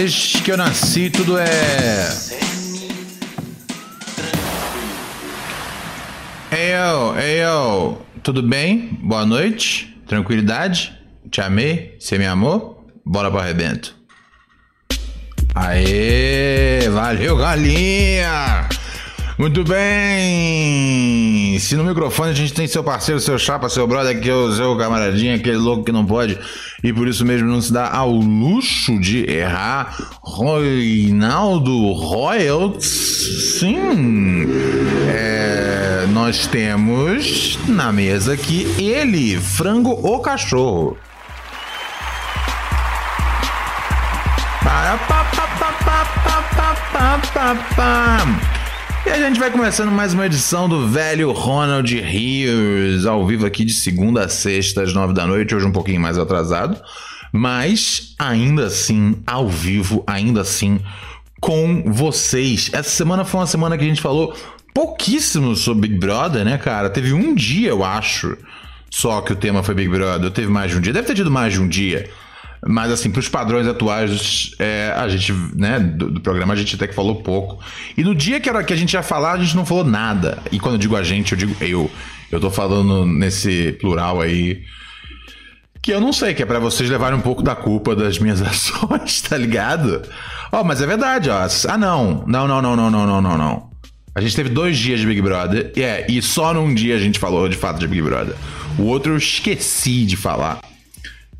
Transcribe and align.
Desde 0.00 0.42
que 0.42 0.52
eu 0.52 0.56
nasci 0.56 1.10
tudo 1.10 1.36
é. 1.36 2.08
Eu, 6.52 7.16
eu, 7.16 8.02
tudo 8.22 8.40
bem? 8.40 8.96
Boa 9.02 9.26
noite? 9.26 10.00
Tranquilidade? 10.06 10.96
Te 11.28 11.40
amei? 11.40 11.96
Você 11.98 12.16
me 12.16 12.26
amou? 12.26 12.86
Bora 13.04 13.28
pro 13.28 13.40
arrebento. 13.40 13.96
Aê, 15.52 16.88
valeu, 16.90 17.36
galinha! 17.36 18.68
Muito 19.36 19.64
bem! 19.64 21.58
Se 21.58 21.74
no 21.74 21.82
microfone 21.82 22.30
a 22.30 22.34
gente 22.34 22.54
tem 22.54 22.68
seu 22.68 22.84
parceiro, 22.84 23.20
seu 23.20 23.36
chapa, 23.36 23.68
seu 23.68 23.84
brother, 23.84 24.20
que 24.20 24.30
é 24.30 24.34
o 24.34 24.52
seu 24.52 24.76
camaradinha, 24.78 25.34
aquele 25.34 25.56
louco 25.56 25.82
que 25.82 25.90
não 25.90 26.06
pode 26.06 26.38
e 26.82 26.92
por 26.92 27.08
isso 27.08 27.24
mesmo 27.24 27.48
não 27.48 27.60
se 27.60 27.72
dá 27.72 27.90
ao 27.90 28.12
luxo 28.12 28.98
de 29.00 29.28
errar, 29.28 29.96
Reinaldo 30.24 31.92
Royals, 31.92 32.84
sim! 33.58 34.46
É, 35.08 36.06
nós 36.12 36.46
temos 36.46 37.58
na 37.66 37.92
mesa 37.92 38.34
aqui 38.34 38.66
ele, 38.78 39.36
frango 39.36 39.90
ou 39.90 40.20
cachorro. 40.20 40.96
Pa, 44.62 44.98
pa, 45.08 45.24
pa, 45.24 45.46
pa, 45.58 45.72
pa, 45.84 46.74
pa, 46.92 47.18
pa, 47.32 47.54
pa. 47.74 48.57
E 49.06 49.10
a 49.10 49.16
gente 49.16 49.38
vai 49.38 49.50
começando 49.50 49.90
mais 49.90 50.12
uma 50.12 50.26
edição 50.26 50.68
do 50.68 50.86
velho 50.88 51.32
Ronald 51.32 51.94
Rios, 52.00 53.06
ao 53.06 53.26
vivo 53.26 53.46
aqui 53.46 53.64
de 53.64 53.72
segunda 53.72 54.24
a 54.24 54.28
sexta, 54.28 54.82
às 54.82 54.92
nove 54.92 55.14
da 55.14 55.26
noite, 55.26 55.54
hoje 55.54 55.64
um 55.64 55.72
pouquinho 55.72 56.00
mais 56.00 56.18
atrasado, 56.18 56.80
mas 57.32 58.14
ainda 58.18 58.66
assim, 58.66 59.16
ao 59.26 59.48
vivo, 59.48 60.02
ainda 60.06 60.42
assim, 60.42 60.80
com 61.40 61.84
vocês. 61.86 62.70
Essa 62.72 62.90
semana 62.90 63.24
foi 63.24 63.40
uma 63.40 63.46
semana 63.46 63.78
que 63.78 63.84
a 63.84 63.88
gente 63.88 64.00
falou 64.02 64.34
pouquíssimo 64.74 65.56
sobre 65.56 65.88
Big 65.88 66.00
Brother, 66.00 66.44
né, 66.44 66.58
cara? 66.58 66.90
Teve 66.90 67.12
um 67.12 67.34
dia, 67.34 67.70
eu 67.70 67.84
acho, 67.84 68.36
só 68.90 69.20
que 69.20 69.32
o 69.32 69.36
tema 69.36 69.62
foi 69.62 69.74
Big 69.74 69.88
Brother, 69.88 70.30
teve 70.30 70.48
mais 70.48 70.70
de 70.70 70.76
um 70.76 70.80
dia, 70.80 70.92
deve 70.92 71.06
ter 71.06 71.14
tido 71.14 71.30
mais 71.30 71.52
de 71.52 71.60
um 71.60 71.68
dia. 71.68 72.10
Mas, 72.66 72.90
assim, 72.90 73.10
para 73.10 73.20
os 73.20 73.28
padrões 73.28 73.66
atuais, 73.66 74.50
é, 74.58 74.92
a 74.96 75.08
gente, 75.08 75.32
né, 75.54 75.78
do, 75.78 76.10
do, 76.10 76.20
programa, 76.20 76.54
a 76.54 76.56
gente 76.56 76.74
até 76.74 76.86
que 76.86 76.94
falou 76.94 77.16
pouco. 77.16 77.62
E 77.96 78.02
no 78.02 78.14
dia 78.14 78.40
que, 78.40 78.48
era, 78.48 78.64
que 78.64 78.72
a 78.72 78.76
gente 78.76 78.94
ia 78.94 79.02
falar, 79.02 79.32
a 79.32 79.38
gente 79.38 79.56
não 79.56 79.64
falou 79.64 79.84
nada. 79.84 80.38
E 80.50 80.58
quando 80.58 80.74
eu 80.74 80.78
digo 80.78 80.96
a 80.96 81.02
gente, 81.02 81.32
eu 81.32 81.38
digo 81.38 81.56
eu. 81.60 81.90
Eu 82.30 82.40
tô 82.40 82.50
falando 82.50 83.06
nesse 83.06 83.72
plural 83.80 84.20
aí. 84.20 84.62
Que 85.80 85.92
eu 85.92 86.00
não 86.00 86.12
sei, 86.12 86.34
que 86.34 86.42
é 86.42 86.46
para 86.46 86.58
vocês 86.58 86.90
levarem 86.90 87.16
um 87.16 87.22
pouco 87.22 87.42
da 87.42 87.54
culpa 87.54 87.94
das 87.94 88.18
minhas 88.18 88.42
ações, 88.42 89.22
tá 89.22 89.36
ligado? 89.36 90.02
Ó, 90.50 90.60
oh, 90.60 90.64
mas 90.64 90.82
é 90.82 90.86
verdade, 90.86 91.30
ó. 91.30 91.46
Ah, 91.68 91.78
não. 91.78 92.24
Não, 92.26 92.48
não, 92.48 92.60
não, 92.60 92.76
não, 92.76 92.90
não, 92.90 93.06
não, 93.06 93.22
não, 93.22 93.38
não. 93.38 93.70
A 94.14 94.20
gente 94.20 94.34
teve 94.34 94.48
dois 94.48 94.76
dias 94.76 94.98
de 94.98 95.06
Big 95.06 95.22
Brother. 95.22 95.72
É, 95.76 96.04
e 96.10 96.20
só 96.20 96.52
num 96.52 96.74
dia 96.74 96.96
a 96.96 96.98
gente 96.98 97.20
falou 97.20 97.48
de 97.48 97.56
fato 97.56 97.78
de 97.78 97.86
Big 97.86 98.02
Brother. 98.02 98.34
O 98.76 98.82
outro 98.82 99.12
eu 99.12 99.16
esqueci 99.16 100.04
de 100.04 100.16
falar. 100.16 100.60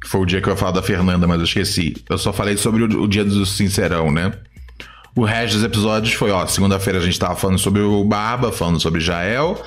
Foi 0.08 0.22
o 0.22 0.24
dia 0.24 0.40
que 0.40 0.48
eu 0.48 0.54
ia 0.54 0.56
falar 0.56 0.72
da 0.72 0.82
Fernanda, 0.82 1.26
mas 1.26 1.36
eu 1.36 1.44
esqueci. 1.44 1.94
Eu 2.08 2.16
só 2.16 2.32
falei 2.32 2.56
sobre 2.56 2.82
o, 2.82 3.02
o 3.02 3.06
dia 3.06 3.22
do 3.22 3.44
Sincerão, 3.44 4.10
né? 4.10 4.32
O 5.14 5.22
resto 5.22 5.56
dos 5.56 5.64
episódios 5.64 6.14
foi, 6.14 6.30
ó, 6.30 6.46
segunda-feira 6.46 6.98
a 6.98 7.02
gente 7.02 7.18
tava 7.18 7.36
falando 7.36 7.58
sobre 7.58 7.82
o 7.82 8.02
Barba, 8.04 8.50
falando 8.50 8.80
sobre 8.80 9.00
Jael. 9.00 9.62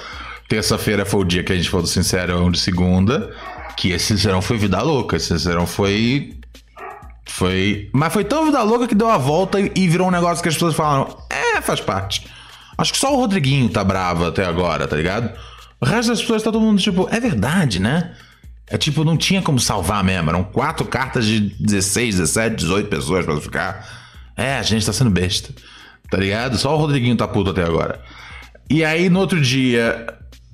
Terça-feira 0.50 1.06
foi 1.06 1.20
o 1.20 1.24
dia 1.24 1.44
que 1.44 1.54
a 1.54 1.56
gente 1.56 1.70
falou 1.70 1.84
do 1.84 1.90
Sincerão 1.90 2.50
de 2.50 2.60
segunda. 2.60 3.32
Que 3.78 3.92
esse 3.92 4.08
Sincerão 4.08 4.42
foi 4.42 4.58
vida 4.58 4.82
louca. 4.82 5.16
Esse 5.16 5.28
Sincerão 5.28 5.68
foi. 5.68 6.34
Foi. 7.28 7.88
Mas 7.94 8.12
foi 8.12 8.24
tão 8.24 8.44
vida 8.46 8.64
louca 8.64 8.88
que 8.88 8.96
deu 8.96 9.12
a 9.12 9.20
volta 9.20 9.60
e 9.60 9.88
virou 9.88 10.08
um 10.08 10.12
negócio 10.12 10.42
que 10.42 10.50
as 10.50 10.56
pessoas 10.56 10.74
falaram: 10.74 11.16
é, 11.30 11.62
faz 11.62 11.80
parte. 11.80 12.26
Acho 12.80 12.94
que 12.94 12.98
só 12.98 13.14
o 13.14 13.18
Rodriguinho 13.18 13.70
tá 13.70 13.84
bravo 13.84 14.26
até 14.26 14.44
agora, 14.44 14.88
tá 14.88 14.96
ligado? 14.96 15.32
O 15.80 15.86
resto 15.86 16.10
das 16.10 16.20
pessoas 16.20 16.42
tá 16.42 16.52
todo 16.52 16.62
mundo 16.62 16.82
tipo, 16.82 17.08
é 17.12 17.20
verdade, 17.20 17.80
né? 17.80 18.16
É 18.72 18.78
tipo, 18.78 19.04
não 19.04 19.18
tinha 19.18 19.42
como 19.42 19.60
salvar 19.60 20.02
mesmo. 20.02 20.30
Eram 20.30 20.46
quatro 20.46 20.86
cartas 20.86 21.26
de 21.26 21.42
16, 21.60 22.16
17, 22.16 22.56
18 22.56 22.88
pessoas 22.90 23.26
pra 23.26 23.40
ficar. 23.42 23.86
É, 24.38 24.58
a 24.58 24.64
gente 24.64 24.86
tá 24.86 24.94
sendo 24.94 25.10
besta. 25.10 25.54
Tá 26.10 26.18
ligado? 26.18 26.58
Só 26.58 26.74
o 26.74 26.78
Rodriguinho 26.78 27.18
tá 27.18 27.28
puto 27.28 27.50
até 27.50 27.64
agora. 27.64 28.02
E 28.70 28.86
aí, 28.86 29.10
no 29.10 29.20
outro 29.20 29.42
dia, 29.42 30.08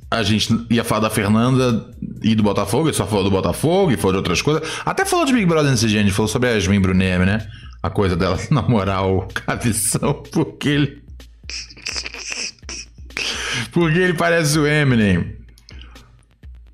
a 0.09 0.23
gente 0.23 0.65
ia 0.69 0.83
falar 0.83 1.01
da 1.01 1.09
Fernanda 1.11 1.85
e 2.23 2.33
do 2.33 2.41
Botafogo, 2.41 2.87
ele 2.87 2.97
só 2.97 3.05
falou 3.05 3.23
do 3.23 3.29
Botafogo 3.29 3.91
e 3.91 3.97
falou 3.97 4.13
de 4.13 4.17
outras 4.17 4.41
coisas. 4.41 4.67
Até 4.83 5.05
falou 5.05 5.23
de 5.23 5.33
Big 5.33 5.45
Brother 5.45 5.69
nesse 5.69 5.87
dia, 5.87 5.99
a 5.99 6.03
gente 6.03 6.13
falou 6.13 6.27
sobre 6.27 6.49
a 6.49 6.53
Yasmin 6.53 6.79
Brunet, 6.79 7.19
né? 7.19 7.47
A 7.83 7.89
coisa 7.91 8.15
dela 8.15 8.39
namorar 8.49 9.05
o 9.05 9.27
Cabeção, 9.27 10.23
porque 10.31 10.69
ele. 10.69 11.03
porque 13.71 13.99
ele 13.99 14.13
parece 14.15 14.57
o 14.57 14.65
Eminem. 14.65 15.37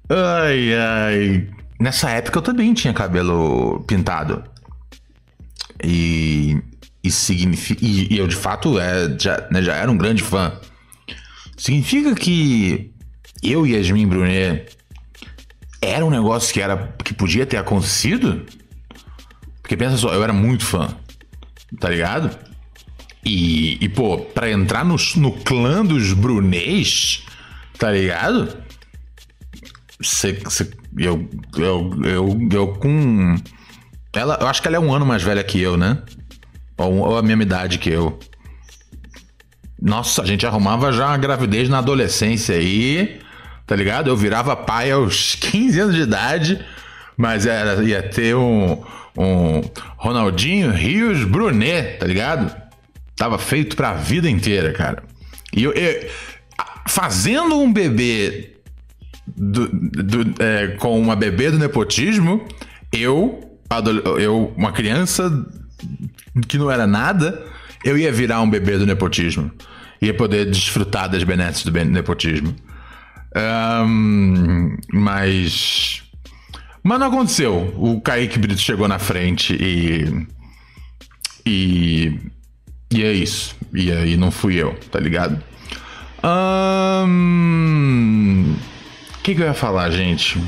Ai, 0.10 0.74
ai. 0.74 1.50
Nessa 1.80 2.10
época 2.10 2.40
eu 2.40 2.44
também 2.44 2.74
tinha 2.74 2.94
cabelo 2.94 3.84
pintado. 3.88 4.44
E. 5.84 6.62
E, 7.04 7.12
significa, 7.12 7.84
e, 7.86 8.14
e 8.14 8.18
eu 8.18 8.26
de 8.28 8.36
fato 8.36 8.80
é, 8.80 9.14
já, 9.20 9.46
né, 9.52 9.62
já 9.62 9.76
era 9.76 9.92
um 9.92 9.98
grande 9.98 10.24
fã. 10.24 10.58
Significa 11.58 12.16
que 12.16 12.94
eu 13.42 13.68
e 13.68 13.74
Yasmin 13.76 14.08
Brunet 14.08 14.78
era 15.82 16.06
um 16.06 16.10
negócio 16.10 16.54
que 16.54 16.62
era 16.62 16.96
que 17.04 17.14
podia 17.14 17.46
ter 17.46 17.58
acontecido? 17.58 18.46
Porque 19.62 19.76
pensa 19.76 19.98
só, 19.98 20.14
eu 20.14 20.24
era 20.24 20.32
muito 20.32 20.66
fã, 20.66 20.96
tá 21.78 21.90
ligado? 21.90 22.38
E, 23.26 23.78
e 23.84 23.90
pô, 23.90 24.18
pra 24.20 24.50
entrar 24.50 24.86
no, 24.86 24.96
no 25.18 25.32
clã 25.32 25.86
dos 25.86 26.14
Brunês, 26.14 27.24
tá 27.78 27.92
ligado? 27.92 28.63
Eu, 30.98 31.28
eu, 31.58 31.92
eu, 32.04 32.50
eu 32.52 32.68
com. 32.76 33.36
Ela, 34.14 34.38
eu 34.42 34.48
acho 34.48 34.62
que 34.62 34.68
ela 34.68 34.78
é 34.78 34.80
um 34.80 34.94
ano 34.94 35.06
mais 35.06 35.24
velha 35.24 35.44
que 35.44 35.60
eu, 35.60 35.76
né? 35.76 36.00
Ou, 36.78 36.98
ou 36.98 37.18
a 37.18 37.22
mesma 37.22 37.44
idade 37.44 37.78
que 37.78 37.90
eu. 37.90 38.20
Nossa, 39.82 40.22
a 40.22 40.26
gente 40.26 40.46
arrumava 40.46 40.92
já 40.94 41.08
uma 41.08 41.18
gravidez 41.18 41.68
na 41.68 41.80
adolescência 41.80 42.56
aí, 42.56 43.20
tá 43.68 43.76
ligado? 43.76 44.10
Eu 44.10 44.16
virava 44.16 44.56
pai 44.56 44.92
aos 44.92 45.36
15 45.42 45.80
anos 45.80 45.96
de 45.96 46.02
idade, 46.02 46.66
mas 47.18 47.46
era, 47.46 47.84
ia 47.84 48.02
ter 48.02 48.36
um, 48.36 48.82
um 49.18 49.62
Ronaldinho 49.98 50.72
Rios 50.72 51.24
Brunet, 51.26 51.98
tá 52.00 52.06
ligado? 52.06 52.56
Tava 53.16 53.38
feito 53.38 53.76
pra 53.76 53.94
vida 53.94 54.30
inteira, 54.30 54.72
cara. 54.72 55.04
E 55.56 55.64
eu, 55.64 55.74
eu 55.74 56.10
fazendo 56.88 57.60
um 57.60 57.72
bebê 57.72 58.53
do, 59.28 59.68
do, 59.68 60.44
é, 60.44 60.68
com 60.78 61.00
uma 61.00 61.16
bebê 61.16 61.52
do 61.52 61.58
nepotismo, 61.58 62.46
eu, 62.92 63.58
eu, 64.20 64.54
uma 64.56 64.72
criança 64.72 65.32
que 66.48 66.58
não 66.58 66.70
era 66.70 66.86
nada, 66.86 67.44
eu 67.84 67.98
ia 67.98 68.12
virar 68.12 68.42
um 68.42 68.50
bebê 68.50 68.78
do 68.78 68.86
nepotismo. 68.86 69.52
Ia 70.02 70.14
poder 70.14 70.50
desfrutar 70.50 71.10
das 71.10 71.24
benesses 71.24 71.64
do 71.64 71.72
nepotismo. 71.86 72.54
Um, 73.36 74.78
mas. 74.92 76.04
Mas 76.84 77.00
não 77.00 77.08
aconteceu. 77.08 77.74
O 77.78 78.02
Kaique 78.02 78.38
Brito 78.38 78.60
chegou 78.60 78.88
na 78.88 79.00
frente 79.00 79.56
e. 79.56 80.28
E. 81.46 82.20
E 82.92 83.04
é 83.04 83.12
isso. 83.12 83.56
E 83.74 83.92
aí 83.92 84.16
não 84.18 84.30
fui 84.30 84.56
eu, 84.56 84.78
tá 84.92 85.00
ligado? 85.00 85.42
Um, 86.24 87.16
que, 89.24 89.34
que 89.34 89.42
eu 89.42 89.48
ia 89.48 89.54
falar, 89.54 89.90
gente? 89.90 90.40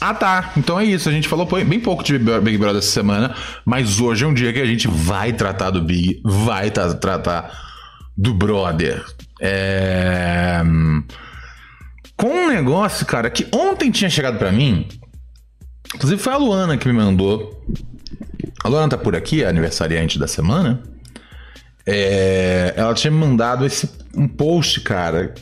Ah, 0.00 0.14
tá. 0.14 0.52
Então 0.56 0.80
é 0.80 0.84
isso. 0.84 1.08
A 1.08 1.12
gente 1.12 1.28
falou 1.28 1.46
bem 1.46 1.78
pouco 1.78 2.02
de 2.02 2.18
Big 2.18 2.58
Brother 2.58 2.78
essa 2.78 2.90
semana, 2.90 3.34
mas 3.64 4.00
hoje 4.00 4.24
é 4.24 4.26
um 4.26 4.34
dia 4.34 4.52
que 4.52 4.60
a 4.60 4.66
gente 4.66 4.88
vai 4.88 5.32
tratar 5.32 5.70
do 5.70 5.82
Big, 5.82 6.20
vai 6.24 6.70
tratar 6.70 7.52
do 8.16 8.32
Brother. 8.32 9.04
É... 9.40 10.62
Com 12.16 12.28
um 12.28 12.48
negócio, 12.48 13.04
cara, 13.04 13.28
que 13.28 13.46
ontem 13.52 13.90
tinha 13.90 14.08
chegado 14.08 14.38
para 14.38 14.50
mim. 14.50 14.88
Inclusive 15.94 16.20
foi 16.20 16.32
a 16.32 16.38
Luana 16.38 16.76
que 16.78 16.88
me 16.88 16.94
mandou. 16.94 17.62
A 18.62 18.68
Luana 18.68 18.88
tá 18.88 18.98
por 18.98 19.14
aqui, 19.14 19.44
a 19.44 19.50
aniversariante 19.50 20.18
da 20.18 20.26
semana. 20.26 20.82
É... 21.86 22.72
Ela 22.76 22.94
tinha 22.94 23.10
me 23.10 23.18
mandado 23.18 23.66
esse 23.66 23.88
um 24.16 24.28
post, 24.28 24.80
cara, 24.80 25.34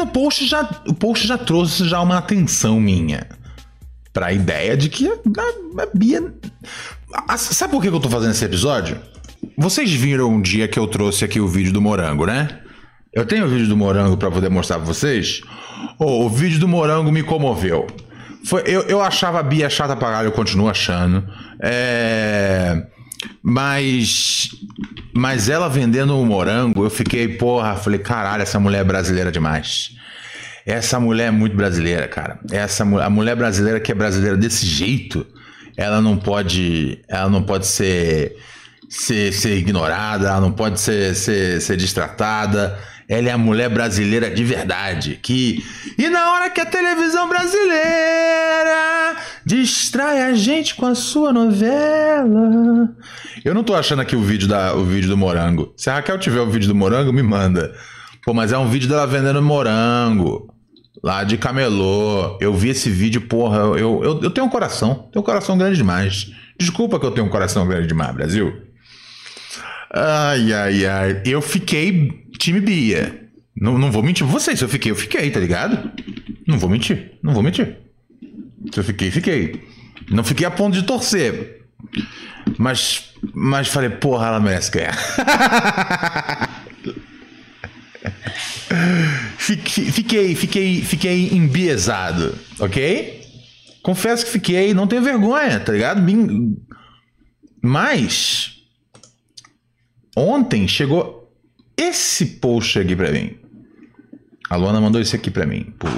no 0.00 0.06
post 0.06 0.46
já, 0.46 0.82
o 0.86 0.94
post 0.94 1.26
já 1.26 1.36
trouxe 1.36 1.86
já 1.88 2.00
uma 2.00 2.18
atenção 2.18 2.80
minha 2.80 3.26
para 4.12 4.26
a 4.26 4.32
ideia 4.32 4.76
de 4.76 4.88
que 4.88 5.06
a, 5.06 5.12
a, 5.12 5.82
a 5.82 5.86
Bia. 5.94 6.34
A, 7.28 7.36
sabe 7.36 7.72
por 7.72 7.82
que 7.82 7.88
eu 7.88 8.00
tô 8.00 8.08
fazendo 8.08 8.32
esse 8.32 8.44
episódio? 8.44 8.98
Vocês 9.56 9.92
viram 9.92 10.30
um 10.30 10.40
dia 10.40 10.66
que 10.66 10.78
eu 10.78 10.86
trouxe 10.86 11.24
aqui 11.24 11.38
o 11.38 11.48
vídeo 11.48 11.72
do 11.72 11.80
morango, 11.80 12.26
né? 12.26 12.60
Eu 13.12 13.26
tenho 13.26 13.44
o 13.44 13.48
vídeo 13.48 13.66
do 13.66 13.76
morango 13.76 14.16
para 14.16 14.30
poder 14.30 14.48
mostrar 14.48 14.76
pra 14.76 14.86
vocês. 14.86 15.40
Oh, 15.98 16.24
o 16.24 16.28
vídeo 16.28 16.58
do 16.58 16.68
morango 16.68 17.10
me 17.10 17.22
comoveu. 17.22 17.86
Foi, 18.44 18.62
eu, 18.64 18.82
eu 18.82 19.02
achava 19.02 19.40
a 19.40 19.42
Bia 19.42 19.68
chata 19.68 19.96
pra 19.96 20.08
caralho, 20.08 20.28
eu 20.28 20.32
continuo 20.32 20.68
achando. 20.68 21.26
É, 21.60 22.86
mas. 23.42 24.50
Mas 25.12 25.48
ela 25.48 25.68
vendendo 25.68 26.18
o 26.18 26.24
morango, 26.24 26.84
eu 26.84 26.90
fiquei, 26.90 27.28
porra, 27.28 27.74
falei, 27.76 27.98
caralho, 27.98 28.42
essa 28.42 28.60
mulher 28.60 28.80
é 28.80 28.84
brasileira 28.84 29.32
demais. 29.32 29.96
Essa 30.64 31.00
mulher 31.00 31.28
é 31.28 31.30
muito 31.30 31.56
brasileira, 31.56 32.06
cara. 32.06 32.38
Essa 32.50 32.84
a 32.84 33.10
mulher 33.10 33.34
brasileira 33.34 33.80
que 33.80 33.90
é 33.90 33.94
brasileira 33.94 34.36
desse 34.36 34.66
jeito, 34.66 35.26
ela 35.76 36.00
não 36.00 36.16
pode, 36.16 37.00
ela 37.08 37.28
não 37.28 37.42
pode 37.42 37.66
ser 37.66 38.36
ser, 38.90 39.32
ser 39.32 39.56
ignorada, 39.56 40.28
ela 40.28 40.40
não 40.40 40.50
pode 40.52 40.80
ser, 40.80 41.14
ser, 41.14 41.60
ser 41.60 41.76
destratada. 41.76 42.76
Ela 43.10 43.28
é 43.30 43.32
a 43.32 43.38
mulher 43.38 43.68
brasileira 43.68 44.30
de 44.30 44.44
verdade. 44.44 45.18
Que. 45.20 45.64
E 45.98 46.08
na 46.08 46.30
hora 46.30 46.48
que 46.48 46.60
a 46.60 46.64
televisão 46.64 47.28
brasileira 47.28 49.16
distrai 49.44 50.22
a 50.22 50.32
gente 50.32 50.76
com 50.76 50.86
a 50.86 50.94
sua 50.94 51.32
novela. 51.32 52.88
Eu 53.44 53.52
não 53.52 53.64
tô 53.64 53.74
achando 53.74 54.00
aqui 54.00 54.14
o 54.14 54.22
vídeo, 54.22 54.46
da, 54.46 54.76
o 54.76 54.84
vídeo 54.84 55.08
do 55.08 55.16
morango. 55.16 55.74
Se 55.76 55.90
a 55.90 55.94
Raquel 55.94 56.20
tiver 56.20 56.40
o 56.40 56.48
vídeo 56.48 56.68
do 56.68 56.74
morango, 56.74 57.12
me 57.12 57.20
manda. 57.20 57.74
Pô, 58.24 58.32
mas 58.32 58.52
é 58.52 58.58
um 58.58 58.68
vídeo 58.68 58.88
dela 58.88 59.08
vendendo 59.08 59.42
morango. 59.42 60.54
Lá 61.02 61.24
de 61.24 61.36
camelô. 61.36 62.38
Eu 62.40 62.54
vi 62.54 62.68
esse 62.68 62.88
vídeo, 62.88 63.22
porra. 63.22 63.58
Eu, 63.76 64.04
eu, 64.04 64.20
eu 64.22 64.30
tenho 64.30 64.46
um 64.46 64.50
coração. 64.50 65.08
Tenho 65.12 65.20
um 65.20 65.26
coração 65.26 65.58
grande 65.58 65.76
demais. 65.76 66.30
Desculpa 66.56 67.00
que 67.00 67.06
eu 67.06 67.10
tenho 67.10 67.26
um 67.26 67.30
coração 67.30 67.66
grande 67.66 67.88
demais, 67.88 68.14
Brasil. 68.14 68.52
Ai, 69.92 70.52
ai, 70.52 70.86
ai. 70.86 71.22
Eu 71.24 71.42
fiquei 71.42 72.29
time 72.40 72.60
Bia. 72.60 73.28
Não, 73.54 73.78
não 73.78 73.92
vou 73.92 74.02
mentir 74.02 74.26
pra 74.26 74.32
vocês. 74.32 74.60
Eu 74.60 74.68
fiquei, 74.68 74.90
eu 74.90 74.96
fiquei, 74.96 75.30
tá 75.30 75.38
ligado? 75.38 75.90
Não 76.46 76.58
vou 76.58 76.68
mentir. 76.70 77.12
Não 77.22 77.32
vou 77.34 77.42
mentir. 77.42 77.76
Se 78.72 78.80
eu 78.80 78.84
fiquei, 78.84 79.10
fiquei. 79.10 79.68
Não 80.10 80.24
fiquei 80.24 80.46
a 80.46 80.50
ponto 80.50 80.74
de 80.74 80.82
torcer. 80.84 81.66
Mas, 82.58 83.12
mas 83.34 83.68
falei, 83.68 83.90
porra, 83.90 84.28
ela 84.28 84.40
merece 84.40 84.70
ganhar. 84.70 84.96
fiquei, 89.36 90.34
fiquei, 90.34 90.82
fiquei 90.82 91.28
embiesado, 91.32 92.34
ok? 92.58 93.20
Confesso 93.82 94.24
que 94.24 94.32
fiquei, 94.32 94.74
não 94.74 94.86
tenho 94.86 95.02
vergonha, 95.02 95.60
tá 95.60 95.72
ligado? 95.72 96.02
Mas 97.62 98.60
Ontem 100.16 100.66
chegou 100.66 101.19
esse 101.82 102.26
post 102.26 102.78
aqui 102.78 102.94
para 102.94 103.10
mim. 103.10 103.36
A 104.48 104.56
Luana 104.56 104.80
mandou 104.80 105.00
esse 105.00 105.16
aqui 105.16 105.30
para 105.30 105.46
mim 105.46 105.72
por 105.78 105.90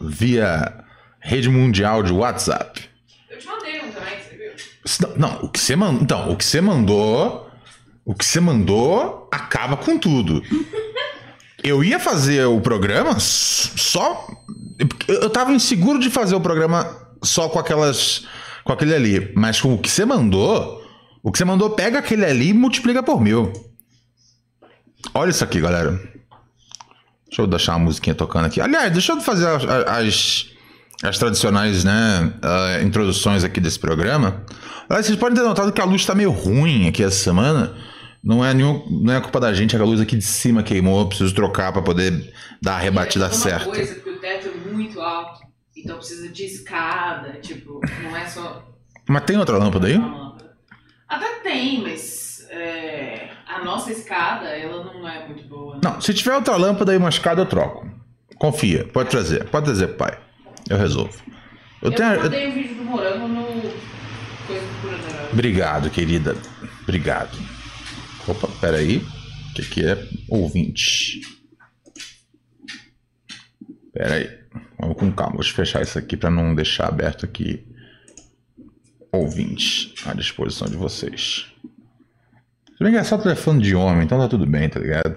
via 0.00 0.84
rede 1.20 1.48
mundial 1.48 2.02
de 2.02 2.12
WhatsApp. 2.12 2.88
Eu 3.30 3.38
te 3.38 3.46
mandei 3.46 3.82
um 3.82 3.90
também, 3.90 4.16
você 4.18 4.36
viu? 4.36 5.16
Não, 5.16 5.16
não 5.16 5.44
o 5.44 5.48
que 5.48 5.60
você 5.60 5.76
mandou, 5.76 6.02
então, 6.02 6.32
o 6.32 6.36
que 6.36 6.44
você 6.44 6.60
mandou, 6.60 7.50
o 8.04 8.14
que 8.14 8.24
você 8.24 8.40
mandou 8.40 9.28
acaba 9.32 9.76
com 9.76 9.98
tudo. 9.98 10.42
Eu 11.62 11.82
ia 11.82 11.98
fazer 11.98 12.44
o 12.44 12.60
programa 12.60 13.18
só 13.18 14.26
eu 15.08 15.30
tava 15.30 15.52
inseguro 15.52 15.98
de 15.98 16.10
fazer 16.10 16.34
o 16.34 16.40
programa 16.40 16.94
só 17.22 17.48
com 17.48 17.58
aquelas 17.58 18.26
com 18.64 18.72
aquele 18.72 18.94
ali, 18.94 19.32
mas 19.34 19.60
com 19.60 19.72
o 19.72 19.78
que 19.78 19.90
você 19.90 20.04
mandou, 20.04 20.82
o 21.22 21.32
que 21.32 21.38
você 21.38 21.44
mandou, 21.44 21.70
pega 21.70 21.98
aquele 21.98 22.24
ali 22.24 22.48
e 22.48 22.52
multiplica 22.54 23.02
por 23.02 23.20
mil. 23.20 23.50
Olha 25.12 25.30
isso 25.30 25.44
aqui, 25.44 25.60
galera. 25.60 25.92
Deixa 27.26 27.42
eu 27.42 27.46
deixar 27.46 27.72
uma 27.72 27.86
musiquinha 27.86 28.14
tocando 28.14 28.46
aqui. 28.46 28.60
Aliás, 28.60 28.92
deixa 28.92 29.12
eu 29.12 29.20
fazer 29.20 29.46
as, 29.48 29.64
as, 29.64 30.50
as 31.02 31.18
tradicionais 31.18 31.82
né, 31.82 32.32
uh, 32.42 32.84
introduções 32.84 33.42
aqui 33.42 33.60
desse 33.60 33.78
programa. 33.78 34.44
Aliás, 34.88 35.06
vocês 35.06 35.18
podem 35.18 35.36
ter 35.36 35.42
notado 35.42 35.72
que 35.72 35.80
a 35.80 35.84
luz 35.84 36.02
está 36.02 36.14
meio 36.14 36.30
ruim 36.30 36.88
aqui 36.88 37.02
essa 37.02 37.16
semana. 37.16 37.74
Não 38.22 38.44
é, 38.44 38.54
nenhum, 38.54 38.86
não 38.88 39.12
é 39.12 39.20
culpa 39.20 39.38
da 39.38 39.52
gente, 39.52 39.76
é 39.76 39.78
a 39.78 39.84
luz 39.84 40.00
aqui 40.00 40.16
de 40.16 40.24
cima 40.24 40.62
queimou. 40.62 41.00
Eu 41.00 41.08
preciso 41.08 41.34
trocar 41.34 41.72
para 41.72 41.82
poder 41.82 42.32
dar 42.62 42.76
a 42.76 42.78
rebatida 42.78 43.26
é, 43.26 43.30
certa. 43.30 43.66
coisa, 43.66 43.94
porque 43.96 44.10
o 44.10 44.18
teto 44.18 44.48
é 44.48 44.70
muito 44.70 45.00
alto. 45.00 45.40
Então 45.76 45.96
precisa 45.96 46.28
de 46.28 46.44
escada. 46.44 47.32
Tipo, 47.42 47.80
não 48.02 48.16
é 48.16 48.26
só. 48.26 48.64
Mas 49.08 49.24
tem 49.24 49.36
outra 49.36 49.58
lâmpada 49.58 49.88
aí? 49.88 50.00
Até 51.08 51.40
tem, 51.40 51.82
mas 51.82 52.33
é, 52.50 53.30
a 53.46 53.64
nossa 53.64 53.92
escada, 53.92 54.48
ela 54.48 54.84
não 54.84 55.08
é 55.08 55.26
muito 55.26 55.44
boa. 55.44 55.74
Né? 55.74 55.80
Não, 55.84 56.00
se 56.00 56.12
tiver 56.14 56.34
outra 56.34 56.56
lâmpada 56.56 56.94
e 56.94 56.96
uma 56.96 57.08
escada, 57.08 57.42
eu 57.42 57.46
troco. 57.46 57.88
Confia, 58.36 58.84
pode 58.84 59.10
trazer, 59.10 59.44
pode 59.44 59.66
trazer, 59.66 59.88
pai. 59.96 60.18
Eu 60.68 60.76
resolvo. 60.76 61.16
Eu, 61.82 61.90
eu 61.90 61.96
tenho, 61.96 62.22
mandei 62.22 62.46
o 62.46 62.50
um 62.50 62.54
vídeo 62.54 62.74
do 62.76 62.84
morango 62.84 63.28
no 63.28 63.44
coisa 64.46 64.66
do 64.66 65.32
Obrigado, 65.32 65.90
querida. 65.90 66.36
Obrigado. 66.82 67.36
Opa, 68.26 68.48
peraí. 68.60 68.98
O 68.98 69.54
que, 69.54 69.62
que 69.62 69.86
é? 69.86 70.08
Ouvinte. 70.28 71.20
Peraí. 73.92 74.28
Vamos 74.78 74.96
com 74.96 75.12
calma. 75.12 75.36
Vou 75.36 75.44
fechar 75.44 75.82
isso 75.82 75.98
aqui 75.98 76.16
para 76.16 76.30
não 76.30 76.54
deixar 76.54 76.88
aberto 76.88 77.24
aqui 77.24 77.64
ouvintes 79.12 79.94
à 80.06 80.12
disposição 80.12 80.68
de 80.68 80.76
vocês. 80.76 81.46
Bem 82.84 82.92
que 82.92 82.98
é 82.98 83.02
só 83.02 83.16
telefone 83.16 83.62
de 83.62 83.74
homem, 83.74 84.04
então 84.04 84.18
tá 84.18 84.28
tudo 84.28 84.44
bem, 84.44 84.68
tá 84.68 84.78
ligado? 84.78 85.16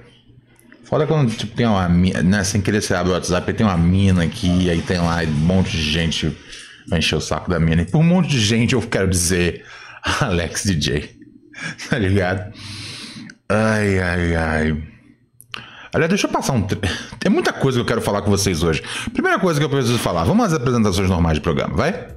Foda 0.85 1.05
quando 1.05 1.35
tipo, 1.35 1.53
tem 1.53 1.65
uma 1.65 1.89
mina, 1.89 2.23
né? 2.23 2.41
Sem 2.45 2.61
querer 2.61 2.81
você 2.81 2.93
abre 2.93 3.11
o 3.11 3.13
WhatsApp, 3.13 3.51
tem 3.51 3.65
uma 3.65 3.77
mina 3.77 4.23
aqui, 4.23 4.69
aí 4.69 4.81
tem 4.81 4.99
lá 4.99 5.17
um 5.23 5.27
monte 5.27 5.71
de 5.71 5.83
gente 5.83 6.33
vai 6.87 6.99
encher 6.99 7.17
o 7.17 7.19
saco 7.19 7.49
da 7.49 7.59
mina. 7.59 7.81
E 7.81 7.85
por 7.85 7.97
um 7.97 8.03
monte 8.03 8.29
de 8.29 8.39
gente 8.39 8.73
eu 8.73 8.81
quero 8.81 9.09
dizer 9.09 9.65
Alex 10.21 10.63
DJ. 10.63 11.13
Tá 11.89 11.99
ligado? 11.99 12.53
Ai, 13.49 13.99
ai, 13.99 14.35
ai. 14.37 14.83
Aliás, 15.93 16.09
deixa 16.09 16.27
eu 16.27 16.31
passar 16.31 16.53
um. 16.53 16.61
Tem 16.61 17.29
muita 17.29 17.51
coisa 17.51 17.79
que 17.79 17.81
eu 17.81 17.85
quero 17.85 18.01
falar 18.01 18.21
com 18.21 18.29
vocês 18.31 18.63
hoje. 18.63 18.81
Primeira 19.11 19.39
coisa 19.39 19.59
que 19.59 19.65
eu 19.65 19.69
preciso 19.69 19.97
falar, 19.97 20.23
vamos 20.23 20.45
às 20.45 20.53
apresentações 20.53 21.09
normais 21.09 21.35
de 21.35 21.41
programa, 21.41 21.75
vai? 21.75 22.16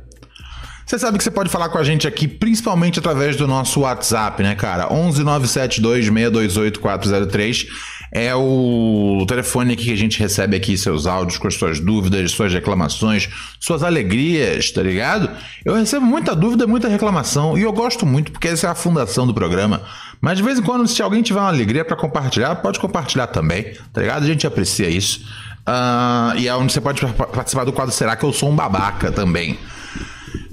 Você 0.91 0.99
sabe 0.99 1.17
que 1.19 1.23
você 1.23 1.31
pode 1.31 1.49
falar 1.49 1.69
com 1.69 1.79
a 1.79 1.85
gente 1.85 2.09
aqui, 2.09 2.27
principalmente 2.27 2.99
através 2.99 3.37
do 3.37 3.47
nosso 3.47 3.83
WhatsApp, 3.83 4.43
né, 4.43 4.57
cara? 4.57 4.89
11972628403 4.89 7.69
é 8.11 8.35
o 8.35 9.25
telefone 9.29 9.75
aqui 9.75 9.85
que 9.85 9.93
a 9.93 9.97
gente 9.97 10.19
recebe 10.19 10.57
aqui 10.57 10.77
seus 10.77 11.07
áudios 11.07 11.39
com 11.39 11.47
as 11.47 11.55
suas 11.55 11.79
dúvidas, 11.79 12.33
suas 12.33 12.53
reclamações, 12.53 13.29
suas 13.61 13.85
alegrias, 13.85 14.73
tá 14.73 14.83
ligado? 14.83 15.31
Eu 15.65 15.77
recebo 15.77 16.05
muita 16.05 16.35
dúvida, 16.35 16.67
muita 16.67 16.89
reclamação 16.89 17.57
e 17.57 17.63
eu 17.63 17.73
gosto 17.73 18.05
muito 18.05 18.33
porque 18.33 18.49
essa 18.49 18.67
é 18.67 18.71
a 18.71 18.75
fundação 18.75 19.29
do 19.29 19.33
programa. 19.33 19.83
Mas 20.21 20.39
de 20.39 20.43
vez 20.43 20.59
em 20.59 20.63
quando, 20.63 20.89
se 20.89 21.01
alguém 21.01 21.23
tiver 21.23 21.39
uma 21.39 21.51
alegria 21.51 21.85
para 21.85 21.95
compartilhar, 21.95 22.57
pode 22.57 22.81
compartilhar 22.81 23.29
também, 23.29 23.75
tá 23.93 24.01
ligado? 24.01 24.25
A 24.25 24.27
gente 24.27 24.45
aprecia 24.45 24.89
isso. 24.89 25.21
Uh, 25.61 26.35
e 26.37 26.49
é 26.49 26.57
onde 26.57 26.73
você 26.73 26.81
pode 26.81 27.07
participar 27.07 27.63
do 27.63 27.73
quadro 27.73 27.95
Será 27.95 28.17
que 28.17 28.25
eu 28.25 28.33
sou 28.33 28.51
um 28.51 28.57
babaca 28.57 29.13
também. 29.13 29.57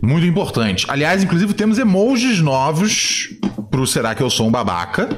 Muito 0.01 0.25
importante. 0.25 0.86
Aliás, 0.89 1.24
inclusive 1.24 1.54
temos 1.54 1.77
emojis 1.77 2.39
novos 2.39 3.30
pro 3.70 3.88
Será 3.88 4.13
que 4.13 4.22
eu 4.22 4.30
sou 4.30 4.48
um 4.48 4.51
babaca? 4.51 5.10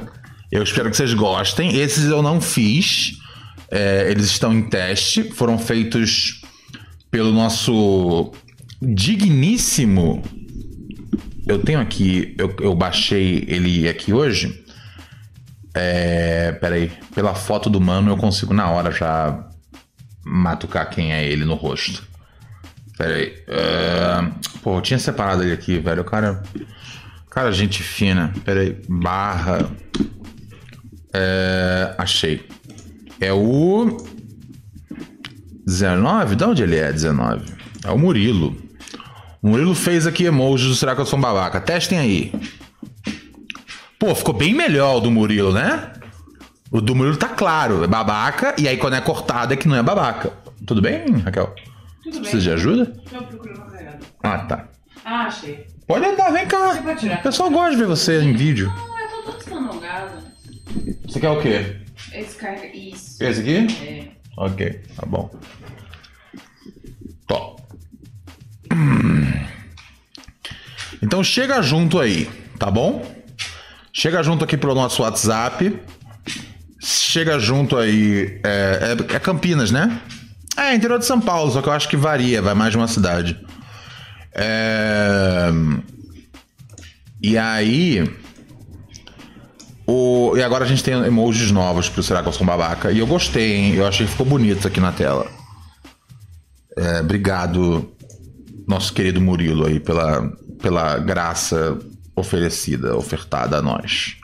Eu 0.50 0.62
espero 0.62 0.90
que 0.90 0.96
vocês 0.96 1.14
gostem. 1.14 1.76
Esses 1.76 2.06
eu 2.06 2.22
não 2.22 2.40
fiz. 2.40 3.18
É, 3.70 4.10
eles 4.10 4.26
estão 4.26 4.52
em 4.52 4.62
teste. 4.68 5.22
Foram 5.22 5.58
feitos 5.58 6.42
pelo 7.10 7.32
nosso 7.32 8.32
digníssimo. 8.82 10.22
Eu 11.46 11.58
tenho 11.58 11.80
aqui. 11.80 12.34
Eu, 12.38 12.54
eu 12.60 12.74
baixei 12.74 13.44
ele 13.46 13.88
aqui 13.88 14.12
hoje. 14.12 14.64
É, 15.74 16.52
peraí. 16.52 16.90
Pela 17.14 17.34
foto 17.34 17.70
do 17.70 17.80
mano 17.80 18.10
eu 18.10 18.16
consigo 18.16 18.52
na 18.52 18.68
hora 18.70 18.90
já 18.90 19.46
matucar 20.24 20.90
quem 20.90 21.12
é 21.12 21.24
ele 21.24 21.44
no 21.44 21.54
rosto. 21.54 22.08
Pera 23.00 23.14
aí. 23.14 23.32
Uh, 23.48 24.58
pô, 24.62 24.76
eu 24.76 24.82
tinha 24.82 24.98
separado 24.98 25.42
ele 25.42 25.54
aqui, 25.54 25.78
velho. 25.78 26.02
O 26.02 26.04
cara. 26.04 26.42
Cara, 27.30 27.50
gente 27.50 27.82
fina. 27.82 28.30
Pera 28.44 28.60
aí. 28.60 28.76
Barra. 28.86 29.70
É, 31.10 31.94
achei. 31.96 32.46
É 33.18 33.32
o. 33.32 33.96
19? 35.66 36.36
De 36.36 36.44
onde 36.44 36.62
ele 36.62 36.76
é 36.76 36.92
19? 36.92 37.54
É 37.86 37.90
o 37.90 37.98
Murilo. 37.98 38.54
O 39.40 39.48
Murilo 39.48 39.74
fez 39.74 40.06
aqui 40.06 40.24
emojis 40.24 40.68
do 40.68 40.74
Será 40.74 40.94
que 40.94 41.00
eu 41.00 41.06
sou 41.06 41.18
um 41.18 41.22
babaca? 41.22 41.58
Testem 41.58 41.98
aí. 41.98 42.32
Pô, 43.98 44.14
ficou 44.14 44.34
bem 44.34 44.52
melhor 44.52 44.96
o 44.96 45.00
do 45.00 45.10
Murilo, 45.10 45.54
né? 45.54 45.90
O 46.70 46.82
do 46.82 46.94
Murilo 46.94 47.16
tá 47.16 47.28
claro, 47.28 47.82
é 47.82 47.86
babaca, 47.86 48.54
e 48.58 48.68
aí 48.68 48.76
quando 48.76 48.94
é 48.94 49.00
cortado 49.00 49.54
é 49.54 49.56
que 49.56 49.66
não 49.66 49.76
é 49.76 49.82
babaca. 49.82 50.32
Tudo 50.66 50.82
bem, 50.82 51.06
Raquel? 51.24 51.54
Tudo 52.02 52.12
bem. 52.12 52.20
Precisa 52.22 52.42
de 52.42 52.50
ajuda? 52.50 52.92
Eu 53.12 53.22
procuro. 53.24 53.62
Ah, 54.22 54.38
tá. 54.38 54.68
Ah, 55.04 55.26
achei. 55.26 55.66
Pode 55.86 56.04
andar, 56.04 56.30
vem 56.32 56.46
cá. 56.46 56.74
Você 56.74 56.82
pode 56.82 57.00
tirar. 57.00 57.18
O 57.18 57.22
pessoal 57.22 57.50
gosta 57.50 57.70
de 57.72 57.76
ver 57.76 57.86
você 57.86 58.20
em 58.20 58.32
vídeo. 58.34 58.68
Não, 58.68 58.98
eu 58.98 59.08
tô 59.08 59.22
todo 59.22 59.38
escandalgado. 59.38 60.22
Você 61.06 61.20
quer 61.20 61.30
o 61.30 61.40
quê? 61.40 61.76
Esse 62.12 62.36
carrega. 62.36 62.76
Isso. 62.76 63.22
Esse 63.22 63.40
aqui? 63.40 63.84
É. 63.84 64.08
Ok, 64.36 64.80
tá 64.96 65.06
bom. 65.06 65.30
Tó. 67.26 67.56
Então 71.02 71.24
chega 71.24 71.62
junto 71.62 71.98
aí, 71.98 72.28
tá 72.58 72.70
bom? 72.70 73.02
Chega 73.90 74.22
junto 74.22 74.44
aqui 74.44 74.54
pro 74.54 74.74
nosso 74.74 75.02
WhatsApp. 75.02 75.80
Chega 76.78 77.38
junto 77.38 77.78
aí. 77.78 78.38
É, 78.44 78.96
é, 79.10 79.16
é 79.16 79.18
Campinas, 79.18 79.70
né? 79.70 79.98
É, 80.60 80.74
interior 80.74 80.98
de 80.98 81.06
São 81.06 81.18
Paulo, 81.18 81.50
só 81.50 81.62
que 81.62 81.68
eu 81.68 81.72
acho 81.72 81.88
que 81.88 81.96
varia, 81.96 82.42
vai 82.42 82.52
mais 82.52 82.70
de 82.70 82.76
uma 82.76 82.86
cidade. 82.86 83.40
É... 84.34 85.50
E 87.22 87.38
aí. 87.38 88.04
O... 89.86 90.36
E 90.36 90.42
agora 90.42 90.66
a 90.66 90.68
gente 90.68 90.84
tem 90.84 90.94
emojis 90.94 91.50
novos 91.50 91.88
pro 91.88 92.02
sou 92.02 92.14
um 92.42 92.44
babaca. 92.44 92.92
E 92.92 92.98
eu 92.98 93.06
gostei, 93.06 93.54
hein? 93.54 93.74
Eu 93.74 93.86
achei 93.86 94.04
que 94.04 94.12
ficou 94.12 94.26
bonito 94.26 94.68
aqui 94.68 94.80
na 94.80 94.92
tela. 94.92 95.26
É, 96.76 97.00
obrigado, 97.00 97.90
nosso 98.68 98.92
querido 98.92 99.20
Murilo, 99.20 99.66
aí, 99.66 99.80
pela, 99.80 100.30
pela 100.60 100.98
graça 100.98 101.78
oferecida, 102.14 102.96
ofertada 102.96 103.56
a 103.56 103.62
nós. 103.62 104.16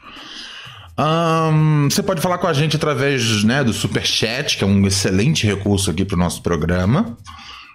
Um, 0.98 1.88
você 1.90 2.02
pode 2.02 2.20
falar 2.20 2.38
com 2.38 2.46
a 2.46 2.52
gente 2.52 2.76
através 2.76 3.44
né, 3.44 3.62
do 3.62 3.72
Super 3.72 4.06
Chat, 4.06 4.56
que 4.56 4.64
é 4.64 4.66
um 4.66 4.86
excelente 4.86 5.46
recurso 5.46 5.90
aqui 5.90 6.04
para 6.04 6.16
o 6.16 6.18
nosso 6.18 6.42
programa. 6.42 7.16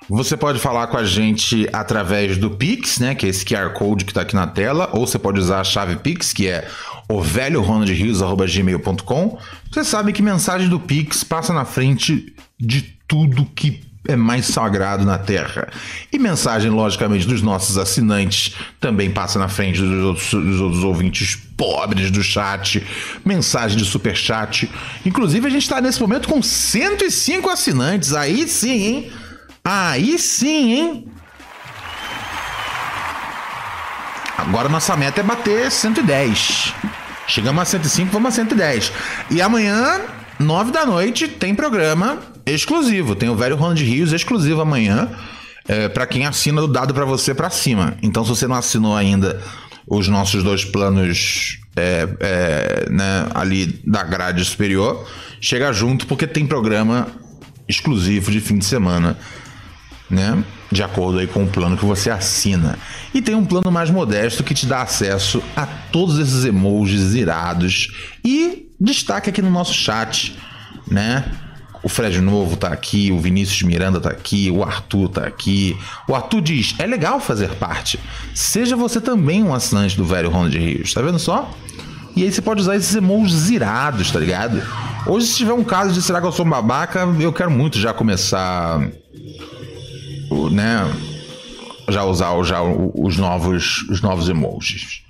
Você 0.10 0.36
pode 0.36 0.60
falar 0.60 0.88
com 0.88 0.98
a 0.98 1.06
gente 1.06 1.70
através 1.72 2.36
do 2.36 2.50
Pix, 2.50 3.00
né, 3.00 3.14
que 3.14 3.26
é 3.26 3.30
esse 3.30 3.46
QR 3.46 3.72
Code 3.74 4.04
que 4.04 4.12
está 4.12 4.22
aqui 4.22 4.36
na 4.36 4.48
tela, 4.48 4.90
ou 4.92 5.06
você 5.06 5.20
pode 5.20 5.40
usar 5.40 5.62
a 5.62 5.64
chave 5.64 5.96
Pix, 5.98 6.34
que 6.34 6.48
é 6.48 6.68
o 7.08 7.22
velho. 7.22 7.64
Você 9.72 9.84
sabe 9.84 10.12
que 10.12 10.22
mensagem 10.22 10.68
do 10.68 10.80
Pix 10.80 11.24
passa 11.24 11.54
na 11.54 11.64
frente 11.64 12.36
de 12.60 12.82
tudo 13.08 13.46
que 13.46 13.91
é 14.08 14.16
mais 14.16 14.48
sagrado 14.48 15.06
na 15.06 15.18
Terra. 15.18 15.68
E 16.12 16.18
mensagem, 16.18 16.72
logicamente, 16.72 17.28
dos 17.28 17.42
nossos 17.42 17.78
assinantes 17.78 18.56
também 18.80 19.12
passa 19.12 19.38
na 19.38 19.48
frente 19.48 19.80
dos 19.80 20.04
outros, 20.04 20.32
dos 20.32 20.60
outros 20.60 20.84
ouvintes 20.84 21.36
pobres 21.56 22.10
do 22.10 22.24
chat. 22.24 22.86
Mensagem 23.24 23.78
de 23.78 23.86
super 23.86 24.16
chat. 24.16 24.70
Inclusive, 25.06 25.48
a 25.48 25.50
gente 25.50 25.64
está 25.64 25.80
nesse 25.80 26.02
momento 26.02 26.28
com 26.28 26.42
105 26.42 27.50
assinantes. 27.50 28.14
Aí 28.14 28.48
sim, 28.48 28.70
hein? 28.70 29.12
Aí 29.64 30.18
sim, 30.18 30.74
hein? 30.74 31.08
Agora 34.36 34.68
nossa 34.68 34.98
meta 34.98 35.22
é 35.22 35.24
bater 35.24 35.70
110. 35.70 36.74
Chegamos 37.28 37.62
a 37.62 37.66
105, 37.66 38.12
vamos 38.12 38.30
a 38.30 38.32
110. 38.32 38.92
E 39.30 39.40
amanhã, 39.40 40.02
9 40.40 40.72
da 40.72 40.86
noite, 40.88 41.28
tem 41.28 41.54
programa 41.54 42.31
exclusivo. 42.46 43.16
Tem 43.16 43.30
o 43.30 43.36
velho 43.36 43.56
Ronald 43.56 43.84
Rios 43.84 44.14
exclusivo 44.14 44.62
amanhã. 44.62 45.10
É, 45.68 45.88
para 45.88 46.08
quem 46.08 46.26
assina 46.26 46.60
do 46.60 46.68
dado 46.68 46.94
para 46.94 47.06
você 47.06 47.36
para 47.36 47.50
cima. 47.50 47.96
Então, 48.02 48.24
se 48.24 48.30
você 48.30 48.48
não 48.48 48.56
assinou 48.56 48.96
ainda 48.96 49.40
os 49.88 50.08
nossos 50.08 50.44
dois 50.44 50.66
planos 50.66 51.60
é, 51.76 52.08
é, 52.20 52.90
né, 52.90 53.28
ali 53.34 53.80
da 53.86 54.04
grade 54.04 54.44
superior, 54.44 55.08
chega 55.40 55.72
junto 55.72 56.08
porque 56.08 56.26
tem 56.26 56.48
programa 56.48 57.08
exclusivo 57.70 58.32
de 58.32 58.40
fim 58.40 58.58
de 58.58 58.66
semana 58.66 59.18
né? 60.12 60.44
De 60.70 60.84
acordo 60.84 61.20
aí 61.20 61.28
com 61.28 61.44
o 61.44 61.48
plano 61.48 61.78
que 61.78 61.86
você 61.86 62.12
assina. 62.12 62.78
E 63.14 63.22
tem 63.22 63.34
um 63.34 63.46
plano 63.46 63.72
mais 63.72 63.90
modesto 63.90 64.44
que 64.44 64.54
te 64.54 64.66
dá 64.66 64.82
acesso 64.82 65.42
a 65.56 65.66
todos 65.66 66.20
esses 66.20 66.44
emojis 66.44 67.16
irados 67.16 67.94
e 68.24 68.70
destaque 68.80 69.30
aqui 69.30 69.42
no 69.42 69.50
nosso 69.50 69.74
chat, 69.74 70.38
né? 70.88 71.32
O 71.84 71.90
Fred 71.90 72.22
Novo 72.22 72.56
tá 72.56 72.68
aqui, 72.68 73.12
o 73.12 73.20
Vinícius 73.20 73.64
Miranda 73.64 74.00
tá 74.00 74.10
aqui, 74.10 74.52
o 74.52 74.64
Arthur 74.64 75.10
tá 75.10 75.26
aqui. 75.26 75.78
O 76.08 76.16
Arthur 76.16 76.42
diz: 76.42 76.76
é 76.78 76.86
legal 76.86 77.20
fazer 77.20 77.56
parte. 77.56 78.00
Seja 78.36 78.76
você 78.76 79.02
também 79.02 79.44
um 79.44 79.54
assinante 79.54 79.98
do 79.98 80.06
velho 80.06 80.30
Ronald 80.30 80.58
Rios, 80.58 80.94
tá 80.94 81.02
vendo 81.02 81.20
só? 81.20 81.52
E 82.16 82.24
aí 82.24 82.32
você 82.32 82.42
pode 82.42 82.62
usar 82.62 82.76
esses 82.76 82.94
emojis 82.94 83.50
irados, 83.50 84.12
tá 84.12 84.20
ligado? 84.20 84.62
Hoje, 85.06 85.28
se 85.28 85.38
tiver 85.38 85.54
um 85.54 85.64
caso 85.64 85.94
de 85.94 86.02
será 86.02 86.20
que 86.20 86.28
eu 86.28 86.32
sou 86.32 86.46
babaca, 86.46 87.08
eu 87.20 87.34
quero 87.34 87.50
muito 87.50 87.80
já 87.80 87.94
começar 87.94 88.80
né, 90.52 90.92
já 91.90 92.04
usar 92.04 92.42
já 92.44 92.62
os 92.62 93.18
novos, 93.18 93.84
os 93.90 94.02
novos 94.02 94.30
emojis. 94.30 95.01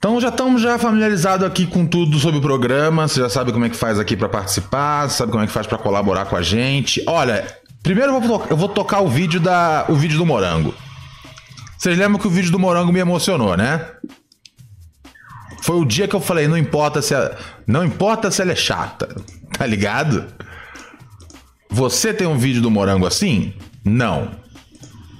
Então 0.00 0.18
já 0.18 0.30
estamos 0.30 0.62
já 0.62 0.78
familiarizados 0.78 1.46
aqui 1.46 1.66
com 1.66 1.84
tudo 1.86 2.18
sobre 2.18 2.38
o 2.38 2.40
programa. 2.40 3.06
Você 3.06 3.20
já 3.20 3.28
sabe 3.28 3.52
como 3.52 3.66
é 3.66 3.68
que 3.68 3.76
faz 3.76 3.98
aqui 3.98 4.16
para 4.16 4.30
participar, 4.30 5.10
sabe 5.10 5.30
como 5.30 5.44
é 5.44 5.46
que 5.46 5.52
faz 5.52 5.66
para 5.66 5.76
colaborar 5.76 6.24
com 6.24 6.34
a 6.34 6.40
gente. 6.40 7.04
Olha, 7.06 7.46
primeiro 7.82 8.14
eu 8.14 8.20
vou, 8.22 8.46
eu 8.48 8.56
vou 8.56 8.70
tocar 8.70 9.00
o 9.00 9.08
vídeo 9.10 9.38
da 9.38 9.84
o 9.90 9.94
vídeo 9.94 10.16
do 10.16 10.24
morango. 10.24 10.74
Vocês 11.76 11.98
lembram 11.98 12.18
que 12.18 12.26
o 12.26 12.30
vídeo 12.30 12.50
do 12.50 12.58
morango 12.58 12.90
me 12.90 12.98
emocionou, 12.98 13.54
né? 13.58 13.88
Foi 15.60 15.76
o 15.76 15.84
dia 15.84 16.08
que 16.08 16.16
eu 16.16 16.20
falei, 16.20 16.48
não 16.48 16.56
importa 16.56 17.02
se 17.02 17.12
ela, 17.12 17.36
não 17.66 17.84
importa 17.84 18.30
se 18.30 18.40
ela 18.40 18.52
é 18.52 18.56
chata, 18.56 19.14
tá 19.52 19.66
ligado? 19.66 20.24
Você 21.68 22.14
tem 22.14 22.26
um 22.26 22.38
vídeo 22.38 22.62
do 22.62 22.70
morango 22.70 23.06
assim? 23.06 23.52
Não. 23.84 24.30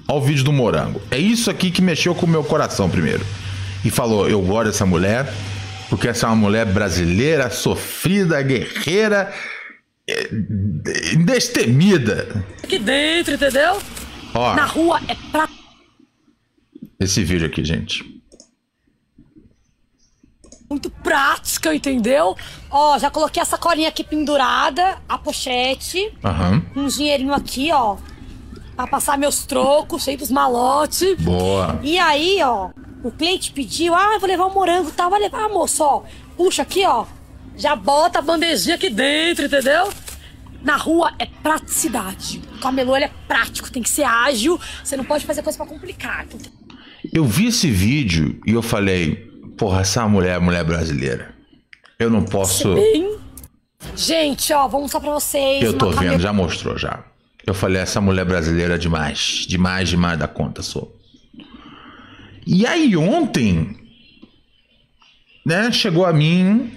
Olha 0.07 0.17
o 0.17 0.21
vídeo 0.21 0.43
do 0.43 0.51
morango. 0.51 0.99
É 1.11 1.19
isso 1.19 1.51
aqui 1.51 1.69
que 1.69 1.83
mexeu 1.83 2.15
com 2.15 2.25
o 2.25 2.29
meu 2.29 2.43
coração 2.43 2.89
primeiro. 2.89 3.23
E 3.83 3.89
falou: 3.89 4.29
eu 4.29 4.41
gosto 4.41 4.67
dessa 4.67 4.85
mulher, 4.85 5.31
porque 5.89 6.07
essa 6.07 6.25
é 6.25 6.29
uma 6.29 6.35
mulher 6.35 6.65
brasileira, 6.65 7.49
sofrida, 7.49 8.41
guerreira, 8.41 9.33
é, 10.07 10.27
destemida. 11.23 12.45
Aqui 12.63 12.79
dentro, 12.79 13.33
entendeu? 13.33 13.81
Ó, 14.33 14.55
Na 14.55 14.65
rua 14.65 14.99
é 15.07 15.15
pra. 15.31 15.47
Esse 16.99 17.23
vídeo 17.23 17.47
aqui, 17.47 17.63
gente. 17.63 18.21
Muito 20.69 20.89
prática, 20.89 21.73
entendeu? 21.75 22.37
Ó, 22.69 22.97
já 22.97 23.09
coloquei 23.11 23.41
essa 23.41 23.57
colinha 23.57 23.89
aqui 23.89 24.03
pendurada, 24.03 24.99
a 25.09 25.17
pochete. 25.17 26.13
Aham. 26.23 26.63
Um 26.75 26.87
dinheirinho 26.87 27.33
aqui, 27.33 27.71
ó 27.73 27.97
pra 28.75 28.87
passar 28.87 29.17
meus 29.17 29.45
trocos, 29.45 30.03
sempre 30.03 30.23
os 30.23 30.31
malotes. 30.31 31.15
Boa. 31.19 31.79
E 31.83 31.97
aí, 31.99 32.39
ó, 32.43 32.69
o 33.03 33.11
cliente 33.11 33.51
pediu, 33.51 33.95
ah, 33.95 34.17
vou 34.19 34.27
levar 34.27 34.45
um 34.45 34.53
morango 34.53 34.89
e 34.89 34.91
tal, 34.91 35.09
vai 35.09 35.19
levar, 35.19 35.49
moço, 35.49 35.83
ó. 35.83 36.03
Puxa 36.37 36.61
aqui, 36.61 36.85
ó. 36.85 37.05
Já 37.55 37.75
bota 37.75 38.19
a 38.19 38.21
bandejinha 38.21 38.75
aqui 38.75 38.89
dentro, 38.89 39.45
entendeu? 39.45 39.89
Na 40.63 40.75
rua 40.75 41.11
é 41.17 41.25
praticidade. 41.25 42.41
O 42.55 42.59
camelô 42.59 42.95
ele 42.95 43.05
é 43.05 43.11
prático, 43.27 43.71
tem 43.71 43.81
que 43.81 43.89
ser 43.89 44.03
ágil, 44.03 44.59
você 44.83 44.95
não 44.95 45.03
pode 45.03 45.25
fazer 45.25 45.41
coisa 45.41 45.57
para 45.57 45.67
complicar. 45.67 46.25
Eu 47.11 47.25
vi 47.25 47.47
esse 47.47 47.69
vídeo 47.69 48.39
e 48.45 48.51
eu 48.51 48.61
falei, 48.61 49.15
porra, 49.57 49.81
essa 49.81 50.07
mulher 50.07 50.35
é 50.35 50.39
mulher 50.39 50.63
brasileira. 50.63 51.33
Eu 51.97 52.09
não 52.09 52.23
posso. 52.23 52.75
Bem... 52.75 53.17
Gente, 53.95 54.53
ó, 54.53 54.67
vou 54.67 54.81
mostrar 54.81 54.99
pra 54.99 55.11
vocês. 55.11 55.63
Eu 55.63 55.73
tô 55.77 55.89
vendo, 55.89 55.95
camel... 55.95 56.19
já 56.19 56.31
mostrou 56.31 56.77
já. 56.77 57.03
Eu 57.45 57.55
falei, 57.55 57.81
essa 57.81 57.99
mulher 57.99 58.25
brasileira 58.25 58.75
é 58.75 58.77
demais. 58.77 59.45
Demais, 59.47 59.89
demais 59.89 60.17
da 60.19 60.27
conta, 60.27 60.61
sou. 60.61 60.95
E 62.45 62.65
aí 62.65 62.95
ontem, 62.95 63.77
né, 65.45 65.71
chegou 65.71 66.05
a 66.05 66.13
mim 66.13 66.71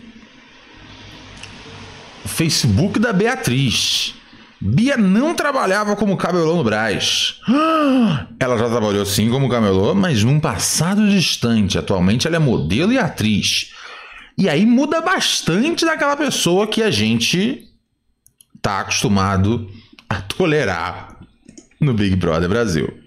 o 2.24 2.28
Facebook 2.28 2.98
da 2.98 3.12
Beatriz. 3.12 4.14
Bia 4.60 4.96
não 4.96 5.34
trabalhava 5.34 5.94
como 5.94 6.16
camelô 6.16 6.56
no 6.56 6.64
Brás. 6.64 7.38
Ela 8.40 8.56
já 8.56 8.68
trabalhou 8.68 9.04
sim 9.04 9.28
como 9.28 9.48
camelô, 9.48 9.94
mas 9.94 10.24
num 10.24 10.40
passado 10.40 11.06
distante. 11.08 11.78
Atualmente 11.78 12.26
ela 12.26 12.36
é 12.36 12.38
modelo 12.38 12.90
e 12.90 12.98
atriz. 12.98 13.72
E 14.38 14.48
aí 14.48 14.64
muda 14.64 15.02
bastante 15.02 15.84
daquela 15.84 16.16
pessoa 16.16 16.66
que 16.66 16.82
a 16.82 16.90
gente 16.90 17.68
tá 18.62 18.80
acostumado 18.80 19.70
a 20.08 20.22
tolerar 20.22 21.18
no 21.78 21.92
Big 21.92 22.16
Brother 22.16 22.48
Brasil. 22.48 23.03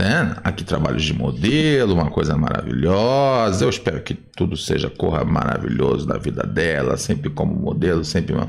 Né? 0.00 0.34
Aqui 0.42 0.64
trabalhos 0.64 1.02
de 1.02 1.12
modelo, 1.12 1.92
uma 1.92 2.10
coisa 2.10 2.34
maravilhosa. 2.34 3.66
Eu 3.66 3.68
espero 3.68 4.02
que 4.02 4.14
tudo 4.14 4.56
seja 4.56 4.88
corra 4.88 5.26
maravilhoso 5.26 6.08
na 6.08 6.16
vida 6.16 6.42
dela, 6.42 6.96
sempre 6.96 7.28
como 7.28 7.54
modelo, 7.54 8.02
sempre 8.02 8.34
uma 8.34 8.48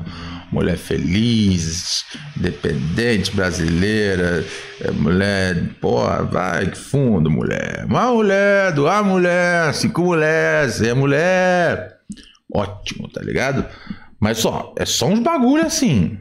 mulher 0.50 0.78
feliz, 0.78 2.06
dependente, 2.34 3.36
brasileira, 3.36 4.42
é, 4.80 4.90
mulher, 4.92 5.74
porra, 5.78 6.22
vai 6.22 6.70
que 6.70 6.78
fundo, 6.78 7.30
mulher. 7.30 7.84
Uma 7.84 8.10
mulher, 8.10 8.72
duas 8.72 9.04
mulher, 9.04 9.74
cinco 9.74 10.04
mulheres, 10.04 10.80
é 10.80 10.94
mulher. 10.94 11.98
Ótimo, 12.50 13.10
tá 13.10 13.20
ligado? 13.20 13.66
Mas 14.18 14.38
só, 14.38 14.74
é 14.78 14.86
só 14.86 15.06
uns 15.06 15.20
bagulho 15.20 15.66
assim 15.66 16.18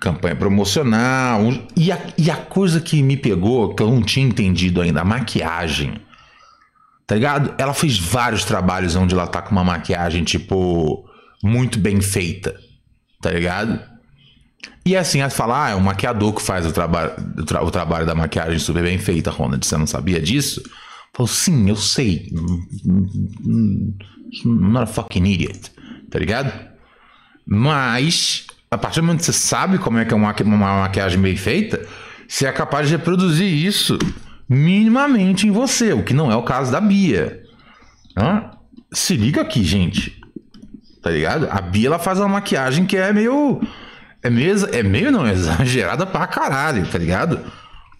campanha 0.00 0.34
promocional. 0.34 1.42
E 1.76 1.92
a, 1.92 1.98
e 2.16 2.30
a 2.30 2.36
coisa 2.36 2.80
que 2.80 3.02
me 3.02 3.16
pegou, 3.16 3.74
que 3.74 3.82
eu 3.82 3.90
não 3.90 4.02
tinha 4.02 4.26
entendido 4.26 4.80
ainda, 4.80 5.02
a 5.02 5.04
maquiagem. 5.04 6.00
Tá 7.06 7.14
ligado? 7.14 7.54
Ela 7.58 7.74
fez 7.74 7.98
vários 7.98 8.44
trabalhos 8.44 8.96
onde 8.96 9.14
ela 9.14 9.26
tá 9.26 9.42
com 9.42 9.50
uma 9.50 9.64
maquiagem, 9.64 10.24
tipo, 10.24 11.04
muito 11.42 11.78
bem 11.78 12.00
feita. 12.00 12.56
Tá 13.20 13.30
ligado? 13.30 13.80
E 14.84 14.96
assim, 14.96 15.20
ela 15.20 15.30
fala, 15.30 15.66
ah, 15.66 15.70
é 15.70 15.74
o 15.74 15.80
maquiador 15.80 16.32
que 16.32 16.42
faz 16.42 16.66
o, 16.66 16.72
traba 16.72 17.14
o, 17.36 17.44
tra 17.44 17.62
o 17.62 17.70
trabalho 17.70 18.06
da 18.06 18.14
maquiagem 18.14 18.58
super 18.58 18.82
bem 18.82 18.98
feita, 18.98 19.30
Ronald. 19.30 19.64
Você 19.64 19.76
não 19.76 19.86
sabia 19.86 20.20
disso? 20.20 20.62
Falou, 21.12 21.28
sim, 21.28 21.68
eu 21.68 21.76
sei. 21.76 22.28
I'm 24.44 24.70
not 24.70 24.84
a 24.84 24.86
fucking 24.86 25.26
idiot. 25.26 25.70
Tá 26.10 26.18
ligado? 26.18 26.52
Mas, 27.46 28.46
a 28.70 28.78
partir 28.78 29.00
do 29.00 29.06
momento 29.06 29.20
que 29.20 29.26
você 29.26 29.32
sabe 29.32 29.78
como 29.78 29.98
é 29.98 30.04
que 30.04 30.14
é 30.14 30.16
uma, 30.16 30.32
uma 30.44 30.80
maquiagem 30.82 31.20
bem 31.20 31.36
feita, 31.36 31.84
você 32.28 32.46
é 32.46 32.52
capaz 32.52 32.86
de 32.86 32.96
reproduzir 32.96 33.46
isso 33.46 33.98
minimamente 34.48 35.46
em 35.46 35.50
você, 35.50 35.92
o 35.92 36.04
que 36.04 36.14
não 36.14 36.30
é 36.30 36.36
o 36.36 36.42
caso 36.44 36.70
da 36.70 36.80
Bia. 36.80 37.42
Hã? 38.16 38.50
Se 38.92 39.16
liga 39.16 39.40
aqui, 39.40 39.64
gente. 39.64 40.20
Tá 41.02 41.10
ligado? 41.10 41.48
A 41.50 41.60
Bia 41.60 41.88
ela 41.88 41.98
faz 41.98 42.20
uma 42.20 42.28
maquiagem 42.28 42.86
que 42.86 42.96
é 42.96 43.12
meio. 43.12 43.60
É 44.22 44.30
meio, 44.30 44.54
é 44.72 44.82
meio 44.82 45.10
não, 45.10 45.26
exagerada 45.30 46.06
pra 46.06 46.26
caralho, 46.28 46.86
tá 46.86 46.98
ligado? 46.98 47.40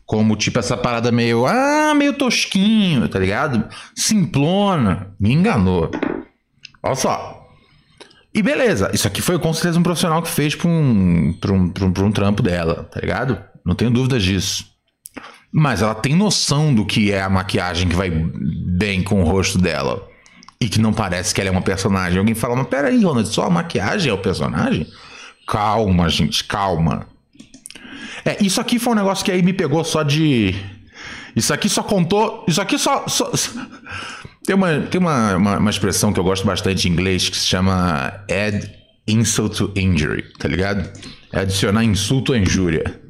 Como 0.06 0.36
tipo 0.36 0.58
essa 0.60 0.76
parada 0.76 1.10
meio. 1.10 1.46
Ah, 1.46 1.94
meio 1.96 2.12
tosquinho, 2.12 3.08
tá 3.08 3.18
ligado? 3.18 3.68
Simplona. 3.94 5.14
Me 5.18 5.32
enganou. 5.32 5.90
Olha 6.82 6.94
só. 6.94 7.39
E 8.32 8.42
beleza, 8.42 8.90
isso 8.94 9.08
aqui 9.08 9.20
foi 9.20 9.38
com 9.38 9.52
certeza 9.52 9.78
um 9.78 9.82
profissional 9.82 10.22
que 10.22 10.28
fez 10.28 10.54
pra 10.54 10.68
um, 10.68 11.34
um, 11.44 11.72
um, 11.80 12.04
um 12.06 12.12
trampo 12.12 12.42
dela, 12.42 12.88
tá 12.90 13.00
ligado? 13.00 13.42
Não 13.64 13.74
tenho 13.74 13.90
dúvidas 13.90 14.22
disso. 14.22 14.64
Mas 15.52 15.82
ela 15.82 15.94
tem 15.94 16.14
noção 16.14 16.72
do 16.72 16.86
que 16.86 17.10
é 17.10 17.22
a 17.22 17.28
maquiagem 17.28 17.88
que 17.88 17.96
vai 17.96 18.08
bem 18.10 19.02
com 19.02 19.20
o 19.20 19.24
rosto 19.24 19.58
dela. 19.58 20.08
E 20.60 20.68
que 20.68 20.80
não 20.80 20.92
parece 20.92 21.34
que 21.34 21.40
ela 21.40 21.48
é 21.48 21.50
uma 21.50 21.62
personagem. 21.62 22.18
Alguém 22.18 22.34
fala, 22.34 22.54
mas 22.54 22.68
peraí, 22.68 23.02
Ronald, 23.02 23.28
só 23.28 23.46
a 23.46 23.50
maquiagem 23.50 24.10
é 24.10 24.14
o 24.14 24.18
personagem? 24.18 24.86
Calma, 25.48 26.08
gente, 26.08 26.44
calma. 26.44 27.06
É, 28.24 28.36
isso 28.44 28.60
aqui 28.60 28.78
foi 28.78 28.92
um 28.92 28.96
negócio 28.96 29.24
que 29.24 29.32
aí 29.32 29.42
me 29.42 29.52
pegou 29.52 29.82
só 29.82 30.02
de. 30.02 30.54
Isso 31.34 31.52
aqui 31.52 31.68
só 31.68 31.82
contou. 31.82 32.44
Isso 32.46 32.60
aqui 32.60 32.78
só. 32.78 33.08
só... 33.08 33.32
Tem, 34.44 34.56
uma, 34.56 34.80
tem 34.80 35.00
uma, 35.00 35.36
uma, 35.36 35.58
uma, 35.58 35.70
expressão 35.70 36.12
que 36.12 36.18
eu 36.18 36.24
gosto 36.24 36.46
bastante 36.46 36.88
em 36.88 36.92
inglês 36.92 37.28
que 37.28 37.36
se 37.36 37.46
chama 37.46 38.24
add 38.30 38.70
insult 39.06 39.56
to 39.56 39.72
injury, 39.76 40.24
tá 40.38 40.48
ligado? 40.48 40.88
É 41.32 41.40
adicionar 41.40 41.84
insulto 41.84 42.32
à 42.32 42.38
injúria. 42.38 43.00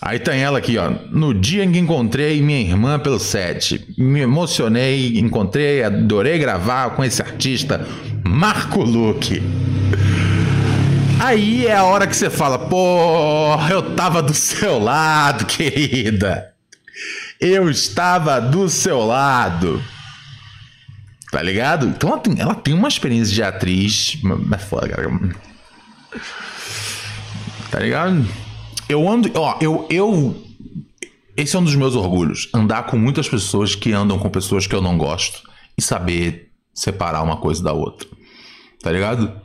Aí 0.00 0.18
tem 0.18 0.40
ela 0.40 0.58
aqui, 0.58 0.76
ó. 0.78 0.90
No 1.10 1.32
dia 1.32 1.64
em 1.64 1.72
que 1.72 1.78
encontrei 1.78 2.42
minha 2.42 2.60
irmã 2.60 2.98
pelo 2.98 3.18
set, 3.18 3.94
me 3.96 4.20
emocionei, 4.20 5.18
encontrei, 5.18 5.82
adorei 5.82 6.38
gravar 6.38 6.90
com 6.90 7.02
esse 7.02 7.22
artista, 7.22 7.86
Marco 8.24 8.82
Luque. 8.82 9.42
Aí 11.18 11.66
é 11.66 11.74
a 11.74 11.84
hora 11.84 12.06
que 12.06 12.14
você 12.14 12.28
fala, 12.28 12.58
pô, 12.58 13.56
eu 13.70 13.94
tava 13.94 14.22
do 14.22 14.34
seu 14.34 14.78
lado, 14.78 15.46
querida. 15.46 16.52
Eu 17.40 17.70
estava 17.70 18.40
do 18.40 18.68
seu 18.68 19.04
lado. 19.04 19.82
Tá 21.30 21.42
ligado? 21.42 21.86
Então 21.86 22.10
ela 22.10 22.18
tem, 22.18 22.40
ela 22.40 22.54
tem 22.54 22.74
uma 22.74 22.88
experiência 22.88 23.34
de 23.34 23.42
atriz. 23.42 24.18
Mas 24.22 24.62
foda, 24.62 24.88
cara. 24.88 25.10
Tá 27.70 27.80
ligado? 27.80 28.26
Eu 28.88 29.08
ando. 29.08 29.30
Ó, 29.34 29.58
eu, 29.60 29.86
eu. 29.90 30.42
Esse 31.36 31.56
é 31.56 31.58
um 31.58 31.64
dos 31.64 31.74
meus 31.74 31.94
orgulhos. 31.94 32.48
Andar 32.54 32.84
com 32.84 32.96
muitas 32.96 33.28
pessoas 33.28 33.74
que 33.74 33.92
andam 33.92 34.18
com 34.18 34.30
pessoas 34.30 34.66
que 34.66 34.74
eu 34.74 34.80
não 34.80 34.96
gosto. 34.96 35.42
E 35.76 35.82
saber 35.82 36.52
separar 36.72 37.22
uma 37.22 37.36
coisa 37.36 37.62
da 37.62 37.72
outra. 37.72 38.08
Tá 38.82 38.92
ligado? 38.92 39.40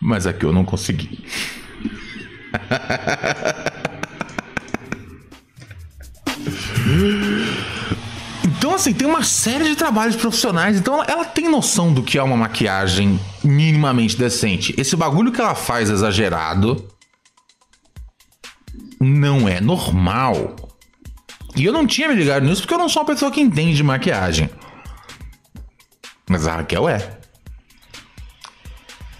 Mas 0.00 0.26
aqui 0.26 0.44
eu 0.44 0.52
não 0.52 0.64
consegui. 0.64 1.24
Então, 8.68 8.76
assim, 8.76 8.92
tem 8.92 9.08
uma 9.08 9.22
série 9.22 9.64
de 9.64 9.74
trabalhos 9.74 10.14
profissionais. 10.14 10.76
Então, 10.76 10.96
ela, 10.96 11.04
ela, 11.04 11.24
tem 11.24 11.48
noção 11.48 11.90
do 11.90 12.02
que 12.02 12.18
é 12.18 12.22
uma 12.22 12.36
maquiagem 12.36 13.18
minimamente 13.42 14.14
decente. 14.14 14.74
Esse 14.76 14.94
bagulho 14.94 15.32
que 15.32 15.40
ela 15.40 15.54
faz 15.54 15.88
exagerado 15.88 16.86
não 19.00 19.48
é 19.48 19.58
normal. 19.58 20.54
E 21.56 21.64
eu 21.64 21.72
não 21.72 21.86
tinha 21.86 22.10
me 22.10 22.14
ligado 22.14 22.44
nisso 22.44 22.60
porque 22.60 22.74
eu 22.74 22.78
não 22.78 22.90
sou 22.90 23.00
uma 23.00 23.06
pessoa 23.06 23.30
que 23.30 23.40
entende 23.40 23.74
de 23.74 23.82
maquiagem. 23.82 24.50
Mas 26.28 26.46
a 26.46 26.56
Raquel 26.56 26.90
é. 26.90 27.18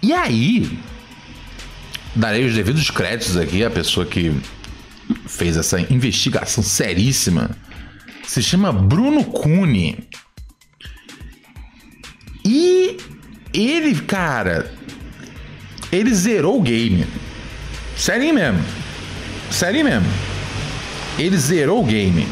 E 0.02 0.12
aí, 0.12 0.78
darei 2.14 2.44
os 2.44 2.54
devidos 2.54 2.90
créditos 2.90 3.38
aqui 3.38 3.64
à 3.64 3.70
pessoa 3.70 4.04
que 4.04 4.30
fez 5.26 5.56
essa 5.56 5.80
investigação 5.80 6.62
seríssima. 6.62 7.56
Se 8.28 8.42
chama 8.42 8.70
Bruno 8.70 9.24
Cune. 9.24 10.06
E 12.44 12.98
ele, 13.54 13.98
cara, 14.02 14.70
ele 15.90 16.14
zerou 16.14 16.58
o 16.58 16.62
game. 16.62 17.06
Sério 17.96 18.34
mesmo. 18.34 18.62
Sério 19.50 19.82
mesmo. 19.82 20.06
Ele 21.18 21.38
zerou 21.38 21.80
o 21.80 21.86
game. 21.86 22.28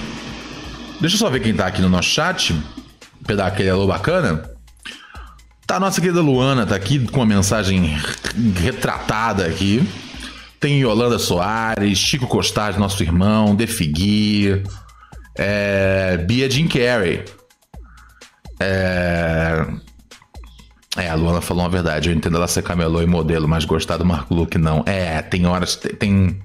Deixa 1.00 1.16
eu 1.16 1.18
só 1.18 1.30
ver 1.30 1.40
quem 1.40 1.54
tá 1.54 1.66
aqui 1.66 1.80
no 1.80 1.88
nosso 1.88 2.11
chat. 2.11 2.54
Pra 3.24 3.35
dar 3.35 3.46
aquele 3.46 3.70
alô 3.70 3.87
bacana. 3.87 4.50
Tá 5.66 5.80
nossa 5.80 5.98
querida 5.98 6.20
Luana, 6.20 6.66
tá 6.66 6.76
aqui 6.76 6.98
com 7.06 7.20
uma 7.20 7.26
mensagem 7.26 7.98
retratada 8.61 9.46
aqui. 9.46 9.82
Tem 10.61 10.78
Yolanda 10.78 11.18
Soares, 11.18 11.98
Chico 11.98 12.26
Costaz, 12.26 12.76
nosso 12.76 13.02
irmão, 13.02 13.56
Defigui, 13.56 14.62
é, 15.38 16.16
Bia 16.18 16.51
Jim 16.51 16.68
Carrey. 16.68 17.25
É, 18.59 19.66
é, 20.96 21.09
a 21.09 21.14
Luana 21.14 21.40
falou 21.40 21.62
uma 21.62 21.70
verdade. 21.70 22.09
Eu 22.09 22.14
entendo 22.14 22.37
ela 22.37 22.49
ser 22.49 22.62
camelô 22.62 23.03
e 23.03 23.07
modelo, 23.07 23.46
mas 23.46 23.64
gostar 23.64 23.96
do 23.96 24.05
Marco 24.05 24.35
Luke 24.35 24.57
não. 24.59 24.83
É, 24.87 25.20
tem 25.22 25.46
horas. 25.46 25.77
Tem, 25.77 26.40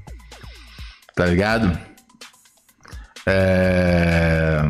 Tá 1.15 1.25
ligado? 1.25 1.77
É... 3.25 4.63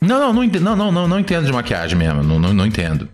Não, 0.00 0.18
não, 0.18 0.32
não 0.32 0.44
entendo, 0.44 0.64
não, 0.64 0.76
não, 0.76 0.92
não, 0.92 1.08
não 1.08 1.20
entendo 1.20 1.46
de 1.46 1.52
maquiagem 1.52 1.96
mesmo, 1.96 2.22
não, 2.22 2.38
não, 2.38 2.52
não 2.52 2.66
entendo. 2.66 3.08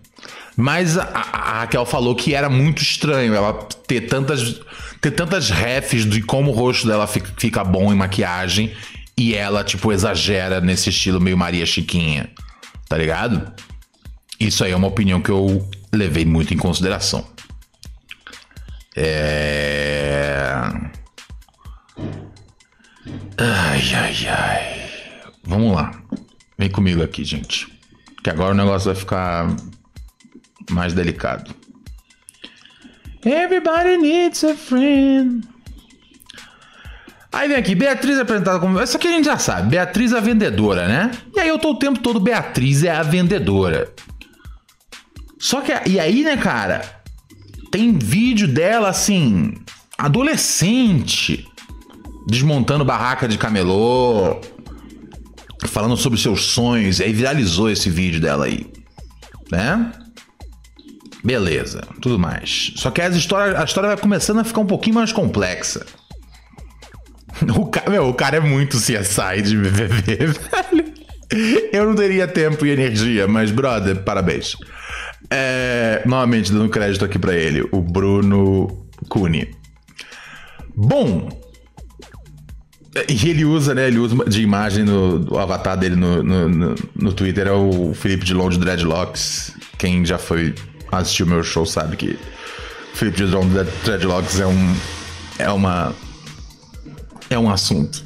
Mas 0.56 0.96
a, 0.96 1.04
a, 1.04 1.60
Raquel 1.60 1.84
falou 1.84 2.14
que 2.14 2.34
era 2.34 2.48
muito 2.48 2.80
estranho 2.80 3.34
ela 3.34 3.52
ter 3.86 4.02
tantas, 4.02 4.60
ter 5.00 5.10
tantas 5.10 5.50
refs 5.50 6.06
de 6.06 6.22
como 6.22 6.50
o 6.50 6.54
rosto 6.54 6.86
dela 6.86 7.06
fica, 7.06 7.30
fica 7.36 7.62
bom 7.62 7.92
em 7.92 7.96
maquiagem 7.96 8.74
e 9.18 9.34
ela, 9.34 9.64
tipo, 9.64 9.92
exagera 9.92 10.60
nesse 10.60 10.90
estilo 10.90 11.20
meio 11.20 11.36
Maria 11.36 11.66
Chiquinha, 11.66 12.30
tá 12.88 12.96
ligado? 12.96 13.52
Isso 14.38 14.62
aí 14.62 14.70
é 14.70 14.76
uma 14.76 14.86
opinião 14.86 15.20
que 15.20 15.28
eu 15.28 15.68
levei 15.92 16.24
muito 16.24 16.54
em 16.54 16.56
consideração. 16.56 17.26
É. 18.94 20.62
Ai, 23.36 23.82
ai, 23.92 24.26
ai. 24.28 24.90
Vamos 25.42 25.74
lá. 25.74 26.00
Vem 26.56 26.70
comigo 26.70 27.02
aqui, 27.02 27.24
gente. 27.24 27.66
Que 28.22 28.30
agora 28.30 28.52
o 28.52 28.56
negócio 28.56 28.86
vai 28.86 28.94
ficar 28.94 29.56
mais 30.70 30.94
delicado. 30.94 31.52
Everybody 33.24 33.96
needs 33.96 34.44
a 34.44 34.54
friend. 34.54 35.44
Aí 37.38 37.46
vem 37.46 37.56
aqui, 37.56 37.72
Beatriz 37.72 38.18
é 38.18 38.22
apresentada 38.22 38.58
como. 38.58 38.82
Isso 38.82 38.96
aqui 38.96 39.06
a 39.06 39.12
gente 39.12 39.26
já 39.26 39.38
sabe. 39.38 39.68
Beatriz 39.68 40.12
é 40.12 40.18
a 40.18 40.20
vendedora, 40.20 40.88
né? 40.88 41.12
E 41.36 41.38
aí 41.38 41.48
eu 41.48 41.56
tô 41.56 41.70
o 41.70 41.78
tempo 41.78 42.00
todo, 42.00 42.18
Beatriz 42.18 42.82
é 42.82 42.90
a 42.90 43.04
vendedora. 43.04 43.92
Só 45.38 45.60
que. 45.60 45.70
E 45.88 46.00
aí, 46.00 46.24
né, 46.24 46.36
cara? 46.36 46.82
Tem 47.70 47.96
vídeo 47.96 48.48
dela 48.48 48.88
assim. 48.88 49.54
Adolescente 49.96 51.46
desmontando 52.26 52.84
barraca 52.84 53.28
de 53.28 53.38
camelô, 53.38 54.40
falando 55.68 55.96
sobre 55.96 56.18
seus 56.18 56.46
sonhos, 56.46 56.98
e 56.98 57.04
aí 57.04 57.12
viralizou 57.12 57.70
esse 57.70 57.88
vídeo 57.88 58.20
dela 58.20 58.46
aí, 58.46 58.66
né? 59.50 59.92
Beleza, 61.22 61.82
tudo 62.02 62.18
mais. 62.18 62.72
Só 62.74 62.90
que 62.90 63.00
as 63.00 63.14
histórias, 63.14 63.58
a 63.60 63.64
história 63.64 63.90
vai 63.90 63.96
começando 63.96 64.40
a 64.40 64.44
ficar 64.44 64.60
um 64.60 64.66
pouquinho 64.66 64.96
mais 64.96 65.12
complexa. 65.12 65.86
O 67.56 67.66
cara, 67.66 67.90
meu, 67.90 68.08
o 68.08 68.14
cara 68.14 68.36
é 68.38 68.40
muito 68.40 68.76
CSI 68.76 69.42
de 69.42 69.56
BBB, 69.56 70.16
velho. 70.26 70.98
Eu 71.72 71.86
não 71.86 71.94
teria 71.94 72.26
tempo 72.26 72.64
e 72.64 72.70
energia, 72.70 73.28
mas, 73.28 73.50
brother, 73.50 74.02
parabéns. 74.02 74.56
É, 75.30 76.02
novamente, 76.06 76.52
dando 76.52 76.68
crédito 76.68 77.04
aqui 77.04 77.18
para 77.18 77.34
ele, 77.34 77.68
o 77.70 77.80
Bruno 77.80 78.88
Cune. 79.08 79.54
Bom, 80.74 81.28
e 83.08 83.28
ele 83.28 83.44
usa, 83.44 83.74
né? 83.74 83.88
Ele 83.88 83.98
usa 83.98 84.24
de 84.24 84.42
imagem 84.42 84.84
no 84.84 85.26
o 85.32 85.38
avatar 85.38 85.76
dele 85.76 85.96
no, 85.96 86.22
no, 86.22 86.74
no, 86.94 87.12
Twitter 87.12 87.46
é 87.46 87.52
o 87.52 87.92
Felipe 87.94 88.24
de 88.24 88.32
Long 88.32 88.48
de 88.48 88.58
Dreadlocks. 88.58 89.52
Quem 89.76 90.04
já 90.04 90.18
foi 90.18 90.54
assistir 90.90 91.24
o 91.24 91.26
meu 91.26 91.42
show 91.42 91.66
sabe 91.66 91.96
que 91.96 92.18
Felipe 92.94 93.18
Gidron 93.18 93.46
da 93.48 93.64
Dreadlocks 93.84 94.40
é 94.40 94.46
um. 94.46 94.76
É 95.38 95.50
uma. 95.50 95.94
É 97.30 97.38
um 97.38 97.50
assunto. 97.50 98.04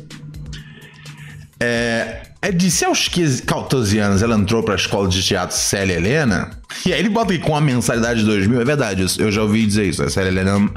É. 1.60 2.22
É 2.44 2.50
de 2.50 2.72
se 2.72 2.84
aos 2.84 3.06
15, 3.06 3.42
14 3.44 4.00
anos 4.00 4.20
ela 4.20 4.34
entrou 4.34 4.64
pra 4.64 4.74
escola 4.74 5.08
de 5.08 5.22
teatro 5.22 5.56
Célia 5.56 5.94
Helena. 5.94 6.50
E 6.84 6.92
aí 6.92 6.98
ele 6.98 7.08
bota 7.08 7.32
aqui 7.32 7.40
com 7.40 7.54
a 7.54 7.60
mensalidade 7.60 8.18
de 8.18 8.26
2 8.26 8.48
mil. 8.48 8.60
É 8.60 8.64
verdade, 8.64 9.06
eu 9.20 9.30
já 9.30 9.42
ouvi 9.42 9.64
dizer 9.64 9.84
isso. 9.84 10.02
A 10.02 10.10
Célia 10.10 10.28
Helena 10.30 10.68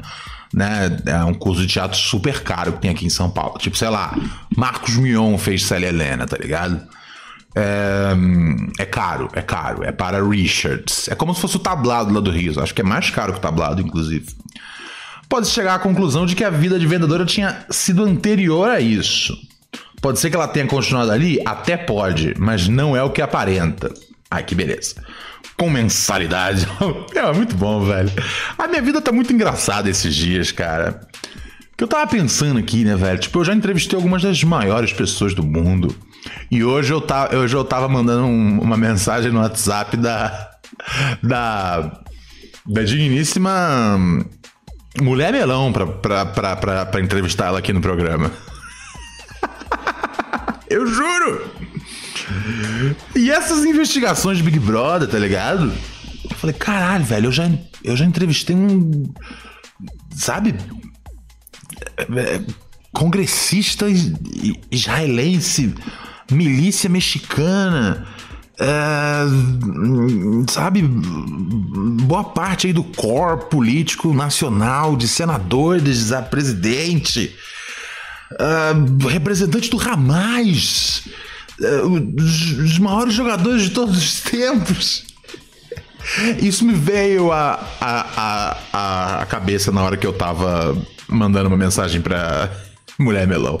né, 0.54 0.96
é 1.06 1.24
um 1.24 1.34
curso 1.34 1.62
de 1.62 1.66
teatro 1.66 1.98
super 1.98 2.40
caro 2.44 2.74
que 2.74 2.82
tem 2.82 2.90
aqui 2.92 3.04
em 3.04 3.10
São 3.10 3.28
Paulo. 3.28 3.58
Tipo, 3.58 3.76
sei 3.76 3.88
lá, 3.88 4.16
Marcos 4.56 4.96
Mion 4.96 5.36
fez 5.36 5.64
Célia 5.64 5.88
Helena, 5.88 6.24
tá 6.24 6.36
ligado? 6.36 6.80
É, 7.56 8.14
é, 8.78 8.84
caro, 8.84 9.28
é 9.32 9.42
caro. 9.42 9.82
É 9.82 9.90
para 9.90 10.22
Richards. 10.22 11.08
É 11.08 11.16
como 11.16 11.34
se 11.34 11.40
fosse 11.40 11.56
o 11.56 11.58
tablado 11.58 12.14
lá 12.14 12.20
do 12.20 12.30
Rio. 12.30 12.60
Acho 12.62 12.72
que 12.72 12.82
é 12.82 12.84
mais 12.84 13.10
caro 13.10 13.32
que 13.32 13.38
o 13.38 13.42
tablado, 13.42 13.82
inclusive. 13.82 14.26
Pode 15.28 15.48
chegar 15.48 15.74
à 15.74 15.78
conclusão 15.78 16.24
de 16.24 16.34
que 16.36 16.44
a 16.44 16.50
vida 16.50 16.78
de 16.78 16.86
vendedora 16.86 17.24
tinha 17.24 17.66
sido 17.70 18.04
anterior 18.04 18.70
a 18.70 18.80
isso. 18.80 19.36
Pode 20.00 20.20
ser 20.20 20.30
que 20.30 20.36
ela 20.36 20.48
tenha 20.48 20.66
continuado 20.66 21.10
ali? 21.10 21.40
Até 21.44 21.76
pode, 21.76 22.34
mas 22.38 22.68
não 22.68 22.96
é 22.96 23.02
o 23.02 23.10
que 23.10 23.20
aparenta. 23.20 23.92
Ai, 24.30 24.42
que 24.44 24.54
beleza. 24.54 24.94
Com 25.56 25.70
mensalidade. 25.70 26.66
é 27.14 27.32
muito 27.32 27.56
bom, 27.56 27.84
velho. 27.84 28.10
A 28.58 28.68
minha 28.68 28.82
vida 28.82 29.00
tá 29.00 29.10
muito 29.10 29.32
engraçada 29.32 29.88
esses 29.88 30.14
dias, 30.14 30.52
cara. 30.52 31.00
Que 31.76 31.84
eu 31.84 31.88
tava 31.88 32.06
pensando 32.06 32.58
aqui, 32.58 32.84
né, 32.84 32.94
velho? 32.96 33.18
Tipo, 33.18 33.40
eu 33.40 33.44
já 33.44 33.54
entrevistei 33.54 33.96
algumas 33.96 34.22
das 34.22 34.42
maiores 34.44 34.92
pessoas 34.92 35.34
do 35.34 35.42
mundo. 35.42 35.94
E 36.50 36.64
hoje 36.64 36.92
eu 36.92 37.00
tava, 37.00 37.36
hoje 37.36 37.54
eu 37.54 37.64
tava 37.64 37.88
mandando 37.88 38.26
um, 38.26 38.60
uma 38.60 38.76
mensagem 38.76 39.30
no 39.30 39.40
WhatsApp 39.40 39.96
da. 39.96 40.50
Da. 41.22 42.00
Da 42.68 42.82
digníssima. 42.82 43.98
Mulher 45.00 45.32
Melão 45.32 45.72
pra, 45.72 45.86
pra, 45.86 46.26
pra, 46.26 46.56
pra, 46.56 46.86
pra 46.86 47.00
entrevistar 47.00 47.46
ela 47.46 47.58
aqui 47.58 47.72
no 47.72 47.80
programa. 47.80 48.30
Eu 50.68 50.86
juro! 50.86 51.50
E 53.14 53.30
essas 53.30 53.64
investigações 53.64 54.38
de 54.38 54.42
Big 54.42 54.58
Brother, 54.58 55.08
tá 55.08 55.18
ligado? 55.18 55.72
Eu 56.28 56.36
falei, 56.36 56.54
caralho, 56.54 57.04
velho, 57.04 57.26
eu 57.26 57.32
já, 57.32 57.48
eu 57.84 57.96
já 57.96 58.04
entrevistei 58.04 58.56
um. 58.56 59.04
Sabe? 60.10 60.54
É, 61.98 62.40
congressista 62.92 63.86
israelense, 64.70 65.74
milícia 66.30 66.90
mexicana. 66.90 68.06
É, 68.58 70.50
sabe, 70.50 70.82
boa 70.82 72.24
parte 72.24 72.66
aí 72.66 72.72
do 72.72 72.82
core 72.82 73.50
político 73.50 74.14
nacional, 74.14 74.96
de 74.96 75.06
senadores, 75.06 76.10
a 76.10 76.22
presidente 76.22 77.36
uh, 78.32 79.08
representante 79.08 79.68
do 79.68 79.76
Ramais, 79.76 81.02
uh, 81.60 81.86
os, 82.18 82.52
os, 82.52 82.78
maiores 82.78 83.14
jogadores 83.14 83.64
de 83.64 83.70
todos 83.70 83.96
os 83.96 84.20
tempos. 84.22 85.04
Isso 86.40 86.64
me 86.64 86.72
veio 86.72 87.32
à 87.32 87.60
a, 87.80 88.56
a, 88.72 89.22
a, 89.22 89.26
cabeça 89.26 89.72
na 89.72 89.82
hora 89.82 89.96
que 89.96 90.06
eu 90.06 90.12
tava 90.12 90.76
mandando 91.08 91.48
uma 91.48 91.56
mensagem 91.56 92.00
pra 92.00 92.50
Mulher 92.98 93.26
Melão. 93.26 93.60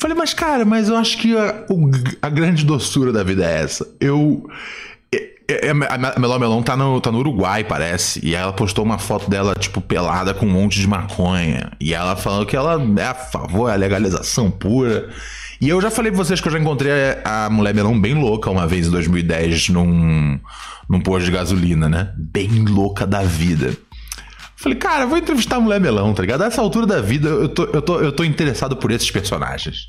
Falei, 0.00 0.16
mas 0.16 0.32
cara, 0.32 0.64
mas 0.64 0.88
eu 0.88 0.96
acho 0.96 1.18
que 1.18 1.36
a, 1.36 1.66
a 2.22 2.30
grande 2.30 2.64
doçura 2.64 3.12
da 3.12 3.22
vida 3.22 3.44
é 3.44 3.60
essa. 3.62 3.86
Eu, 4.00 4.48
é, 5.14 5.68
é, 5.68 5.70
a 5.70 6.18
Melão 6.18 6.38
Melão 6.38 6.62
tá 6.62 6.74
no, 6.74 6.98
tá 7.02 7.12
no 7.12 7.18
Uruguai, 7.18 7.64
parece. 7.64 8.24
E 8.24 8.34
ela 8.34 8.50
postou 8.50 8.82
uma 8.82 8.98
foto 8.98 9.28
dela, 9.28 9.54
tipo, 9.54 9.80
pelada 9.80 10.32
com 10.32 10.46
um 10.46 10.50
monte 10.50 10.80
de 10.80 10.88
maconha. 10.88 11.72
E 11.78 11.92
ela 11.92 12.16
falando 12.16 12.46
que 12.46 12.56
ela 12.56 12.80
é 12.96 13.04
a 13.04 13.14
favor 13.14 13.68
da 13.68 13.74
legalização 13.74 14.50
pura. 14.50 15.10
E 15.60 15.68
eu 15.68 15.78
já 15.82 15.90
falei 15.90 16.10
pra 16.10 16.24
vocês 16.24 16.40
que 16.40 16.48
eu 16.48 16.52
já 16.52 16.58
encontrei 16.58 16.92
a 17.22 17.50
mulher 17.50 17.74
melão 17.74 18.00
bem 18.00 18.14
louca 18.14 18.48
uma 18.48 18.66
vez 18.66 18.86
em 18.86 18.90
2010 18.90 19.68
num, 19.68 20.40
num 20.88 21.00
posto 21.02 21.26
de 21.26 21.32
gasolina, 21.32 21.90
né? 21.90 22.10
Bem 22.16 22.64
louca 22.64 23.06
da 23.06 23.22
vida. 23.22 23.76
Falei, 24.60 24.76
cara, 24.76 25.06
vou 25.06 25.16
entrevistar 25.16 25.56
a 25.56 25.60
mulher 25.60 25.80
melão, 25.80 26.12
tá 26.12 26.20
ligado? 26.20 26.40
Nessa 26.40 26.60
altura 26.60 26.86
da 26.86 27.00
vida, 27.00 27.30
eu 27.30 27.48
tô, 27.48 27.64
eu, 27.64 27.80
tô, 27.80 28.00
eu 28.00 28.12
tô 28.12 28.22
interessado 28.22 28.76
por 28.76 28.92
esses 28.92 29.10
personagens, 29.10 29.86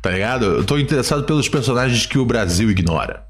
tá 0.00 0.10
ligado? 0.10 0.44
Eu 0.44 0.64
tô 0.64 0.78
interessado 0.78 1.24
pelos 1.24 1.48
personagens 1.48 2.06
que 2.06 2.16
o 2.16 2.24
Brasil 2.24 2.70
ignora. 2.70 3.24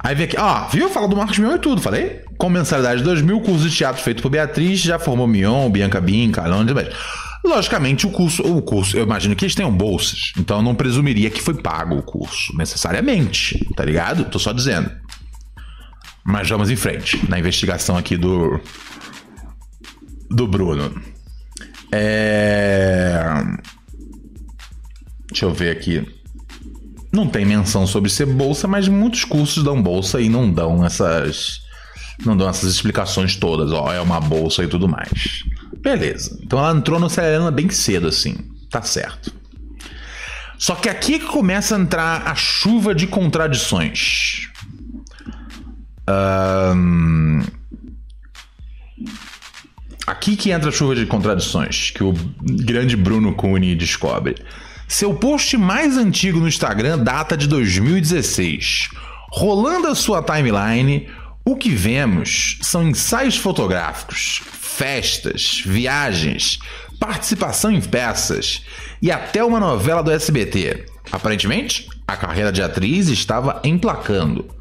Aí 0.00 0.14
vem 0.14 0.26
aqui, 0.26 0.36
ó, 0.38 0.68
viu? 0.68 0.90
Fala 0.90 1.08
do 1.08 1.16
Marcos 1.16 1.38
Mion 1.38 1.54
e 1.54 1.58
tudo, 1.58 1.80
falei? 1.80 2.20
Com 2.36 2.50
mensalidade 2.50 2.98
de 2.98 3.04
2 3.04 3.22
mil, 3.22 3.40
curso 3.40 3.66
de 3.66 3.74
teatro 3.74 4.02
feito 4.02 4.22
por 4.22 4.28
Beatriz, 4.28 4.80
já 4.80 4.98
formou 4.98 5.26
Mion, 5.26 5.70
Bianca 5.70 5.98
Bin, 5.98 6.30
Carlão, 6.30 6.62
demais. 6.62 6.88
Logicamente, 7.42 8.06
o 8.06 8.10
curso, 8.10 8.42
o 8.42 8.60
curso, 8.60 8.98
eu 8.98 9.04
imagino 9.04 9.34
que 9.34 9.46
eles 9.46 9.54
tenham 9.54 9.72
bolsas, 9.72 10.32
então 10.36 10.58
eu 10.58 10.62
não 10.62 10.74
presumiria 10.74 11.30
que 11.30 11.40
foi 11.40 11.54
pago 11.54 11.96
o 11.96 12.02
curso, 12.02 12.54
necessariamente, 12.54 13.66
tá 13.74 13.82
ligado? 13.82 14.24
Tô 14.26 14.38
só 14.38 14.52
dizendo. 14.52 14.90
Mas 16.22 16.50
vamos 16.50 16.70
em 16.70 16.76
frente 16.76 17.18
na 17.30 17.38
investigação 17.38 17.96
aqui 17.96 18.18
do. 18.18 18.60
Do 20.30 20.46
Bruno. 20.46 20.94
É. 21.92 23.22
Deixa 25.28 25.46
eu 25.46 25.52
ver 25.52 25.70
aqui. 25.70 26.06
Não 27.12 27.28
tem 27.28 27.44
menção 27.44 27.86
sobre 27.86 28.10
ser 28.10 28.26
bolsa, 28.26 28.66
mas 28.66 28.88
muitos 28.88 29.24
cursos 29.24 29.62
dão 29.62 29.80
bolsa 29.80 30.20
e 30.20 30.28
não 30.28 30.50
dão 30.50 30.84
essas 30.84 31.62
não 32.24 32.36
dão 32.36 32.48
essas 32.48 32.72
explicações 32.72 33.36
todas, 33.36 33.72
ó, 33.72 33.92
é 33.92 34.00
uma 34.00 34.20
bolsa 34.20 34.62
e 34.62 34.68
tudo 34.68 34.88
mais. 34.88 35.44
Beleza. 35.78 36.38
Então 36.42 36.58
ela 36.58 36.76
entrou 36.76 36.98
no 36.98 37.10
Celerana 37.10 37.50
bem 37.50 37.68
cedo 37.70 38.08
assim. 38.08 38.36
Tá 38.70 38.82
certo. 38.82 39.32
Só 40.58 40.74
que 40.74 40.88
aqui 40.88 41.18
que 41.18 41.26
começa 41.26 41.76
a 41.76 41.78
entrar 41.78 42.26
a 42.26 42.34
chuva 42.34 42.94
de 42.94 43.06
contradições. 43.06 44.48
Um... 46.08 47.42
Aqui 50.06 50.36
que 50.36 50.50
entra 50.50 50.68
a 50.68 50.72
chuva 50.72 50.94
de 50.94 51.06
contradições, 51.06 51.90
que 51.90 52.04
o 52.04 52.12
grande 52.42 52.96
Bruno 52.96 53.34
Cune 53.34 53.74
descobre. 53.74 54.34
Seu 54.86 55.14
post 55.14 55.56
mais 55.56 55.96
antigo 55.96 56.38
no 56.38 56.48
Instagram 56.48 56.98
data 56.98 57.36
de 57.36 57.48
2016. 57.48 58.90
Rolando 59.32 59.88
a 59.88 59.94
sua 59.94 60.22
timeline, 60.22 61.08
o 61.44 61.56
que 61.56 61.70
vemos 61.70 62.58
são 62.60 62.86
ensaios 62.86 63.36
fotográficos, 63.36 64.42
festas, 64.44 65.62
viagens, 65.64 66.58
participação 67.00 67.70
em 67.70 67.80
peças 67.80 68.62
e 69.00 69.10
até 69.10 69.42
uma 69.42 69.58
novela 69.58 70.02
do 70.02 70.10
SBT. 70.10 70.84
Aparentemente, 71.10 71.88
a 72.06 72.16
carreira 72.16 72.52
de 72.52 72.62
atriz 72.62 73.08
estava 73.08 73.60
emplacando. 73.64 74.53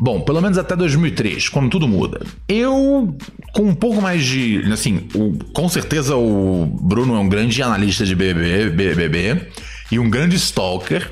Bom, 0.00 0.20
pelo 0.20 0.40
menos 0.40 0.56
até 0.56 0.76
2003, 0.76 1.48
quando 1.48 1.70
tudo 1.70 1.88
muda. 1.88 2.24
Eu, 2.48 3.16
com 3.52 3.62
um 3.64 3.74
pouco 3.74 4.00
mais 4.00 4.24
de. 4.24 4.62
Assim, 4.72 5.08
o, 5.12 5.36
com 5.52 5.68
certeza 5.68 6.14
o 6.14 6.66
Bruno 6.66 7.16
é 7.16 7.18
um 7.18 7.28
grande 7.28 7.60
analista 7.62 8.04
de 8.04 8.14
BBB, 8.14 8.70
BBB 8.70 9.48
e 9.90 9.98
um 9.98 10.08
grande 10.08 10.36
stalker. 10.36 11.10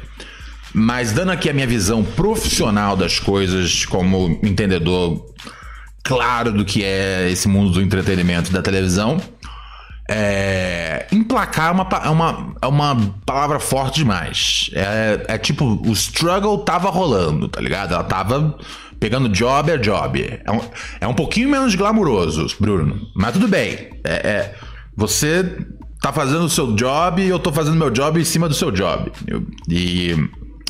Mas 0.72 1.12
dando 1.12 1.32
aqui 1.32 1.50
a 1.50 1.54
minha 1.54 1.66
visão 1.66 2.04
profissional 2.04 2.96
das 2.96 3.18
coisas, 3.18 3.84
como 3.86 4.38
entendedor 4.42 5.24
claro 6.04 6.52
do 6.52 6.64
que 6.64 6.84
é 6.84 7.28
esse 7.28 7.48
mundo 7.48 7.70
do 7.70 7.82
entretenimento 7.82 8.52
da 8.52 8.62
televisão, 8.62 9.20
é, 10.08 11.06
emplacar 11.10 11.68
é 11.68 11.72
uma, 11.72 11.88
é 12.04 12.08
uma, 12.08 12.54
é 12.62 12.66
uma 12.66 13.14
palavra 13.24 13.58
forte 13.58 13.96
demais. 13.96 14.70
É, 14.72 15.34
é 15.34 15.38
tipo, 15.38 15.64
o 15.86 15.92
struggle 15.92 16.58
tava 16.58 16.90
rolando, 16.90 17.48
tá 17.48 17.60
ligado? 17.60 17.94
Ela 17.94 18.04
tava 18.04 18.56
pegando 19.00 19.28
job 19.28 19.70
a 19.72 19.76
job. 19.76 20.40
É 20.44 20.50
um, 20.50 20.60
é 21.00 21.06
um 21.08 21.14
pouquinho 21.14 21.48
menos 21.48 21.74
glamuroso, 21.74 22.46
Bruno. 22.60 23.08
Mas 23.14 23.32
tudo 23.32 23.48
bem. 23.48 23.90
É, 24.04 24.28
é, 24.28 24.54
você 24.96 25.58
tá 26.00 26.12
fazendo 26.12 26.44
o 26.44 26.50
seu 26.50 26.72
job 26.72 27.20
e 27.20 27.28
eu 27.28 27.38
tô 27.38 27.52
fazendo 27.52 27.76
meu 27.76 27.90
job 27.90 28.20
em 28.20 28.24
cima 28.24 28.48
do 28.48 28.54
seu 28.54 28.70
job. 28.70 29.10
Eu, 29.26 29.44
e 29.68 30.14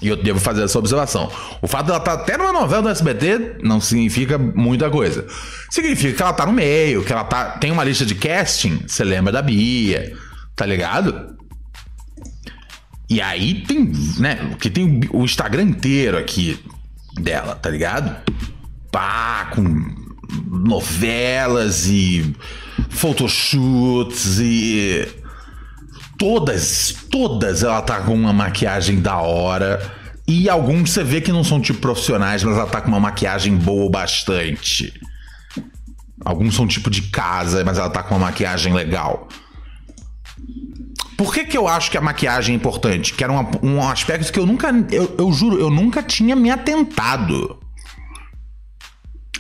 e 0.03 0.09
eu 0.09 0.17
devo 0.17 0.39
fazer 0.39 0.63
essa 0.63 0.79
observação. 0.79 1.31
O 1.63 1.67
fato 1.67 1.87
dela 1.87 1.99
estar 1.99 2.17
tá 2.17 2.23
até 2.23 2.37
numa 2.37 2.53
novela 2.53 2.83
do 2.83 2.89
SBT 2.91 3.59
não 3.63 3.81
significa 3.81 4.37
muita 4.37 4.91
coisa. 4.91 5.27
Significa 5.71 6.15
que 6.15 6.23
ela 6.23 6.33
tá 6.33 6.45
no 6.45 6.53
meio, 6.53 7.03
que 7.03 7.13
ela 7.13 7.25
tá, 7.25 7.53
tem 7.53 7.71
uma 7.71 7.83
lista 7.83 8.05
de 8.05 8.15
casting. 8.15 8.83
Você 8.87 9.03
lembra 9.03 9.33
da 9.33 9.41
Bia, 9.41 10.15
tá 10.55 10.67
ligado? 10.67 11.35
E 13.09 13.23
aí 13.23 13.63
tem, 13.63 13.91
né? 14.19 14.57
Que 14.61 14.69
tem 14.69 15.01
o 15.13 15.25
Instagram 15.25 15.63
inteiro 15.63 16.19
aqui 16.19 16.63
dela, 17.15 17.55
tá 17.55 17.71
ligado? 17.71 18.17
Pá, 18.91 19.51
com 19.55 19.65
novelas 20.51 21.87
e 21.87 22.35
photoshoots 22.91 24.39
e 24.41 25.09
todas, 26.19 26.95
todas 27.11 27.63
ela 27.63 27.83
tá 27.83 28.01
com 28.01 28.15
uma 28.15 28.33
maquiagem 28.33 29.01
da 29.01 29.19
hora. 29.19 29.81
E 30.27 30.49
alguns 30.49 30.91
você 30.91 31.05
vê 31.05 31.21
que 31.21 31.31
não 31.31 31.45
são 31.45 31.61
tipo 31.61 31.81
profissionais, 31.81 32.43
mas 32.43 32.57
ela 32.57 32.67
tá 32.67 32.81
com 32.81 32.89
uma 32.89 33.01
maquiagem 33.01 33.57
boa 33.57 33.91
bastante. 33.91 34.93
Alguns 36.25 36.55
são 36.57 36.67
tipo 36.67 36.91
de 36.91 37.03
casa, 37.03 37.65
mas 37.65 37.79
ela 37.79 37.91
tá 37.91 38.03
com 38.03 38.17
uma 38.17 38.27
maquiagem 38.27 38.73
legal. 38.73 39.29
Por 41.17 41.33
que, 41.33 41.45
que 41.45 41.57
eu 41.57 41.67
acho 41.67 41.91
que 41.91 41.97
a 41.97 42.01
maquiagem 42.01 42.55
é 42.55 42.57
importante? 42.57 43.15
Que 43.15 43.25
era 43.25 43.33
um, 43.33 43.47
um 43.63 43.89
aspecto 43.89 44.33
que 44.33 44.39
eu 44.39 44.45
nunca. 44.45 44.69
Eu, 44.91 45.15
eu 45.19 45.33
juro, 45.33 45.59
eu 45.59 45.71
nunca 45.71 46.03
tinha 46.03 46.37
me 46.37 46.51
atentado. 46.51 47.59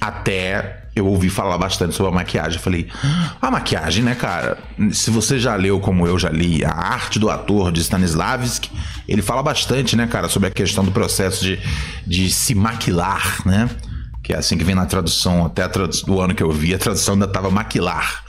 Até 0.01 0.86
eu 0.97 1.07
ouvi 1.07 1.29
falar 1.29 1.59
bastante 1.59 1.95
sobre 1.95 2.11
a 2.11 2.15
maquiagem. 2.15 2.59
Falei, 2.59 2.89
a 3.41 3.51
maquiagem, 3.51 4.03
né, 4.03 4.15
cara? 4.15 4.59
Se 4.93 5.11
você 5.11 5.39
já 5.39 5.55
leu, 5.55 5.79
como 5.79 6.07
eu 6.07 6.19
já 6.19 6.31
li, 6.31 6.65
A 6.65 6.73
Arte 6.73 7.19
do 7.19 7.29
Ator 7.29 7.71
de 7.71 7.81
Stanislavski, 7.83 8.71
ele 9.07 9.21
fala 9.21 9.43
bastante, 9.43 9.95
né, 9.95 10.07
cara, 10.07 10.29
sobre 10.29 10.49
a 10.49 10.51
questão 10.51 10.83
do 10.83 10.91
processo 10.91 11.45
de, 11.45 11.61
de 12.07 12.31
se 12.31 12.55
maquilar, 12.55 13.47
né? 13.47 13.69
Que 14.25 14.33
é 14.33 14.39
assim 14.39 14.57
que 14.57 14.65
vem 14.65 14.75
na 14.75 14.87
tradução, 14.87 15.45
até 15.45 15.63
a 15.63 15.69
do 15.69 16.21
ano 16.21 16.35
que 16.35 16.43
eu 16.43 16.51
vi, 16.51 16.75
a 16.75 16.79
tradução 16.79 17.15
ainda 17.15 17.29
tava 17.29 17.51
maquilar 17.51 18.25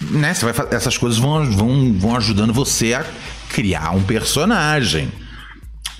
né, 0.00 0.34
você 0.34 0.50
vai, 0.50 0.66
essas 0.72 0.98
coisas 0.98 1.18
vão, 1.18 1.44
vão, 1.50 1.92
vão 1.94 2.16
ajudando 2.16 2.52
você 2.52 2.94
a 2.94 3.04
criar 3.48 3.90
um 3.90 4.02
personagem. 4.02 5.10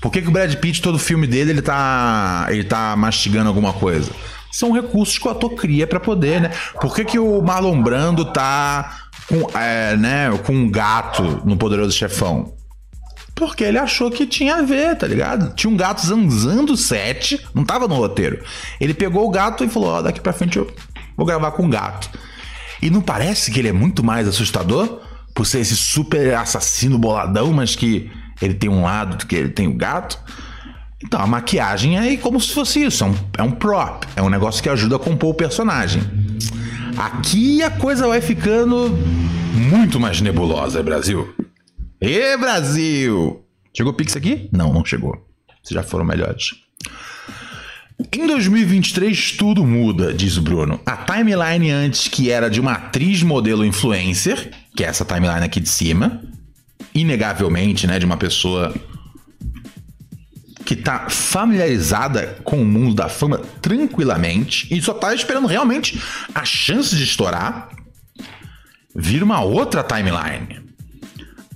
Por 0.00 0.12
que, 0.12 0.20
que 0.20 0.28
o 0.28 0.30
Brad 0.30 0.54
Pitt, 0.56 0.82
todo 0.82 0.98
filme 0.98 1.26
dele, 1.26 1.52
ele 1.52 1.62
tá, 1.62 2.46
ele 2.50 2.64
tá 2.64 2.94
mastigando 2.96 3.48
alguma 3.48 3.72
coisa? 3.72 4.10
São 4.50 4.72
recursos 4.72 5.18
que 5.18 5.26
o 5.26 5.30
ator 5.30 5.54
cria 5.54 5.86
para 5.86 6.00
poder, 6.00 6.40
né? 6.40 6.50
Por 6.80 6.94
que, 6.94 7.04
que 7.04 7.18
o 7.18 7.42
Marlon 7.42 7.82
Brando 7.82 8.24
tá 8.24 9.08
com, 9.28 9.58
é, 9.58 9.96
né, 9.96 10.30
com 10.44 10.52
um 10.52 10.70
gato 10.70 11.42
no 11.44 11.56
Poderoso 11.56 11.96
Chefão? 11.96 12.54
Porque 13.34 13.64
ele 13.64 13.78
achou 13.78 14.10
que 14.10 14.26
tinha 14.26 14.56
a 14.56 14.62
ver, 14.62 14.96
tá 14.96 15.06
ligado? 15.06 15.54
Tinha 15.54 15.70
um 15.70 15.76
gato 15.76 16.04
zanzando 16.06 16.72
o 16.72 16.76
set, 16.76 17.46
não 17.54 17.64
tava 17.64 17.86
no 17.86 17.94
roteiro. 17.94 18.42
Ele 18.80 18.94
pegou 18.94 19.26
o 19.26 19.30
gato 19.30 19.62
e 19.62 19.68
falou: 19.68 19.90
Ó, 19.90 19.98
oh, 19.98 20.02
daqui 20.02 20.20
pra 20.20 20.32
frente 20.32 20.56
eu 20.56 20.72
vou 21.14 21.26
gravar 21.26 21.50
com 21.50 21.66
o 21.66 21.68
gato. 21.68 22.08
E 22.80 22.88
não 22.88 23.02
parece 23.02 23.50
que 23.50 23.58
ele 23.58 23.68
é 23.68 23.72
muito 23.72 24.02
mais 24.02 24.26
assustador 24.26 25.00
por 25.34 25.46
ser 25.46 25.60
esse 25.60 25.76
super 25.76 26.34
assassino 26.34 26.98
boladão, 26.98 27.52
mas 27.52 27.76
que 27.76 28.10
ele 28.40 28.54
tem 28.54 28.70
um 28.70 28.84
lado 28.84 29.26
que 29.26 29.36
ele 29.36 29.50
tem 29.50 29.66
o 29.68 29.74
gato? 29.74 30.18
Então 31.04 31.20
a 31.20 31.26
maquiagem 31.26 31.98
é 31.98 32.16
como 32.16 32.40
se 32.40 32.52
fosse 32.52 32.84
isso, 32.84 33.04
é 33.04 33.06
um, 33.06 33.14
é 33.38 33.42
um 33.42 33.50
prop, 33.50 34.06
é 34.16 34.22
um 34.22 34.30
negócio 34.30 34.62
que 34.62 34.68
ajuda 34.68 34.96
a 34.96 34.98
compor 34.98 35.30
o 35.30 35.34
personagem. 35.34 36.02
Aqui 36.96 37.62
a 37.62 37.70
coisa 37.70 38.06
vai 38.06 38.22
ficando 38.22 38.96
muito 39.70 40.00
mais 40.00 40.20
nebulosa, 40.20 40.82
Brasil. 40.82 41.34
E 42.00 42.36
Brasil! 42.38 43.44
Chegou 43.74 43.92
o 43.92 43.94
Pix 43.94 44.16
aqui? 44.16 44.48
Não, 44.50 44.72
não 44.72 44.84
chegou. 44.84 45.26
Vocês 45.62 45.74
já 45.74 45.82
foram 45.82 46.04
melhores. 46.04 46.54
Em 48.12 48.26
2023 48.26 49.32
tudo 49.32 49.64
muda, 49.64 50.14
diz 50.14 50.36
o 50.38 50.42
Bruno. 50.42 50.80
A 50.86 50.96
timeline 50.96 51.70
antes 51.70 52.08
que 52.08 52.30
era 52.30 52.48
de 52.48 52.60
uma 52.60 52.72
atriz 52.72 53.22
modelo 53.22 53.64
influencer, 53.64 54.50
que 54.74 54.84
é 54.84 54.86
essa 54.86 55.04
timeline 55.04 55.44
aqui 55.44 55.60
de 55.60 55.68
cima, 55.68 56.22
inegavelmente, 56.94 57.86
né, 57.86 57.98
de 57.98 58.06
uma 58.06 58.16
pessoa 58.16 58.74
que 60.66 60.74
tá 60.74 61.08
familiarizada 61.08 62.38
com 62.42 62.60
o 62.60 62.64
mundo 62.64 62.96
da 62.96 63.08
fama 63.08 63.40
tranquilamente 63.62 64.66
e 64.74 64.82
só 64.82 64.92
tá 64.92 65.14
esperando 65.14 65.46
realmente 65.46 66.02
a 66.34 66.44
chance 66.44 66.94
de 66.94 67.04
estourar, 67.04 67.68
vira 68.94 69.24
uma 69.24 69.40
outra 69.40 69.84
timeline. 69.84 70.60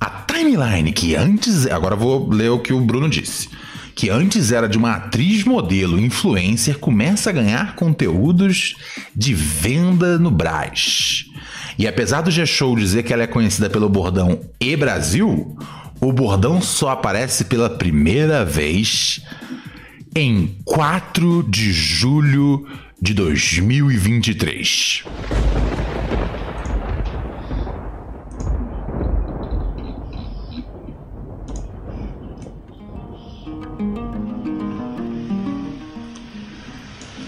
A 0.01 0.09
timeline 0.09 0.93
que 0.93 1.17
antes, 1.17 1.67
agora 1.67 1.97
vou 1.97 2.31
ler 2.31 2.51
o 2.51 2.61
que 2.61 2.73
o 2.73 2.81
Bruno 2.81 3.11
disse 3.11 3.49
que 3.93 4.09
antes 4.09 4.51
era 4.51 4.67
de 4.67 4.79
uma 4.79 4.95
atriz 4.95 5.45
modelo 5.45 6.01
influencer, 6.01 6.79
começa 6.79 7.29
a 7.29 7.33
ganhar 7.35 7.75
conteúdos 7.75 8.75
de 9.15 9.35
venda 9.35 10.19
no 10.19 10.31
Brás. 10.31 11.27
E 11.77 11.87
apesar 11.87 12.23
do 12.23 12.31
G-Show 12.31 12.77
dizer 12.77 13.03
que 13.03 13.13
ela 13.13 13.25
é 13.25 13.27
conhecida 13.27 13.69
pelo 13.69 13.91
bordão 13.91 14.41
E 14.59 14.75
Brasil, 14.75 15.55
o 16.01 16.13
bordão 16.13 16.63
só 16.63 16.91
aparece 16.91 17.45
pela 17.45 17.69
primeira 17.69 18.45
vez 18.45 19.23
em 20.17 20.57
4 20.65 21.43
de 21.43 21.73
julho 21.73 22.67
de 23.01 23.13
2023. 23.13 25.05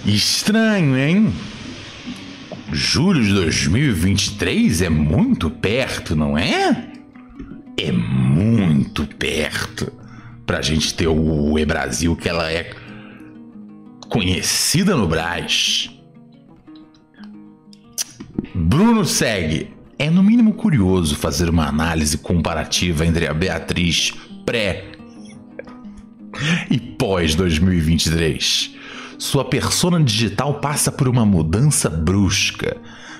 Estranho, 0.05 0.97
hein? 0.97 1.33
Julho 2.73 3.23
de 3.23 3.33
2023 3.35 4.83
é 4.83 4.89
muito 4.89 5.51
perto, 5.51 6.17
não 6.17 6.37
é? 6.37 6.92
É 7.77 7.91
muito 7.91 9.07
perto 9.07 9.93
pra 10.47 10.63
gente 10.63 10.95
ter 10.95 11.09
o 11.09 11.59
E-Brasil 11.59 12.15
que 12.17 12.29
ela 12.29 12.51
é 12.51 12.71
conhecida 14.09 14.95
no 14.95 15.07
Brás. 15.07 15.91
Bruno 18.55 19.05
segue. 19.05 19.75
É 19.99 20.11
no 20.11 20.23
mínimo 20.23 20.55
curioso 20.55 21.15
fazer 21.15 21.49
uma 21.49 21.67
análise 21.67 22.19
comparativa 22.19 23.07
entre 23.07 23.27
a 23.27 23.35
Beatriz 23.35 24.13
pré 24.45 24.93
e 26.69 26.79
pós 26.79 27.37
2023 27.37 28.83
sua 29.23 29.45
persona 29.45 30.03
digital 30.03 30.55
passa 30.55 30.91
por 30.91 31.09
uma 31.09 31.25
mudança 31.25 31.89
brusca. 31.89 32.77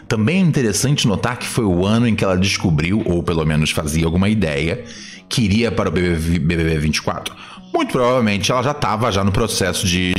Também 0.09 0.39
é 0.39 0.41
interessante 0.41 1.07
notar 1.07 1.39
que 1.39 1.47
foi 1.47 1.65
o 1.65 1.87
ano 1.87 2.07
em 2.07 2.15
que 2.15 2.25
ela 2.25 2.37
descobriu, 2.37 3.03
ou 3.07 3.23
pelo 3.23 3.45
menos 3.45 3.71
fazia 3.71 4.05
alguma 4.05 4.29
ideia, 4.29 4.85
que 5.29 5.43
iria 5.43 5.73
para 5.73 5.89
o 5.89 5.93
BBB 5.93 6.79
24. 6.79 7.35
Muito 7.73 7.93
provavelmente 7.93 8.53
ela 8.53 8.63
já 8.63 8.73
estava 8.73 9.11
já 9.11 9.25
no 9.25 9.33
processo 9.33 9.87
de 9.87 10.13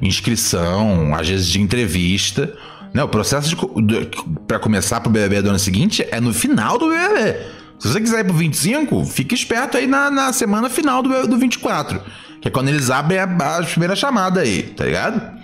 inscrição, 0.00 1.14
às 1.14 1.28
vezes 1.28 1.46
de 1.46 1.60
entrevista. 1.60 2.52
Né? 2.94 3.04
O 3.04 3.08
processo 3.08 3.54
para 4.48 4.58
começar 4.58 5.00
para 5.00 5.10
o 5.10 5.12
BBB 5.12 5.42
do 5.42 5.50
ano 5.50 5.58
seguinte 5.58 6.06
é 6.10 6.20
no 6.20 6.32
final 6.32 6.78
do 6.78 6.88
BBB. 6.88 7.38
Se 7.78 7.88
você 7.88 8.00
quiser 8.00 8.20
ir 8.20 8.24
pro 8.24 8.34
25, 8.34 9.04
fique 9.04 9.34
esperto 9.34 9.76
aí 9.76 9.86
na, 9.86 10.10
na 10.10 10.32
semana 10.32 10.68
final 10.68 11.02
do, 11.02 11.26
do 11.26 11.36
24. 11.36 12.00
Que 12.40 12.48
é 12.48 12.50
quando 12.50 12.68
eles 12.68 12.90
abrem 12.90 13.18
a, 13.18 13.24
a 13.24 13.62
primeira 13.62 13.94
chamada 13.94 14.40
aí, 14.40 14.62
tá 14.62 14.84
ligado? 14.84 15.39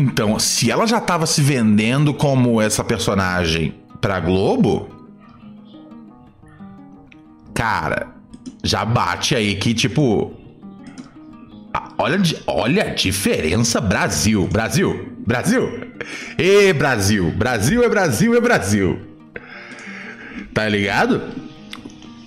Então, 0.00 0.38
se 0.38 0.70
ela 0.70 0.86
já 0.86 0.98
tava 0.98 1.26
se 1.26 1.42
vendendo 1.42 2.14
como 2.14 2.58
essa 2.58 2.82
personagem 2.82 3.74
pra 4.00 4.18
Globo, 4.18 4.88
cara, 7.52 8.08
já 8.64 8.82
bate 8.82 9.34
aí 9.34 9.56
que, 9.56 9.74
tipo. 9.74 10.32
Olha, 11.98 12.18
olha 12.46 12.84
a 12.84 12.94
diferença 12.94 13.78
Brasil. 13.78 14.48
Brasil. 14.50 15.12
Brasil. 15.26 15.68
E 16.38 16.72
Brasil. 16.72 17.30
Brasil 17.32 17.84
é 17.84 17.88
Brasil 17.90 18.34
é 18.34 18.40
Brasil. 18.40 18.98
Tá 20.54 20.66
ligado? 20.66 21.24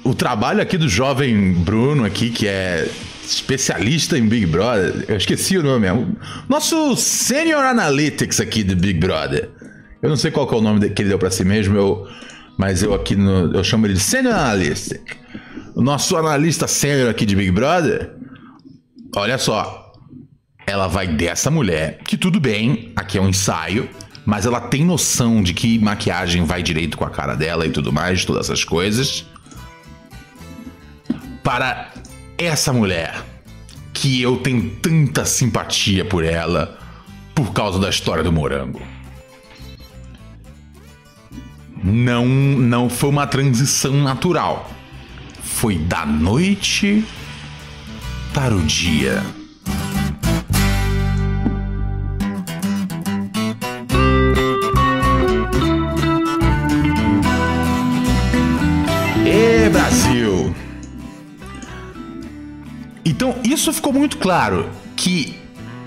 O 0.04 0.14
trabalho 0.14 0.62
aqui 0.62 0.78
do 0.78 0.88
jovem 0.88 1.54
Bruno 1.54 2.06
aqui, 2.06 2.30
que 2.30 2.48
é 2.48 2.88
especialista 3.26 4.18
em 4.18 4.28
Big 4.28 4.46
Brother. 4.46 5.06
Eu 5.08 5.18
esqueci 5.18 5.58
o 5.58 5.64
nome. 5.64 5.88
É 5.88 5.94
nosso 6.50 6.96
Senior 6.96 7.64
Analytics 7.64 8.40
aqui 8.40 8.64
do 8.64 8.76
Big 8.76 9.00
Brother. 9.00 9.50
Eu 10.02 10.10
não 10.10 10.18
sei 10.18 10.32
qual 10.32 10.50
é 10.52 10.56
o 10.56 10.62
nome 10.62 10.90
que 10.90 11.02
ele 11.02 11.10
deu 11.10 11.20
para 11.20 11.32
si 11.32 11.46
mesmo, 11.46 11.78
eu, 11.78 12.08
mas 12.58 12.84
eu 12.84 12.94
aqui 12.94 13.16
no, 13.16 13.56
eu 13.56 13.64
chamo 13.64 13.86
ele 13.86 13.94
de 13.94 14.02
Senior 14.02 14.36
Analyst. 14.36 14.94
O 15.76 15.82
nosso 15.82 16.16
analista 16.18 16.68
sênior 16.68 17.10
aqui 17.10 17.26
de 17.26 17.36
Big 17.36 17.52
Brother. 17.52 18.12
Olha 19.16 19.38
só. 19.38 19.92
Ela 20.66 20.88
vai 20.88 21.08
dessa 21.08 21.52
mulher, 21.52 22.00
que 22.06 22.18
tudo 22.18 22.40
bem, 22.40 22.94
aqui 22.96 23.18
é 23.18 23.22
um 23.22 23.28
ensaio, 23.28 23.90
mas 24.26 24.46
ela 24.46 24.62
tem 24.62 24.86
noção 24.86 25.44
de 25.44 25.54
que 25.54 25.78
maquiagem 25.78 26.46
vai 26.46 26.64
direito 26.64 26.98
com 26.98 27.04
a 27.04 27.10
cara 27.10 27.36
dela 27.36 27.66
e 27.66 27.70
tudo 27.70 27.92
mais, 27.92 28.24
todas 28.24 28.46
essas 28.50 28.64
coisas. 28.64 29.26
Para 31.44 31.93
essa 32.38 32.74
mulher, 32.74 33.24
que 33.94 34.22
eu 34.22 34.38
tenho 34.38 34.70
tanta 34.82 35.26
simpatia 35.26 36.04
por 36.04 36.24
ela 36.24 36.80
por 37.36 37.54
causa 37.54 37.80
da 37.80 37.90
história 37.90 38.24
do 38.24 38.32
morango. 38.32 38.82
Não, 41.84 42.26
não 42.26 42.90
foi 42.90 43.10
uma 43.10 43.28
transição 43.28 43.94
natural. 43.94 44.72
Foi 45.42 45.78
da 45.78 46.06
noite 46.06 47.06
para 48.34 48.56
o 48.56 48.62
dia. 48.62 49.22
Então, 63.16 63.36
isso 63.44 63.72
ficou 63.72 63.94
muito 63.94 64.18
claro 64.18 64.72
que 64.96 65.36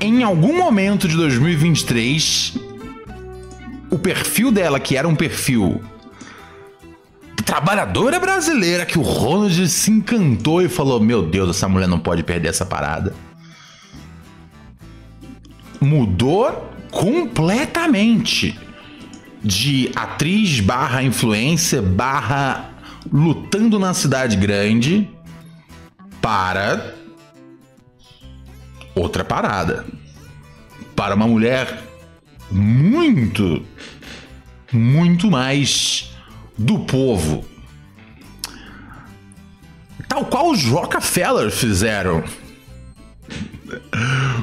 em 0.00 0.22
algum 0.22 0.56
momento 0.56 1.08
de 1.08 1.16
2023 1.16 2.56
o 3.90 3.98
perfil 3.98 4.52
dela, 4.52 4.78
que 4.78 4.96
era 4.96 5.08
um 5.08 5.16
perfil 5.16 5.82
trabalhadora 7.44 8.20
brasileira, 8.20 8.86
que 8.86 8.96
o 8.96 9.02
Ronald 9.02 9.68
se 9.68 9.90
encantou 9.90 10.62
e 10.62 10.68
falou: 10.68 11.00
Meu 11.00 11.20
Deus, 11.20 11.50
essa 11.50 11.68
mulher 11.68 11.88
não 11.88 11.98
pode 11.98 12.22
perder 12.22 12.50
essa 12.50 12.64
parada. 12.64 13.12
Mudou 15.80 16.72
completamente 16.92 18.56
de 19.42 19.90
atriz 19.96 20.60
barra 20.60 21.02
influência 21.02 21.82
barra 21.82 22.70
lutando 23.12 23.80
na 23.80 23.92
cidade 23.92 24.36
grande 24.36 25.10
para 26.22 26.94
outra 28.96 29.24
parada. 29.24 29.84
Para 30.96 31.14
uma 31.14 31.26
mulher 31.26 31.82
muito, 32.50 33.62
muito 34.72 35.30
mais 35.30 36.10
do 36.56 36.80
povo. 36.80 37.44
Tal 40.08 40.24
qual 40.24 40.50
os 40.50 40.64
Rockefeller 40.64 41.50
fizeram. 41.50 42.24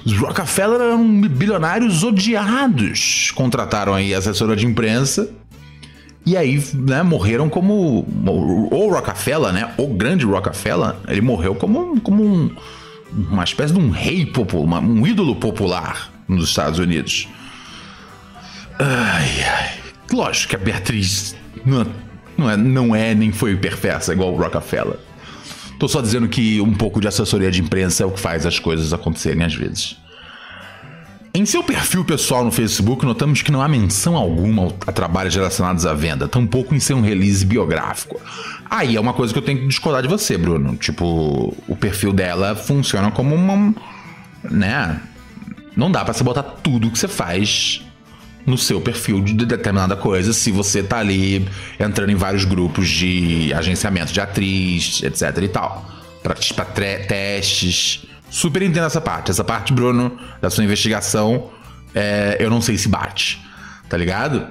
Os 0.06 0.18
Rockefeller 0.18 0.82
eram 0.82 1.22
bilionários 1.22 2.04
odiados. 2.04 3.32
Contrataram 3.32 3.94
aí 3.94 4.14
assessora 4.14 4.56
de 4.56 4.66
imprensa. 4.66 5.32
E 6.26 6.38
aí, 6.38 6.64
né, 6.74 7.02
morreram 7.04 7.50
como. 7.50 8.06
O 8.72 8.90
Rockefeller, 8.90 9.52
né? 9.52 9.74
O 9.78 9.88
grande 9.88 10.26
Rockefeller, 10.26 10.96
ele 11.08 11.22
morreu 11.22 11.56
como, 11.56 12.00
como 12.02 12.24
um, 12.24 12.56
uma 13.16 13.44
espécie 13.44 13.74
de 13.74 13.80
um 13.80 13.90
rei 13.90 14.26
popular, 14.26 14.82
um 14.82 15.06
ídolo 15.06 15.36
popular 15.36 16.12
nos 16.28 16.50
Estados 16.50 16.80
Unidos. 16.80 17.28
Ai, 18.80 19.44
ai. 19.44 19.72
Lógico 20.12 20.50
que 20.50 20.56
a 20.56 20.60
Beatriz 20.60 21.36
não, 21.66 21.82
é, 21.82 21.86
não 22.38 22.50
é, 22.50 22.58
não 22.58 22.96
é 22.96 23.16
nem 23.16 23.32
foi 23.32 23.56
perfeita 23.56 24.12
igual 24.12 24.34
o 24.34 24.38
Rockefeller. 24.38 24.98
Tô 25.80 25.88
só 25.88 26.02
dizendo 26.02 26.28
que 26.28 26.62
um 26.62 26.74
pouco 26.74 27.02
de 27.02 27.08
assessoria 27.08 27.52
de 27.52 27.62
imprensa 27.62 28.04
é 28.04 28.06
o 28.06 28.12
que 28.12 28.20
faz 28.20 28.46
as 28.46 28.60
coisas 28.60 28.94
acontecerem 28.94 29.44
às 29.44 29.54
vezes. 29.54 29.98
Em 31.36 31.48
seu 31.48 31.64
perfil 31.64 32.06
pessoal 32.06 32.46
no 32.46 32.52
Facebook, 32.52 33.04
notamos 33.04 33.42
que 33.42 33.52
não 33.52 33.60
há 33.60 33.68
menção 33.68 34.16
alguma 34.16 34.72
a 34.86 34.92
trabalhos 34.92 35.34
relacionados 35.34 35.84
à 35.84 35.92
venda, 35.92 36.28
tampouco 36.28 36.76
em 36.76 36.80
seu 36.80 37.02
release 37.02 37.44
biográfico. 37.44 38.22
Aí 38.70 38.96
é 38.96 39.00
uma 39.00 39.14
coisa 39.14 39.34
que 39.34 39.40
eu 39.40 39.44
tenho 39.44 39.62
que 39.62 39.68
discordar 39.68 40.04
de 40.04 40.08
você, 40.08 40.38
Bruno. 40.38 40.76
Tipo, 40.76 41.58
o 41.68 41.76
perfil 41.76 42.14
dela 42.14 42.56
funciona 42.56 43.10
como 43.10 43.34
uma. 43.34 43.74
né? 44.44 45.02
Não 45.76 45.92
dá 45.92 46.06
para 46.06 46.14
você 46.14 46.24
botar 46.24 46.44
tudo 46.44 46.92
que 46.92 47.00
você 47.00 47.08
faz 47.08 47.82
no 48.46 48.56
seu 48.56 48.80
perfil 48.80 49.20
de 49.20 49.34
determinada 49.34 49.96
coisa 49.96 50.34
se 50.34 50.52
você 50.52 50.84
tá 50.84 51.00
ali 51.00 51.50
entrando 51.80 52.12
em 52.12 52.16
vários 52.16 52.46
grupos 52.46 52.88
de 52.88 53.52
agenciamento 53.56 54.14
de 54.14 54.22
atriz, 54.22 55.02
etc 55.02 55.36
e 55.42 55.48
tal. 55.48 55.84
Pra 56.22 56.36
testes. 57.08 58.06
Super 58.34 58.64
entendo 58.64 58.88
essa 58.88 59.00
parte. 59.00 59.30
Essa 59.30 59.44
parte, 59.44 59.72
Bruno, 59.72 60.18
da 60.42 60.50
sua 60.50 60.64
investigação, 60.64 61.52
é, 61.94 62.36
eu 62.40 62.50
não 62.50 62.62
sei 62.62 62.80
se 62.80 62.90
bate. 62.90 63.40
Tá 63.88 63.96
ligado? 63.96 64.48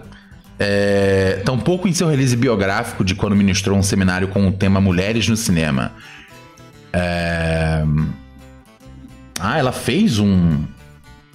É, 0.56 1.42
tampouco 1.44 1.88
em 1.88 1.92
seu 1.92 2.06
release 2.06 2.36
biográfico 2.36 3.04
de 3.04 3.16
quando 3.16 3.34
ministrou 3.34 3.76
um 3.76 3.82
seminário 3.82 4.28
com 4.28 4.46
o 4.46 4.52
tema 4.52 4.80
Mulheres 4.80 5.26
no 5.26 5.36
Cinema. 5.36 5.90
É... 6.92 7.82
Ah, 9.40 9.58
ela 9.58 9.72
fez 9.72 10.20
um, 10.20 10.64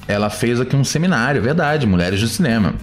ela 0.08 0.30
fez 0.30 0.62
aqui 0.62 0.74
um 0.74 0.86
seminário, 0.86 1.42
verdade, 1.42 1.86
Mulheres 1.86 2.22
do 2.22 2.30
Cinema. 2.30 2.76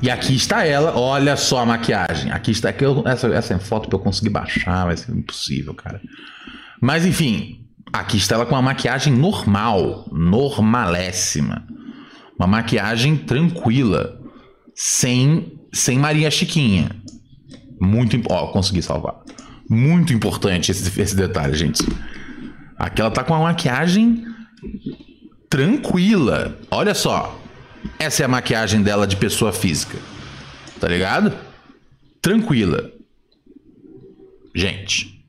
E 0.00 0.10
aqui 0.10 0.34
está 0.34 0.64
ela, 0.64 0.96
olha 0.96 1.36
só 1.36 1.58
a 1.58 1.66
maquiagem. 1.66 2.32
Aqui 2.32 2.52
está 2.52 2.70
aqui 2.70 2.86
eu, 2.86 3.02
essa, 3.06 3.26
essa 3.26 3.58
foto 3.58 3.90
para 3.90 3.98
eu 3.98 4.02
conseguir 4.02 4.30
baixar, 4.30 4.86
vai 4.86 4.96
ser 4.96 5.12
impossível, 5.12 5.74
cara. 5.74 6.00
Mas 6.80 7.04
enfim, 7.04 7.61
aqui 7.92 8.16
está 8.16 8.34
ela 8.34 8.46
com 8.46 8.54
uma 8.54 8.62
maquiagem 8.62 9.12
normal, 9.12 10.06
normaléssima. 10.12 11.66
Uma 12.38 12.46
maquiagem 12.46 13.16
tranquila, 13.16 14.20
sem 14.74 15.58
sem 15.72 15.98
Maria 15.98 16.30
Chiquinha. 16.30 16.90
Muito, 17.80 18.20
ó, 18.28 18.48
consegui 18.48 18.82
salvar. 18.82 19.14
Muito 19.68 20.12
importante 20.12 20.70
esse, 20.70 21.00
esse 21.00 21.16
detalhe, 21.16 21.54
gente. 21.54 21.82
Aqui 22.76 23.00
ela 23.00 23.10
tá 23.10 23.24
com 23.24 23.32
uma 23.32 23.44
maquiagem 23.44 24.24
tranquila. 25.48 26.58
Olha 26.70 26.94
só. 26.94 27.40
Essa 27.98 28.22
é 28.22 28.26
a 28.26 28.28
maquiagem 28.28 28.82
dela 28.82 29.06
de 29.06 29.16
pessoa 29.16 29.52
física. 29.52 29.98
Tá 30.78 30.88
ligado? 30.88 31.32
Tranquila. 32.20 32.90
Gente, 34.54 35.24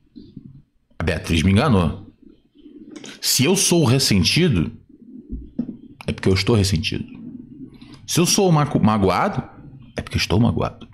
a 0.98 1.02
Beatriz 1.02 1.42
me 1.42 1.52
enganou. 1.52 2.03
Se 3.24 3.42
eu 3.42 3.56
sou 3.56 3.86
ressentido, 3.86 4.70
é 6.06 6.12
porque 6.12 6.28
eu 6.28 6.34
estou 6.34 6.54
ressentido. 6.54 7.06
Se 8.06 8.20
eu 8.20 8.26
sou 8.26 8.52
magoado, 8.52 9.42
é 9.96 10.02
porque 10.02 10.18
estou 10.18 10.38
magoado. 10.38 10.86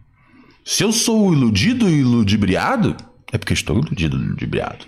Se 0.64 0.85
eu 0.85 0.93
sou 0.93 1.33
iludido 1.33 1.88
e 1.88 1.99
iludibriado, 1.99 2.97
é 3.33 3.37
porque 3.37 3.53
estou 3.53 3.79
iludido 3.79 4.16
e 4.16 4.21
iludibriado. 4.21 4.87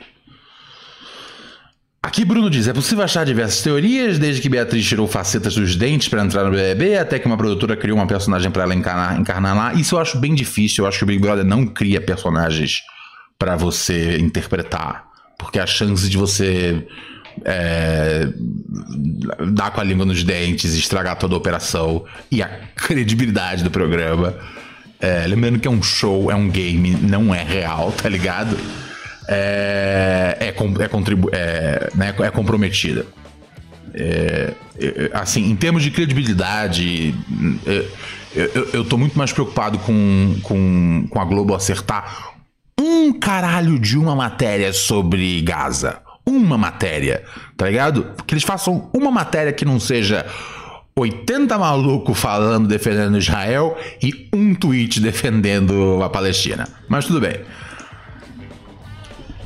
Aqui 2.01 2.25
Bruno 2.25 2.49
diz: 2.49 2.69
é 2.69 2.73
possível 2.73 3.03
achar 3.03 3.27
diversas 3.27 3.61
teorias, 3.61 4.21
desde 4.21 4.41
que 4.41 4.49
Beatriz 4.49 4.87
tirou 4.87 5.09
facetas 5.09 5.57
dos 5.57 5.75
dentes 5.75 6.07
para 6.07 6.25
entrar 6.25 6.45
no 6.45 6.53
BBB, 6.53 6.97
até 6.97 7.19
que 7.19 7.27
uma 7.27 7.37
produtora 7.37 7.77
criou 7.77 7.99
uma 7.99 8.07
personagem 8.07 8.53
para 8.53 8.63
ela 8.63 8.75
encarnar, 8.75 9.19
encarnar 9.19 9.57
lá. 9.57 9.75
Isso 9.75 9.97
eu 9.97 9.99
acho 9.99 10.17
bem 10.17 10.33
difícil. 10.33 10.85
Eu 10.85 10.89
acho 10.89 10.99
que 10.99 11.05
o 11.05 11.09
Big 11.09 11.21
Brother 11.21 11.45
não 11.45 11.67
cria 11.67 12.01
personagens 12.01 12.83
para 13.37 13.57
você 13.57 14.17
interpretar, 14.19 15.09
porque 15.37 15.59
a 15.59 15.67
chance 15.67 16.09
de 16.09 16.17
você 16.17 16.87
é, 17.45 18.29
dar 19.53 19.71
com 19.71 19.81
a 19.81 19.85
língua 19.85 20.05
nos 20.05 20.23
dentes, 20.25 20.75
estragar 20.75 21.17
toda 21.17 21.35
a 21.35 21.39
operação 21.39 22.05
e 22.31 22.43
a 22.43 22.49
credibilidade 22.77 23.65
do 23.65 23.71
programa. 23.71 24.35
É, 25.01 25.27
lembrando 25.27 25.59
que 25.59 25.67
é 25.67 25.71
um 25.71 25.83
show, 25.83 26.31
é 26.31 26.35
um 26.35 26.49
game, 26.49 26.91
não 26.91 27.35
é 27.35 27.43
real, 27.43 27.91
tá 27.93 28.09
ligado? 28.09 28.57
é, 29.29 30.37
é, 30.41 30.47
é, 30.49 30.53
é, 31.33 31.91
né, 31.95 32.15
é 32.19 32.31
comprometida. 32.31 33.07
É, 33.95 34.53
é, 34.79 35.11
assim, 35.13 35.51
em 35.51 35.57
termos 35.57 35.83
de 35.83 35.91
credibilidade, 35.91 37.15
é, 37.67 37.87
eu, 38.35 38.71
eu 38.73 38.85
tô 38.85 38.97
muito 38.97 39.17
mais 39.17 39.33
preocupado 39.33 39.79
com, 39.81 40.37
com, 40.43 41.07
com 41.09 41.21
a 41.21 41.25
Globo 41.25 41.55
acertar 41.55 42.33
um 42.81 43.13
caralho 43.13 43.79
de 43.79 43.99
uma 43.99 44.17
matéria 44.17 44.73
sobre 44.73 45.41
Gaza. 45.43 46.01
Uma 46.25 46.57
matéria, 46.57 47.25
tá 47.57 47.67
ligado? 47.67 48.13
Que 48.27 48.35
eles 48.35 48.45
façam 48.45 48.91
uma 48.95 49.11
matéria 49.11 49.53
que 49.53 49.65
não 49.65 49.81
seja 49.81 50.25
80 50.97 51.59
malucos 51.59 52.19
falando 52.19 52.69
defendendo 52.69 53.19
Israel 53.19 53.77
e 54.03 54.29
um 54.33 54.55
tweet 54.55 55.01
defendendo 55.01 56.03
a 56.03 56.09
Palestina. 56.09 56.69
Mas 56.89 57.07
tudo 57.07 57.21
bem. 57.21 57.41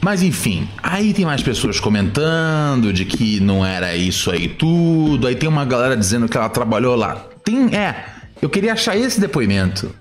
Mas 0.01 0.23
enfim, 0.23 0.69
aí 0.83 1.13
tem 1.13 1.25
mais 1.25 1.43
pessoas 1.43 1.81
comentando 1.81 2.93
de 2.93 3.05
que 3.05 3.41
não 3.41 3.65
era 3.65 3.97
isso 3.97 4.31
aí 4.31 4.49
tudo. 4.49 5.27
Aí 5.27 5.35
tem 5.35 5.49
uma 5.49 5.65
galera 5.65 5.97
dizendo 5.97 6.29
que 6.29 6.37
ela 6.37 6.49
trabalhou 6.49 6.95
lá. 6.95 7.27
Tem, 7.45 7.75
é, 7.75 8.05
eu 8.41 8.49
queria 8.49 8.73
achar 8.73 8.97
esse 8.97 9.21
depoimento. 9.21 9.95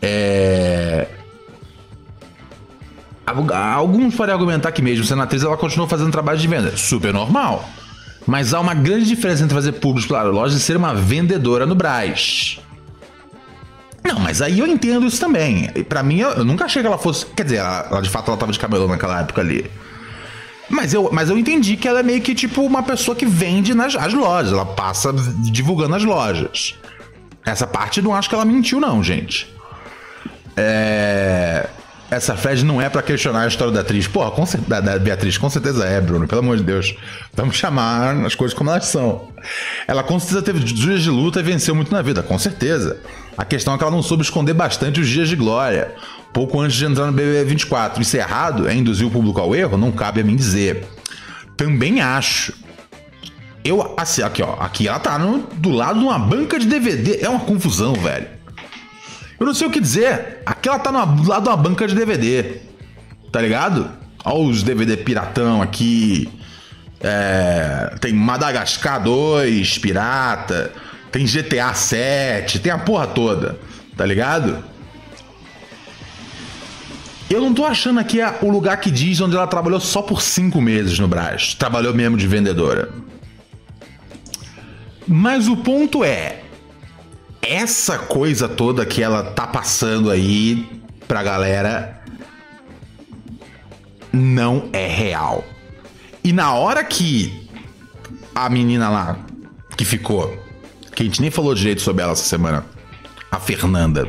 É. 0.00 1.06
Alguns 3.24 4.14
podem 4.14 4.32
argumentar 4.34 4.72
que 4.72 4.82
mesmo 4.82 5.04
sendo 5.04 5.22
atriz 5.22 5.42
ela 5.42 5.56
continuou 5.56 5.88
fazendo 5.88 6.10
trabalho 6.10 6.38
de 6.38 6.48
venda. 6.48 6.76
Super 6.76 7.12
normal. 7.12 7.68
Mas 8.26 8.52
há 8.52 8.60
uma 8.60 8.74
grande 8.74 9.06
diferença 9.06 9.42
entre 9.42 9.54
fazer 9.54 9.72
públicos 9.72 10.06
para 10.06 10.22
loja 10.24 10.56
e 10.56 10.60
ser 10.60 10.76
uma 10.76 10.94
vendedora 10.94 11.66
no 11.66 11.74
Braz. 11.74 12.60
Não, 14.04 14.18
mas 14.18 14.42
aí 14.42 14.58
eu 14.58 14.66
entendo 14.66 15.06
isso 15.06 15.20
também. 15.20 15.68
Para 15.88 16.02
mim, 16.02 16.18
eu, 16.18 16.44
nunca 16.44 16.64
achei 16.64 16.82
que 16.82 16.86
ela 16.86 16.98
fosse. 16.98 17.24
Quer 17.26 17.44
dizer, 17.44 17.56
ela, 17.56 17.86
ela, 17.90 18.02
de 18.02 18.10
fato 18.10 18.28
ela 18.28 18.36
tava 18.36 18.52
de 18.52 18.58
cabelo 18.58 18.88
naquela 18.88 19.20
época 19.20 19.40
ali. 19.40 19.70
Mas 20.68 20.92
eu, 20.92 21.08
mas 21.12 21.30
eu 21.30 21.38
entendi 21.38 21.76
que 21.76 21.86
ela 21.86 22.00
é 22.00 22.02
meio 22.02 22.20
que 22.20 22.34
tipo 22.34 22.62
uma 22.62 22.82
pessoa 22.82 23.14
que 23.14 23.26
vende 23.26 23.74
nas 23.74 23.94
as 23.94 24.12
lojas. 24.12 24.52
Ela 24.52 24.66
passa 24.66 25.12
divulgando 25.12 25.94
as 25.94 26.04
lojas. 26.04 26.74
Essa 27.44 27.66
parte 27.66 28.02
não 28.02 28.14
acho 28.14 28.28
que 28.28 28.34
ela 28.34 28.44
mentiu, 28.44 28.80
não, 28.80 29.02
gente. 29.02 29.52
É 30.56 31.68
essa 32.12 32.36
Fed 32.36 32.62
não 32.62 32.80
é 32.80 32.90
para 32.90 33.00
questionar 33.00 33.44
a 33.44 33.48
história 33.48 33.72
da 33.72 33.80
atriz. 33.80 34.06
Porra, 34.06 34.30
com, 34.30 34.44
da, 34.68 34.80
da, 34.80 34.98
Beatriz, 34.98 35.38
com 35.38 35.48
certeza 35.48 35.86
é, 35.86 35.98
Bruno. 35.98 36.28
Pelo 36.28 36.42
amor 36.42 36.58
de 36.58 36.62
Deus. 36.62 36.94
Vamos 37.32 37.56
chamar 37.56 38.14
as 38.26 38.34
coisas 38.34 38.56
como 38.56 38.68
elas 38.68 38.84
são. 38.84 39.28
Ela 39.88 40.02
com 40.02 40.20
certeza 40.20 40.42
teve 40.42 40.60
dias 40.60 41.02
de 41.02 41.08
luta 41.08 41.40
e 41.40 41.42
venceu 41.42 41.74
muito 41.74 41.90
na 41.90 42.02
vida, 42.02 42.22
com 42.22 42.38
certeza. 42.38 43.00
A 43.36 43.46
questão 43.46 43.74
é 43.74 43.78
que 43.78 43.82
ela 43.82 43.90
não 43.90 44.02
soube 44.02 44.22
esconder 44.22 44.52
bastante 44.52 45.00
os 45.00 45.08
dias 45.08 45.26
de 45.26 45.36
glória. 45.36 45.90
Pouco 46.34 46.60
antes 46.60 46.76
de 46.76 46.84
entrar 46.84 47.06
no 47.06 47.12
BBB 47.12 47.44
24. 47.44 48.02
Isso 48.02 48.14
é 48.18 48.20
errado? 48.20 48.68
É 48.68 48.74
induzir 48.74 49.06
o 49.06 49.10
público 49.10 49.40
ao 49.40 49.56
erro? 49.56 49.78
Não 49.78 49.90
cabe 49.90 50.20
a 50.20 50.24
mim 50.24 50.36
dizer. 50.36 50.84
Também 51.56 52.02
acho 52.02 52.52
Eu, 53.64 53.94
assim, 53.96 54.22
aqui, 54.22 54.42
ó. 54.42 54.56
Aqui 54.60 54.86
ela 54.86 54.98
tá 54.98 55.18
no, 55.18 55.46
do 55.54 55.70
lado 55.70 55.98
de 55.98 56.04
uma 56.04 56.18
banca 56.18 56.58
de 56.58 56.66
DVD. 56.66 57.20
É 57.22 57.28
uma 57.30 57.40
confusão, 57.40 57.94
velho. 57.94 58.41
Eu 59.42 59.46
não 59.46 59.54
sei 59.54 59.66
o 59.66 59.70
que 59.72 59.80
dizer. 59.80 60.38
Aqui 60.46 60.68
ela 60.68 60.78
tá 60.78 60.92
no, 60.92 61.26
lado 61.26 61.42
de 61.42 61.48
uma 61.48 61.56
banca 61.56 61.88
de 61.88 61.96
DVD. 61.96 62.60
Tá 63.32 63.40
ligado? 63.40 63.90
Olha 64.24 64.44
os 64.44 64.62
DVD 64.62 64.96
piratão 64.96 65.60
aqui. 65.60 66.30
É, 67.00 67.92
tem 68.00 68.12
Madagascar 68.12 69.02
2, 69.02 69.78
pirata. 69.78 70.70
Tem 71.10 71.26
GTA 71.26 71.74
7. 71.74 72.60
Tem 72.60 72.70
a 72.70 72.78
porra 72.78 73.08
toda. 73.08 73.58
Tá 73.96 74.06
ligado? 74.06 74.62
Eu 77.28 77.40
não 77.40 77.52
tô 77.52 77.64
achando 77.64 77.98
aqui 77.98 78.20
o 78.42 78.48
lugar 78.48 78.76
que 78.76 78.92
diz 78.92 79.20
onde 79.20 79.34
ela 79.34 79.48
trabalhou 79.48 79.80
só 79.80 80.02
por 80.02 80.22
cinco 80.22 80.60
meses 80.60 81.00
no 81.00 81.08
Brás. 81.08 81.52
Trabalhou 81.54 81.92
mesmo 81.92 82.16
de 82.16 82.28
vendedora. 82.28 82.90
Mas 85.04 85.48
o 85.48 85.56
ponto 85.56 86.04
é. 86.04 86.41
Essa 87.42 87.98
coisa 87.98 88.48
toda 88.48 88.86
que 88.86 89.02
ela 89.02 89.24
tá 89.24 89.48
passando 89.48 90.10
aí 90.10 90.80
pra 91.08 91.24
galera 91.24 92.00
não 94.12 94.68
é 94.72 94.86
real. 94.86 95.44
E 96.22 96.32
na 96.32 96.54
hora 96.54 96.84
que 96.84 97.48
a 98.32 98.48
menina 98.48 98.88
lá 98.88 99.18
que 99.76 99.84
ficou, 99.84 100.40
que 100.94 101.02
a 101.02 101.06
gente 101.06 101.20
nem 101.20 101.32
falou 101.32 101.52
direito 101.52 101.82
sobre 101.82 102.04
ela 102.04 102.12
essa 102.12 102.22
semana, 102.22 102.64
a 103.28 103.40
Fernanda. 103.40 104.08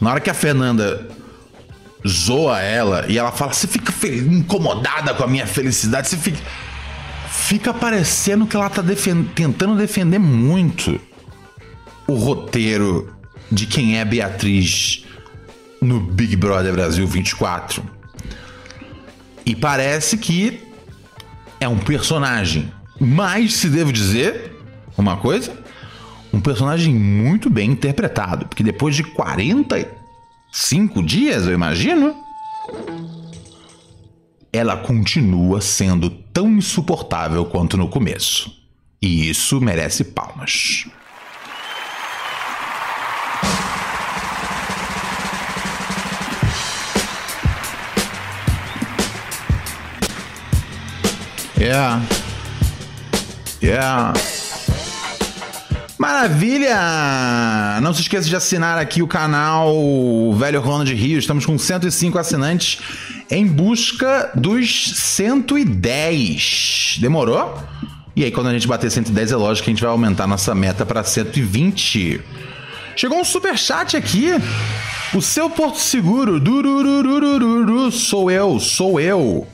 Na 0.00 0.10
hora 0.10 0.20
que 0.20 0.28
a 0.28 0.34
Fernanda 0.34 1.08
zoa 2.06 2.60
ela 2.60 3.06
e 3.08 3.16
ela 3.16 3.30
fala: 3.30 3.52
Você 3.52 3.68
fica 3.68 3.92
incomodada 4.08 5.14
com 5.14 5.22
a 5.22 5.28
minha 5.28 5.46
felicidade, 5.46 6.08
você 6.08 6.16
fica. 6.16 6.38
Fica 7.30 7.72
parecendo 7.72 8.44
que 8.44 8.56
ela 8.56 8.68
tá 8.68 8.82
tentando 9.34 9.76
defender 9.76 10.18
muito 10.18 11.00
o 12.06 12.14
roteiro 12.14 13.12
de 13.50 13.66
quem 13.66 13.98
é 13.98 14.04
Beatriz 14.04 15.04
no 15.80 16.00
Big 16.00 16.36
Brother 16.36 16.72
Brasil 16.72 17.06
24. 17.06 17.82
E 19.44 19.54
parece 19.54 20.16
que 20.18 20.60
é 21.60 21.68
um 21.68 21.78
personagem. 21.78 22.72
Mas, 22.98 23.54
se 23.54 23.68
devo 23.68 23.92
dizer 23.92 24.52
uma 24.96 25.16
coisa, 25.18 25.56
um 26.32 26.40
personagem 26.40 26.94
muito 26.94 27.50
bem 27.50 27.70
interpretado. 27.70 28.46
Porque 28.46 28.62
depois 28.62 28.96
de 28.96 29.04
45 29.04 31.02
dias, 31.02 31.46
eu 31.46 31.52
imagino, 31.52 32.16
ela 34.52 34.76
continua 34.76 35.60
sendo 35.60 36.10
tão 36.10 36.48
insuportável 36.56 37.44
quanto 37.44 37.76
no 37.76 37.88
começo. 37.88 38.50
E 39.00 39.28
isso 39.28 39.60
merece 39.60 40.02
palmas. 40.04 40.86
Yeah. 51.58 52.02
Yeah. 53.62 54.12
Maravilha! 55.98 57.80
Não 57.80 57.94
se 57.94 58.02
esqueça 58.02 58.28
de 58.28 58.36
assinar 58.36 58.78
aqui 58.78 59.02
o 59.02 59.08
canal 59.08 59.74
Velho 60.34 60.60
Ronald 60.60 60.94
Rio. 60.94 61.18
Estamos 61.18 61.46
com 61.46 61.56
105 61.56 62.18
assinantes 62.18 62.78
em 63.30 63.46
busca 63.46 64.30
dos 64.34 64.92
110. 64.94 66.98
Demorou? 67.00 67.58
E 68.14 68.24
aí, 68.24 68.30
quando 68.30 68.48
a 68.48 68.52
gente 68.52 68.68
bater 68.68 68.90
110, 68.90 69.32
é 69.32 69.36
lógico 69.36 69.64
que 69.64 69.70
a 69.70 69.74
gente 69.74 69.82
vai 69.82 69.90
aumentar 69.90 70.26
nossa 70.26 70.54
meta 70.54 70.84
para 70.84 71.02
120. 71.02 72.20
Chegou 72.94 73.18
um 73.18 73.24
super 73.24 73.56
chat 73.56 73.96
aqui. 73.96 74.28
O 75.14 75.22
seu 75.22 75.48
Porto 75.48 75.78
Seguro. 75.78 76.38
Sou 77.90 78.30
eu, 78.30 78.60
sou 78.60 79.00
eu. 79.00 79.46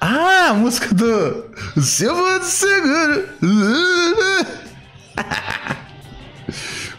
Ah, 0.00 0.48
a 0.50 0.54
música 0.54 0.94
do. 0.94 1.44
Seu 1.80 2.14
Porto 2.14 2.44
Seguro. 2.44 3.28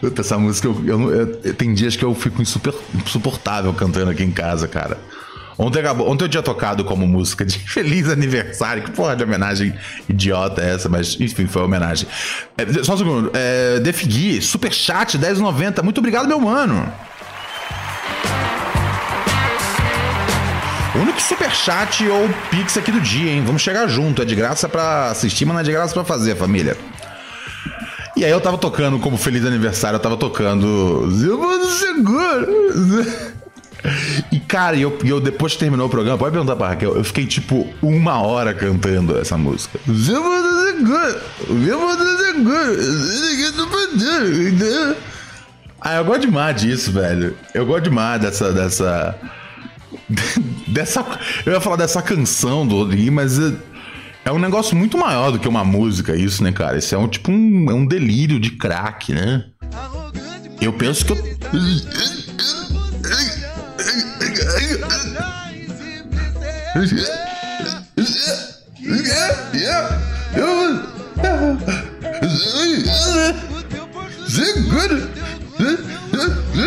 Puta, 0.00 0.20
essa 0.20 0.38
música, 0.38 0.68
eu, 0.68 0.86
eu, 0.86 1.40
eu, 1.42 1.54
tem 1.54 1.74
dias 1.74 1.96
que 1.96 2.04
eu 2.04 2.14
fico 2.14 2.40
insuper, 2.40 2.72
insuportável 2.94 3.72
cantando 3.74 4.10
aqui 4.10 4.22
em 4.22 4.30
casa, 4.30 4.68
cara. 4.68 4.96
Ontem, 5.58 5.80
acabou, 5.80 6.08
ontem 6.08 6.24
eu 6.24 6.28
tinha 6.28 6.42
tocado 6.42 6.84
como 6.84 7.04
música 7.06 7.44
de 7.44 7.58
feliz 7.68 8.08
aniversário. 8.08 8.84
Que 8.84 8.92
porra 8.92 9.16
de 9.16 9.24
homenagem 9.24 9.74
idiota 10.08 10.62
é 10.62 10.74
essa, 10.74 10.88
mas 10.88 11.16
enfim, 11.20 11.46
foi 11.46 11.62
homenagem. 11.62 12.06
É, 12.56 12.84
só 12.84 12.94
um 12.94 12.98
segundo. 12.98 13.30
É, 13.34 13.80
Defigui, 13.80 14.40
superchat 14.40 15.18
10,90. 15.18 15.82
Muito 15.82 15.98
obrigado, 15.98 16.28
meu 16.28 16.38
mano. 16.38 16.90
Superchat 21.22 22.06
ou 22.08 22.28
pix 22.50 22.76
aqui 22.76 22.90
do 22.90 23.00
dia, 23.00 23.32
hein? 23.32 23.42
Vamos 23.44 23.62
chegar 23.62 23.86
junto. 23.88 24.22
É 24.22 24.24
de 24.24 24.34
graça 24.34 24.68
pra 24.68 25.10
assistir, 25.10 25.44
mas 25.44 25.54
não 25.54 25.60
é 25.60 25.64
de 25.64 25.72
graça 25.72 25.92
pra 25.94 26.04
fazer, 26.04 26.36
família. 26.36 26.76
E 28.16 28.24
aí 28.24 28.30
eu 28.30 28.40
tava 28.40 28.58
tocando, 28.58 28.98
como 28.98 29.16
feliz 29.16 29.44
aniversário, 29.44 29.96
eu 29.96 30.00
tava 30.00 30.16
tocando. 30.16 31.08
E, 34.32 34.40
cara, 34.40 34.76
eu, 34.76 34.98
eu 35.04 35.20
depois 35.20 35.52
que 35.52 35.60
terminou 35.60 35.86
o 35.86 35.90
programa, 35.90 36.18
pode 36.18 36.32
perguntar 36.32 36.56
pra 36.56 36.68
Raquel, 36.68 36.96
eu 36.96 37.04
fiquei 37.04 37.26
tipo 37.26 37.66
uma 37.80 38.20
hora 38.20 38.52
cantando 38.52 39.16
essa 39.18 39.38
música. 39.38 39.78
Ah, 45.80 45.96
eu 45.96 46.04
gosto 46.04 46.22
demais 46.22 46.60
disso, 46.60 46.90
velho. 46.90 47.36
Eu 47.54 47.64
gosto 47.64 47.84
demais 47.84 48.20
dessa. 48.20 48.52
dessa. 48.52 49.14
dessa. 50.68 51.04
Eu 51.44 51.52
ia 51.52 51.60
falar 51.60 51.76
dessa 51.76 52.02
canção 52.02 52.66
do 52.66 52.76
Rodrigo, 52.76 53.12
mas 53.12 53.38
é 54.24 54.32
um 54.32 54.38
negócio 54.38 54.76
muito 54.76 54.98
maior 54.98 55.30
do 55.30 55.38
que 55.38 55.48
uma 55.48 55.64
música, 55.64 56.16
isso, 56.16 56.42
né, 56.42 56.52
cara? 56.52 56.78
Isso 56.78 56.94
é 56.94 56.98
um 56.98 57.08
tipo 57.08 57.30
um, 57.30 57.70
é 57.70 57.74
um 57.74 57.86
delírio 57.86 58.38
de 58.38 58.50
crack, 58.50 59.12
né? 59.12 59.44
Eu 60.60 60.72
penso 60.72 61.04
que 61.04 61.12
eu. 61.12 61.18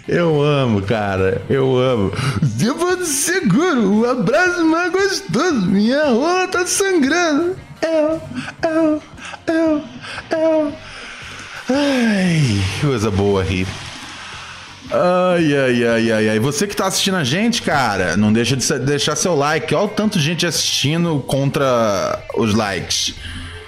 Eu 0.08 0.42
amo, 0.42 0.82
cara. 0.82 1.40
Eu 1.48 1.78
amo. 1.78 2.12
De 2.42 2.70
seguro, 3.06 3.90
um 3.90 4.04
abraço 4.04 4.64
mais 4.66 4.92
gostoso. 4.92 5.66
Minha 5.66 6.10
rola 6.10 6.48
tá 6.48 6.66
sangrando. 6.66 7.56
Eu, 7.80 8.20
eu, 8.68 9.02
eu, 9.46 9.82
eu. 10.30 10.74
Ai, 11.68 12.60
coisa 12.80 13.10
boa 13.10 13.42
rir. 13.42 13.66
Ai, 14.94 15.56
ai, 15.56 15.86
ai, 15.86 16.12
ai, 16.12 16.28
ai. 16.28 16.38
Você 16.38 16.66
que 16.66 16.76
tá 16.76 16.86
assistindo 16.86 17.16
a 17.16 17.24
gente, 17.24 17.62
cara, 17.62 18.14
não 18.14 18.30
deixa 18.30 18.54
de 18.54 18.78
deixar 18.80 19.16
seu 19.16 19.34
like. 19.34 19.74
Olha 19.74 19.86
o 19.86 19.88
tanto 19.88 20.18
de 20.18 20.24
gente 20.24 20.46
assistindo 20.46 21.18
contra 21.26 22.22
os 22.34 22.54
likes. 22.54 23.14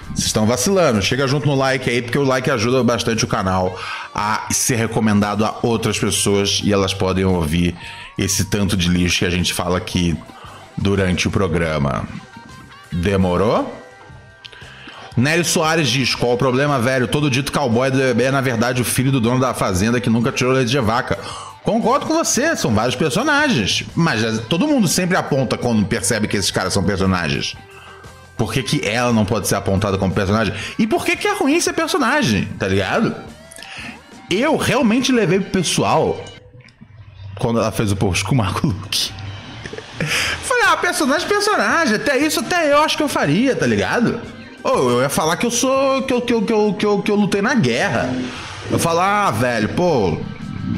Vocês 0.09 0.27
estão 0.27 0.47
vacilando. 0.47 1.01
Chega 1.01 1.27
junto 1.27 1.47
no 1.47 1.55
like 1.55 1.89
aí, 1.89 2.03
porque 2.03 2.19
o 2.19 2.25
like 2.25 2.51
ajuda 2.51 2.85
bastante 2.85 3.25
o 3.25 3.27
canal 3.27 3.79
a 4.15 4.47
ser 4.51 4.77
recomendado 4.77 5.47
a 5.47 5.59
outras 5.63 5.99
pessoas 5.99 6.61
e 6.63 6.71
elas 6.71 6.93
podem 6.93 7.25
ouvir 7.25 7.75
esse 8.19 8.45
tanto 8.45 8.77
de 8.77 8.89
lixo 8.89 9.21
que 9.21 9.25
a 9.25 9.31
gente 9.31 9.55
fala 9.55 9.79
aqui 9.79 10.15
durante 10.77 11.27
o 11.27 11.31
programa. 11.31 12.07
Demorou? 12.93 13.84
Nélio 15.17 15.45
Soares 15.45 15.89
diz: 15.89 16.15
qual 16.15 16.33
o 16.33 16.37
problema, 16.37 16.79
velho? 16.79 17.07
Todo 17.07 17.31
dito 17.31 17.53
cowboy 17.53 17.89
é, 17.89 18.31
na 18.31 18.41
verdade, 18.41 18.83
o 18.83 18.85
filho 18.85 19.13
do 19.13 19.21
dono 19.21 19.41
da 19.41 19.55
fazenda 19.55 20.01
que 20.01 20.11
nunca 20.11 20.33
tirou 20.33 20.53
leite 20.53 20.71
de 20.71 20.81
vaca. 20.81 21.19
Concordo 21.63 22.05
com 22.05 22.15
você, 22.15 22.55
são 22.57 22.75
vários 22.75 22.95
personagens. 22.95 23.85
Mas 23.95 24.41
todo 24.49 24.69
mundo 24.69 24.87
sempre 24.87 25.17
aponta 25.17 25.57
quando 25.57 25.85
percebe 25.87 26.29
que 26.29 26.37
esses 26.37 26.51
caras 26.51 26.75
são 26.75 26.83
personagens. 26.83 27.57
Por 28.37 28.53
que, 28.53 28.63
que 28.63 28.87
ela 28.87 29.13
não 29.13 29.25
pode 29.25 29.49
ser 29.49 29.55
apontada 29.55 29.97
como 29.97 30.13
personagem? 30.13 30.53
E 30.79 30.87
por 30.87 31.05
que, 31.07 31.17
que 31.17 31.27
é 31.27 31.35
ruim 31.35 31.61
ser 31.61 31.73
personagem, 31.73 32.47
tá 32.59 32.67
ligado? 32.67 33.15
Eu 34.29 34.57
realmente 34.57 35.13
levei 35.13 35.41
pro 35.41 35.53
pessoal 35.53 36.23
quando 37.39 37.61
ela 37.61 37.71
fez 37.71 37.93
o 37.93 37.97
post 37.97 38.25
com 38.25 38.35
o 38.35 38.39
Marco 38.39 38.67
Luke. 38.67 39.13
Falei, 40.43 40.65
ah, 40.67 40.77
personagem, 40.77 41.29
personagem. 41.29 41.95
Até 41.95 42.19
isso, 42.19 42.41
até 42.41 42.73
eu 42.73 42.79
acho 42.79 42.97
que 42.97 43.03
eu 43.03 43.09
faria, 43.09 43.55
tá 43.55 43.67
ligado? 43.67 44.21
Oh, 44.67 44.91
eu 44.91 45.03
ia 45.03 45.11
falar 45.11 45.37
que 45.37 45.45
eu 45.45 45.51
sou. 45.51 46.03
Que 46.03 46.15
eu, 46.15 46.23
que, 46.23 46.33
eu, 46.33 46.43
que, 46.43 46.53
eu, 46.53 46.75
que, 46.75 46.87
eu, 46.87 47.03
que 47.03 47.11
eu 47.11 47.17
lutei 47.17 47.43
na 47.43 47.55
guerra. 47.55 48.11
Eu 48.71 48.79
falo, 48.79 49.01
ah, 49.01 49.31
velho, 49.31 49.69
pô, 49.71 50.19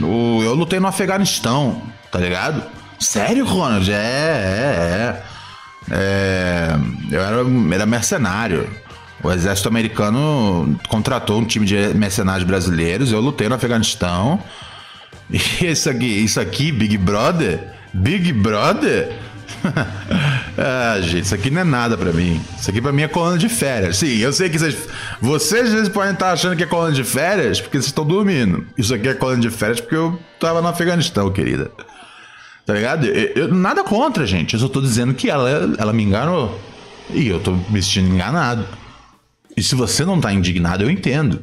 eu 0.00 0.54
lutei 0.54 0.80
no 0.80 0.88
Afeganistão, 0.88 1.80
tá 2.10 2.18
ligado? 2.18 2.64
Sério, 2.98 3.44
Ronald? 3.44 3.88
É, 3.88 3.94
é, 3.94 5.22
é. 5.88 5.94
é 5.94 6.76
eu 7.12 7.20
era, 7.20 7.36
era 7.74 7.86
mercenário. 7.86 8.68
O 9.22 9.30
exército 9.30 9.68
americano 9.68 10.78
contratou 10.88 11.38
um 11.38 11.44
time 11.44 11.64
de 11.64 11.76
mercenários 11.94 12.44
brasileiros. 12.44 13.12
Eu 13.12 13.20
lutei 13.20 13.48
no 13.48 13.54
Afeganistão. 13.54 14.40
E 15.28 15.66
isso 15.66 15.90
aqui, 15.90 16.06
isso 16.06 16.38
aqui, 16.38 16.70
Big 16.70 16.96
Brother? 16.96 17.72
Big 17.92 18.32
Brother? 18.32 19.12
ah, 20.58 21.00
gente, 21.00 21.24
isso 21.24 21.34
aqui 21.34 21.50
não 21.50 21.60
é 21.60 21.64
nada 21.64 21.96
para 21.96 22.12
mim. 22.12 22.40
Isso 22.58 22.70
aqui 22.70 22.80
para 22.80 22.92
mim 22.92 23.02
é 23.02 23.08
coluna 23.08 23.38
de 23.38 23.48
férias. 23.48 23.98
Sim, 23.98 24.18
eu 24.18 24.32
sei 24.32 24.48
que 24.48 24.58
vocês, 24.58 24.76
vocês 25.20 25.66
às 25.66 25.72
vezes 25.72 25.88
podem 25.88 26.12
estar 26.12 26.32
achando 26.32 26.56
que 26.56 26.62
é 26.62 26.66
coluna 26.66 26.92
de 26.92 27.04
férias 27.04 27.60
porque 27.60 27.76
vocês 27.76 27.86
estão 27.86 28.04
dormindo. 28.04 28.66
Isso 28.76 28.94
aqui 28.94 29.08
é 29.08 29.14
coluna 29.14 29.40
de 29.40 29.50
férias 29.50 29.80
porque 29.80 29.94
eu 29.96 30.18
tava 30.40 30.60
no 30.60 30.68
Afeganistão, 30.68 31.30
querida. 31.30 31.70
Tá 32.64 32.74
ligado? 32.74 33.06
Eu, 33.06 33.44
eu, 33.44 33.54
nada 33.54 33.84
contra, 33.84 34.26
gente. 34.26 34.54
Eu 34.54 34.60
só 34.60 34.68
tô 34.68 34.80
dizendo 34.80 35.14
que 35.14 35.30
ela, 35.30 35.48
ela 35.78 35.92
me 35.92 36.02
enganou. 36.02 36.60
E 37.10 37.28
eu 37.28 37.38
tô 37.38 37.52
me 37.52 37.80
sentindo 37.80 38.12
enganado. 38.12 38.66
E 39.56 39.62
se 39.62 39.74
você 39.74 40.04
não 40.04 40.20
tá 40.20 40.32
indignado, 40.32 40.82
eu 40.82 40.90
entendo. 40.90 41.42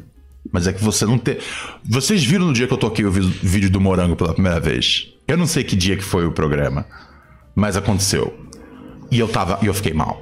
Mas 0.52 0.68
é 0.68 0.74
que 0.74 0.84
você 0.84 1.06
não 1.06 1.18
tem. 1.18 1.38
Vocês 1.84 2.24
viram 2.24 2.48
no 2.48 2.54
dia 2.54 2.68
que 2.68 2.74
eu 2.74 2.78
toquei 2.78 3.06
o 3.06 3.12
vídeo 3.12 3.70
do 3.70 3.80
morango 3.80 4.16
pela 4.16 4.34
primeira 4.34 4.60
vez? 4.60 5.08
Eu 5.26 5.38
não 5.38 5.48
sei 5.48 5.64
que 5.64 5.76
dia 5.76 5.96
que 5.96 6.04
foi 6.04 6.26
o 6.26 6.32
programa. 6.32 6.86
Mas 7.56 7.78
aconteceu. 7.78 8.34
E 9.12 9.20
eu 9.20 9.28
tava. 9.28 9.60
Eu 9.62 9.74
fiquei 9.74 9.94
mal. 9.94 10.22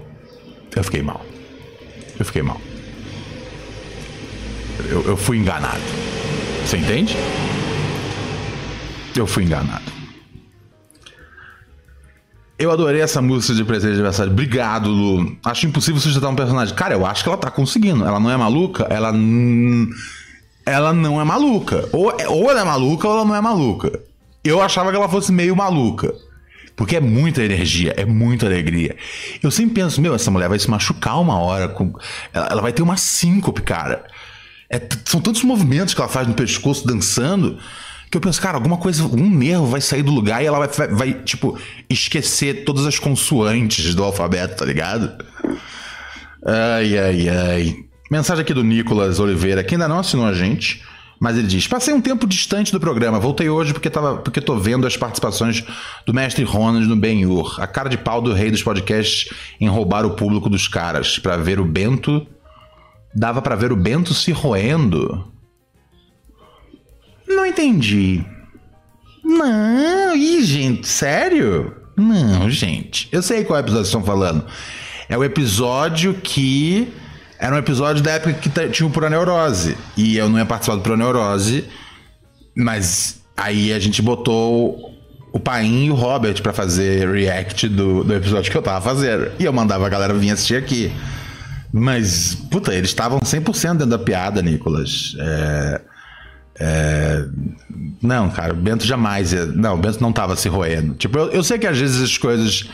Eu 0.75 0.83
fiquei 0.83 1.01
mal. 1.01 1.25
Eu 2.19 2.25
fiquei 2.25 2.41
mal. 2.41 2.59
Eu, 4.89 5.01
eu 5.03 5.17
fui 5.17 5.37
enganado. 5.37 5.81
Você 6.65 6.77
entende? 6.77 7.15
Eu 9.15 9.27
fui 9.27 9.43
enganado. 9.43 9.91
Eu 12.57 12.69
adorei 12.69 13.01
essa 13.01 13.21
música 13.21 13.55
de 13.55 13.63
presente 13.63 13.91
de 13.91 13.95
aniversário. 13.95 14.31
Obrigado, 14.31 14.89
Lu. 14.89 15.35
Acho 15.43 15.65
impossível 15.65 15.99
sustentar 15.99 16.29
um 16.29 16.35
personagem. 16.35 16.75
Cara, 16.75 16.93
eu 16.93 17.05
acho 17.05 17.23
que 17.23 17.29
ela 17.29 17.37
tá 17.37 17.49
conseguindo. 17.49 18.05
Ela 18.05 18.19
não 18.19 18.29
é 18.29 18.37
maluca, 18.37 18.83
ela. 18.83 19.11
Ela 20.63 20.93
não 20.93 21.19
é 21.19 21.23
maluca. 21.23 21.89
Ou, 21.91 22.13
ou 22.27 22.51
ela 22.51 22.61
é 22.61 22.63
maluca 22.63 23.07
ou 23.07 23.15
ela 23.15 23.25
não 23.25 23.35
é 23.35 23.41
maluca. 23.41 23.99
Eu 24.43 24.61
achava 24.61 24.91
que 24.91 24.95
ela 24.95 25.09
fosse 25.09 25.31
meio 25.31 25.55
maluca. 25.55 26.13
Porque 26.81 26.95
é 26.95 26.99
muita 26.99 27.43
energia, 27.43 27.93
é 27.95 28.03
muita 28.03 28.47
alegria. 28.47 28.95
Eu 29.43 29.51
sempre 29.51 29.75
penso, 29.75 30.01
meu, 30.01 30.15
essa 30.15 30.31
mulher 30.31 30.49
vai 30.49 30.57
se 30.57 30.67
machucar 30.67 31.21
uma 31.21 31.37
hora. 31.37 31.69
Com... 31.69 31.93
Ela, 32.33 32.47
ela 32.47 32.61
vai 32.63 32.73
ter 32.73 32.81
uma 32.81 32.97
síncope, 32.97 33.61
cara. 33.61 34.03
É, 34.67 34.81
são 35.05 35.21
tantos 35.21 35.43
movimentos 35.43 35.93
que 35.93 36.01
ela 36.01 36.09
faz 36.09 36.27
no 36.27 36.33
pescoço 36.33 36.87
dançando 36.87 37.59
que 38.09 38.17
eu 38.17 38.21
penso, 38.21 38.41
cara, 38.41 38.57
alguma 38.57 38.77
coisa, 38.77 39.05
um 39.05 39.29
nervo 39.29 39.67
vai 39.67 39.79
sair 39.79 40.01
do 40.01 40.11
lugar 40.11 40.41
e 40.41 40.47
ela 40.47 40.57
vai, 40.57 40.67
vai, 40.69 40.87
vai 40.87 41.13
tipo, 41.23 41.55
esquecer 41.87 42.65
todas 42.65 42.87
as 42.87 42.97
consoantes 42.97 43.93
do 43.93 44.03
alfabeto, 44.03 44.55
tá 44.55 44.65
ligado? 44.65 45.23
Ai, 46.43 46.97
ai, 46.97 47.29
ai. 47.29 47.75
Mensagem 48.09 48.41
aqui 48.41 48.55
do 48.55 48.63
Nicolas 48.63 49.19
Oliveira, 49.19 49.63
que 49.63 49.75
ainda 49.75 49.87
não 49.87 49.99
assinou 49.99 50.25
a 50.25 50.33
gente. 50.33 50.83
Mas 51.21 51.37
ele 51.37 51.45
diz: 51.45 51.67
Passei 51.67 51.93
um 51.93 52.01
tempo 52.01 52.25
distante 52.25 52.71
do 52.71 52.79
programa, 52.79 53.19
voltei 53.19 53.47
hoje 53.47 53.73
porque, 53.73 53.91
tava, 53.91 54.17
porque 54.17 54.41
tô 54.41 54.57
vendo 54.57 54.87
as 54.87 54.97
participações 54.97 55.63
do 56.03 56.11
mestre 56.11 56.43
Ronald 56.43 56.87
no 56.87 56.95
Ben-Hur. 56.95 57.61
A 57.61 57.67
cara 57.67 57.87
de 57.87 57.97
pau 57.99 58.23
do 58.23 58.33
rei 58.33 58.49
dos 58.49 58.63
podcasts 58.63 59.31
em 59.59 59.69
roubar 59.69 60.03
o 60.03 60.15
público 60.15 60.49
dos 60.49 60.67
caras. 60.67 61.19
para 61.19 61.37
ver 61.37 61.59
o 61.59 61.65
Bento. 61.65 62.25
Dava 63.13 63.39
para 63.39 63.55
ver 63.55 63.71
o 63.71 63.75
Bento 63.75 64.15
se 64.15 64.31
roendo. 64.31 65.31
Não 67.27 67.45
entendi. 67.45 68.25
Não, 69.23 70.15
ih, 70.15 70.43
gente, 70.43 70.87
sério? 70.87 71.75
Não, 71.95 72.49
gente. 72.49 73.07
Eu 73.11 73.21
sei 73.21 73.43
qual 73.43 73.59
episódio 73.59 73.85
vocês 73.85 73.89
estão 73.89 74.03
falando. 74.03 74.43
É 75.07 75.15
o 75.15 75.23
episódio 75.23 76.15
que 76.15 76.91
era 77.41 77.55
um 77.55 77.57
episódio 77.57 78.03
da 78.03 78.11
época 78.11 78.33
que 78.33 78.49
tinha 78.69 78.85
o 78.85 78.91
Proneurose. 78.91 79.75
E 79.97 80.15
eu 80.15 80.29
não 80.29 80.37
ia 80.37 80.45
participar 80.45 80.75
do 80.75 80.83
Proneurose. 80.83 81.65
Mas 82.55 83.19
aí 83.35 83.73
a 83.73 83.79
gente 83.79 83.99
botou 83.99 84.95
o 85.33 85.39
Paim 85.39 85.85
e 85.85 85.89
o 85.89 85.95
Robert 85.95 86.39
para 86.43 86.53
fazer 86.53 87.09
react 87.09 87.67
do, 87.67 88.03
do 88.03 88.13
episódio 88.13 88.51
que 88.51 88.55
eu 88.55 88.61
tava 88.61 88.79
fazendo. 88.79 89.31
E 89.39 89.45
eu 89.45 89.51
mandava 89.51 89.87
a 89.87 89.89
galera 89.89 90.13
vir 90.13 90.29
assistir 90.29 90.55
aqui. 90.55 90.93
Mas, 91.73 92.35
puta, 92.35 92.75
eles 92.75 92.91
estavam 92.91 93.19
100% 93.19 93.71
dentro 93.71 93.87
da 93.87 93.97
piada, 93.97 94.39
Nicolas. 94.43 95.15
É, 95.17 95.81
é, 96.59 97.25
não, 98.03 98.29
cara, 98.29 98.53
o 98.53 98.57
Bento 98.57 98.85
jamais. 98.85 99.33
Ia, 99.33 99.47
não, 99.47 99.73
o 99.73 99.77
Bento 99.77 99.99
não 99.99 100.13
tava 100.13 100.35
se 100.35 100.47
roendo. 100.47 100.93
Tipo, 100.93 101.17
eu, 101.17 101.31
eu 101.31 101.43
sei 101.43 101.57
que 101.57 101.65
às 101.65 101.79
vezes 101.79 102.03
as 102.03 102.19
coisas. 102.19 102.69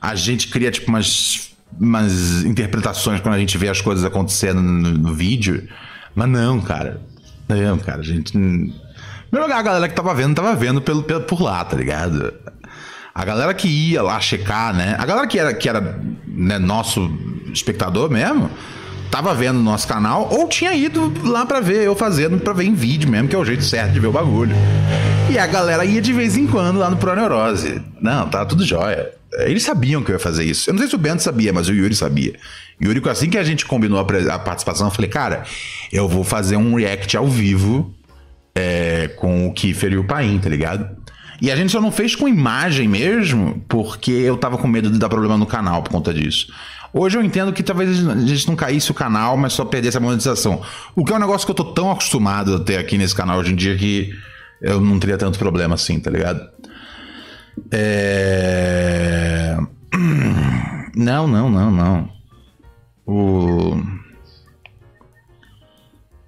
A 0.00 0.14
gente 0.14 0.48
cria, 0.48 0.70
tipo, 0.70 0.88
umas 0.88 1.48
umas 1.78 2.44
interpretações 2.44 3.20
quando 3.20 3.34
a 3.34 3.38
gente 3.38 3.56
vê 3.58 3.68
as 3.68 3.80
coisas 3.80 4.04
acontecendo 4.04 4.60
no, 4.60 4.90
no 4.90 5.14
vídeo. 5.14 5.68
Mas 6.14 6.28
não, 6.28 6.60
cara. 6.60 7.00
Não, 7.48 7.78
cara, 7.78 8.00
a 8.00 8.04
gente. 8.04 8.36
Em 8.36 8.74
primeiro 9.30 9.48
lugar, 9.48 9.58
a 9.58 9.62
galera 9.62 9.88
que 9.88 9.94
tava 9.94 10.14
vendo, 10.14 10.34
tava 10.34 10.54
vendo 10.54 10.80
pelo, 10.80 11.02
pelo, 11.02 11.22
por 11.22 11.40
lá, 11.40 11.64
tá 11.64 11.76
ligado? 11.76 12.32
A 13.14 13.24
galera 13.24 13.52
que 13.54 13.68
ia 13.68 14.02
lá 14.02 14.20
checar, 14.20 14.74
né? 14.74 14.96
A 14.98 15.04
galera 15.04 15.26
que 15.26 15.38
era, 15.38 15.54
que 15.54 15.68
era 15.68 15.98
né, 16.26 16.58
nosso 16.58 17.10
espectador 17.52 18.10
mesmo, 18.10 18.50
tava 19.10 19.34
vendo 19.34 19.56
no 19.56 19.62
nosso 19.62 19.86
canal 19.86 20.28
ou 20.30 20.48
tinha 20.48 20.74
ido 20.74 21.12
lá 21.24 21.44
para 21.44 21.60
ver 21.60 21.84
eu 21.84 21.94
fazendo, 21.94 22.38
para 22.38 22.52
ver 22.52 22.64
em 22.64 22.74
vídeo 22.74 23.10
mesmo, 23.10 23.28
que 23.28 23.34
é 23.34 23.38
o 23.38 23.44
jeito 23.44 23.64
certo 23.64 23.92
de 23.92 24.00
ver 24.00 24.08
o 24.08 24.12
bagulho. 24.12 24.54
E 25.30 25.38
a 25.38 25.46
galera 25.46 25.84
ia 25.84 26.00
de 26.00 26.12
vez 26.12 26.36
em 26.36 26.46
quando 26.46 26.78
lá 26.78 26.90
no 26.90 26.96
Proneurose. 26.96 27.82
Não, 28.00 28.28
tá 28.28 28.44
tudo 28.44 28.64
jóia. 28.64 29.10
Eles 29.40 29.62
sabiam 29.62 30.02
que 30.02 30.10
eu 30.10 30.14
ia 30.14 30.18
fazer 30.18 30.44
isso. 30.44 30.70
Eu 30.70 30.74
não 30.74 30.78
sei 30.80 30.88
se 30.88 30.94
o 30.94 30.98
Bento 30.98 31.22
sabia, 31.22 31.52
mas 31.52 31.68
o 31.68 31.72
Yuri 31.72 31.94
sabia. 31.94 32.34
Yuri, 32.82 33.02
assim 33.10 33.28
que 33.28 33.36
a 33.36 33.44
gente 33.44 33.66
combinou 33.66 33.98
a 33.98 34.38
participação, 34.38 34.86
eu 34.86 34.90
falei, 34.90 35.10
cara, 35.10 35.44
eu 35.92 36.08
vou 36.08 36.24
fazer 36.24 36.56
um 36.56 36.74
react 36.74 37.16
ao 37.16 37.26
vivo 37.26 37.92
é, 38.54 39.08
com 39.16 39.46
o 39.48 39.52
Kiefer 39.52 39.92
e 39.92 39.98
o 39.98 40.04
Paim, 40.04 40.38
tá 40.38 40.48
ligado? 40.48 40.88
E 41.40 41.52
a 41.52 41.56
gente 41.56 41.70
só 41.70 41.80
não 41.80 41.92
fez 41.92 42.16
com 42.16 42.26
imagem 42.26 42.88
mesmo, 42.88 43.62
porque 43.68 44.10
eu 44.10 44.36
tava 44.36 44.58
com 44.58 44.66
medo 44.66 44.90
de 44.90 44.98
dar 44.98 45.08
problema 45.08 45.36
no 45.36 45.46
canal 45.46 45.82
por 45.82 45.90
conta 45.90 46.12
disso. 46.12 46.52
Hoje 46.92 47.18
eu 47.18 47.22
entendo 47.22 47.52
que 47.52 47.62
talvez 47.62 48.06
a 48.06 48.16
gente 48.20 48.48
não 48.48 48.56
caísse 48.56 48.90
o 48.90 48.94
canal, 48.94 49.36
mas 49.36 49.52
só 49.52 49.64
perdesse 49.64 49.96
a 49.96 50.00
monetização. 50.00 50.62
O 50.96 51.04
que 51.04 51.12
é 51.12 51.16
um 51.16 51.18
negócio 51.18 51.46
que 51.46 51.50
eu 51.50 51.56
tô 51.56 51.64
tão 51.64 51.90
acostumado 51.90 52.54
a 52.54 52.60
ter 52.60 52.78
aqui 52.78 52.96
nesse 52.96 53.14
canal 53.14 53.38
hoje 53.38 53.52
em 53.52 53.56
dia 53.56 53.76
que 53.76 54.10
eu 54.62 54.80
não 54.80 54.98
teria 54.98 55.18
tanto 55.18 55.38
problema 55.38 55.74
assim, 55.74 56.00
tá 56.00 56.10
ligado? 56.10 56.48
É... 57.70 59.56
Não, 60.96 61.28
não, 61.28 61.48
não, 61.48 61.70
não. 61.70 62.10
O. 63.06 63.80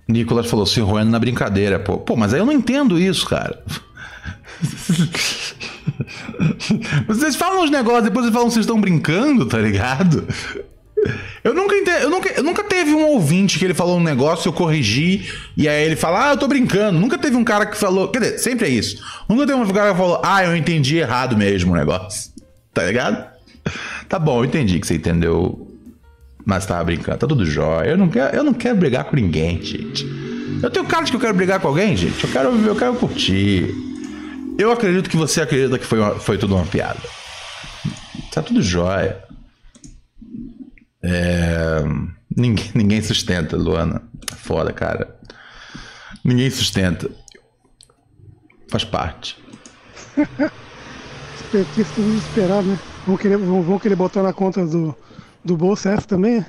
Nicolas 0.06 0.48
falou 0.48 0.64
se 0.64 0.80
roendo 0.80 1.10
na 1.10 1.18
brincadeira, 1.18 1.80
pô. 1.80 1.98
Pô, 1.98 2.14
mas 2.14 2.32
aí 2.32 2.38
eu 2.38 2.46
não 2.46 2.52
entendo 2.52 2.96
isso, 2.96 3.26
cara. 3.26 3.64
Vocês 7.06 7.36
falam 7.36 7.64
uns 7.64 7.70
negócios, 7.70 8.04
depois 8.04 8.24
vocês 8.24 8.34
falam 8.34 8.48
que 8.48 8.54
vocês 8.54 8.64
estão 8.64 8.80
brincando, 8.80 9.46
tá 9.46 9.58
ligado? 9.58 10.26
Eu 11.42 11.54
nunca, 11.54 11.74
entendi, 11.74 12.02
eu, 12.02 12.10
nunca, 12.10 12.28
eu 12.30 12.42
nunca 12.42 12.62
teve 12.62 12.92
um 12.92 13.06
ouvinte 13.06 13.58
que 13.58 13.64
ele 13.64 13.74
falou 13.74 13.96
um 13.96 14.02
negócio, 14.02 14.48
eu 14.48 14.52
corrigi, 14.52 15.30
e 15.56 15.68
aí 15.68 15.84
ele 15.84 15.96
fala, 15.96 16.28
ah, 16.28 16.32
eu 16.32 16.36
tô 16.36 16.46
brincando. 16.46 16.98
Nunca 16.98 17.16
teve 17.16 17.36
um 17.36 17.44
cara 17.44 17.64
que 17.64 17.76
falou. 17.76 18.08
Quer 18.08 18.20
dizer, 18.20 18.38
sempre 18.38 18.66
é 18.66 18.70
isso. 18.70 19.02
Nunca 19.28 19.46
teve 19.46 19.58
um 19.58 19.66
cara 19.68 19.92
que 19.92 19.98
falou, 19.98 20.20
ah, 20.22 20.44
eu 20.44 20.54
entendi 20.54 20.98
errado 20.98 21.36
mesmo 21.36 21.72
o 21.72 21.76
negócio. 21.76 22.30
Tá 22.74 22.84
ligado? 22.84 23.26
Tá 24.08 24.18
bom, 24.18 24.40
eu 24.40 24.44
entendi 24.44 24.78
que 24.78 24.86
você 24.86 24.96
entendeu. 24.96 25.66
Mas 26.44 26.66
tava 26.66 26.84
brincando, 26.84 27.18
tá 27.18 27.26
tudo 27.26 27.46
jóia. 27.46 27.90
Eu 27.90 27.98
não 27.98 28.08
quero, 28.08 28.36
eu 28.36 28.42
não 28.42 28.52
quero 28.52 28.76
brigar 28.76 29.04
com 29.04 29.16
ninguém, 29.16 29.62
gente. 29.62 30.06
Eu 30.62 30.68
tenho 30.68 30.84
cara 30.84 31.04
de 31.04 31.10
que 31.10 31.16
eu 31.16 31.20
quero 31.20 31.34
brigar 31.34 31.60
com 31.60 31.68
alguém, 31.68 31.96
gente. 31.96 32.22
Eu 32.22 32.30
quero, 32.30 32.66
eu 32.66 32.76
quero 32.76 32.94
curtir. 32.94 33.89
Eu 34.60 34.70
acredito 34.70 35.08
que 35.08 35.16
você 35.16 35.40
acredita 35.40 35.78
que 35.78 35.86
foi, 35.86 35.98
uma, 35.98 36.20
foi 36.20 36.36
tudo 36.36 36.54
uma 36.54 36.66
piada. 36.66 37.00
Tá 38.30 38.42
tudo 38.42 38.60
jóia. 38.60 39.24
É... 41.02 41.82
Ninguém, 42.36 42.70
ninguém 42.74 43.00
sustenta, 43.00 43.56
Luana. 43.56 44.02
Foda, 44.36 44.70
cara. 44.70 45.18
Ninguém 46.22 46.50
sustenta. 46.50 47.10
Faz 48.68 48.84
parte. 48.84 49.38
Os 50.20 51.42
petistas 51.50 52.04
desesperados, 52.04 52.66
né? 52.66 52.78
Vão 53.06 53.16
querer, 53.16 53.38
vão, 53.38 53.62
vão 53.62 53.78
querer 53.78 53.96
botar 53.96 54.22
na 54.22 54.34
conta 54.34 54.66
do, 54.66 54.94
do 55.42 55.56
bolso 55.56 55.88
essa 55.88 56.06
também? 56.06 56.44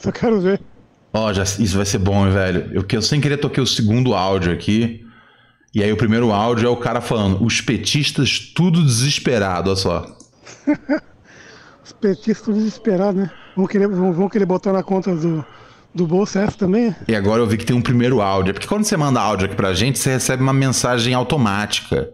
Só 0.00 0.10
quero 0.10 0.40
ver. 0.40 0.60
Ó, 1.12 1.28
oh, 1.28 1.32
já, 1.32 1.44
isso 1.44 1.76
vai 1.76 1.86
ser 1.86 1.98
bom, 1.98 2.26
hein, 2.26 2.32
velho. 2.32 2.70
Eu, 2.72 2.84
eu 2.90 3.00
sem 3.00 3.20
querer 3.20 3.36
toquei 3.36 3.62
o 3.62 3.66
segundo 3.68 4.16
áudio 4.16 4.52
aqui. 4.52 5.08
E 5.74 5.82
aí 5.82 5.92
o 5.92 5.96
primeiro 5.96 6.32
áudio 6.32 6.66
é 6.66 6.70
o 6.70 6.76
cara 6.76 7.00
falando, 7.00 7.44
os 7.44 7.60
petistas 7.60 8.38
tudo 8.38 8.84
desesperado, 8.84 9.70
olha 9.70 9.78
só. 9.78 10.16
os 11.84 11.92
petistas 11.92 12.40
tudo 12.40 12.58
desesperados, 12.58 13.22
né? 13.22 13.30
Vão 13.56 13.66
querer, 13.66 13.88
vão, 13.88 14.12
vão 14.12 14.28
querer 14.28 14.46
botar 14.46 14.72
na 14.72 14.82
conta 14.82 15.14
do, 15.14 15.44
do 15.94 16.06
Bolsa 16.06 16.40
F 16.40 16.56
também. 16.56 16.94
E 17.06 17.14
agora 17.14 17.40
eu 17.40 17.46
vi 17.46 17.56
que 17.56 17.64
tem 17.64 17.76
um 17.76 17.82
primeiro 17.82 18.20
áudio. 18.20 18.50
É 18.50 18.52
porque 18.52 18.66
quando 18.66 18.84
você 18.84 18.96
manda 18.96 19.20
áudio 19.20 19.46
aqui 19.46 19.54
pra 19.54 19.72
gente, 19.72 19.98
você 19.98 20.10
recebe 20.10 20.42
uma 20.42 20.52
mensagem 20.52 21.14
automática. 21.14 22.10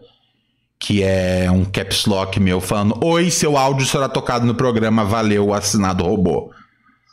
Que 0.79 1.01
é 1.01 1.49
um 1.49 1.65
caps 1.65 2.05
lock 2.05 2.39
meu 2.39 2.61
falando: 2.61 3.03
Oi, 3.03 3.31
seu 3.31 3.57
áudio 3.57 3.87
será 3.87 4.07
tocado 4.07 4.45
no 4.45 4.53
programa, 4.53 5.03
valeu, 5.03 5.51
assinado 5.51 6.03
robô. 6.03 6.51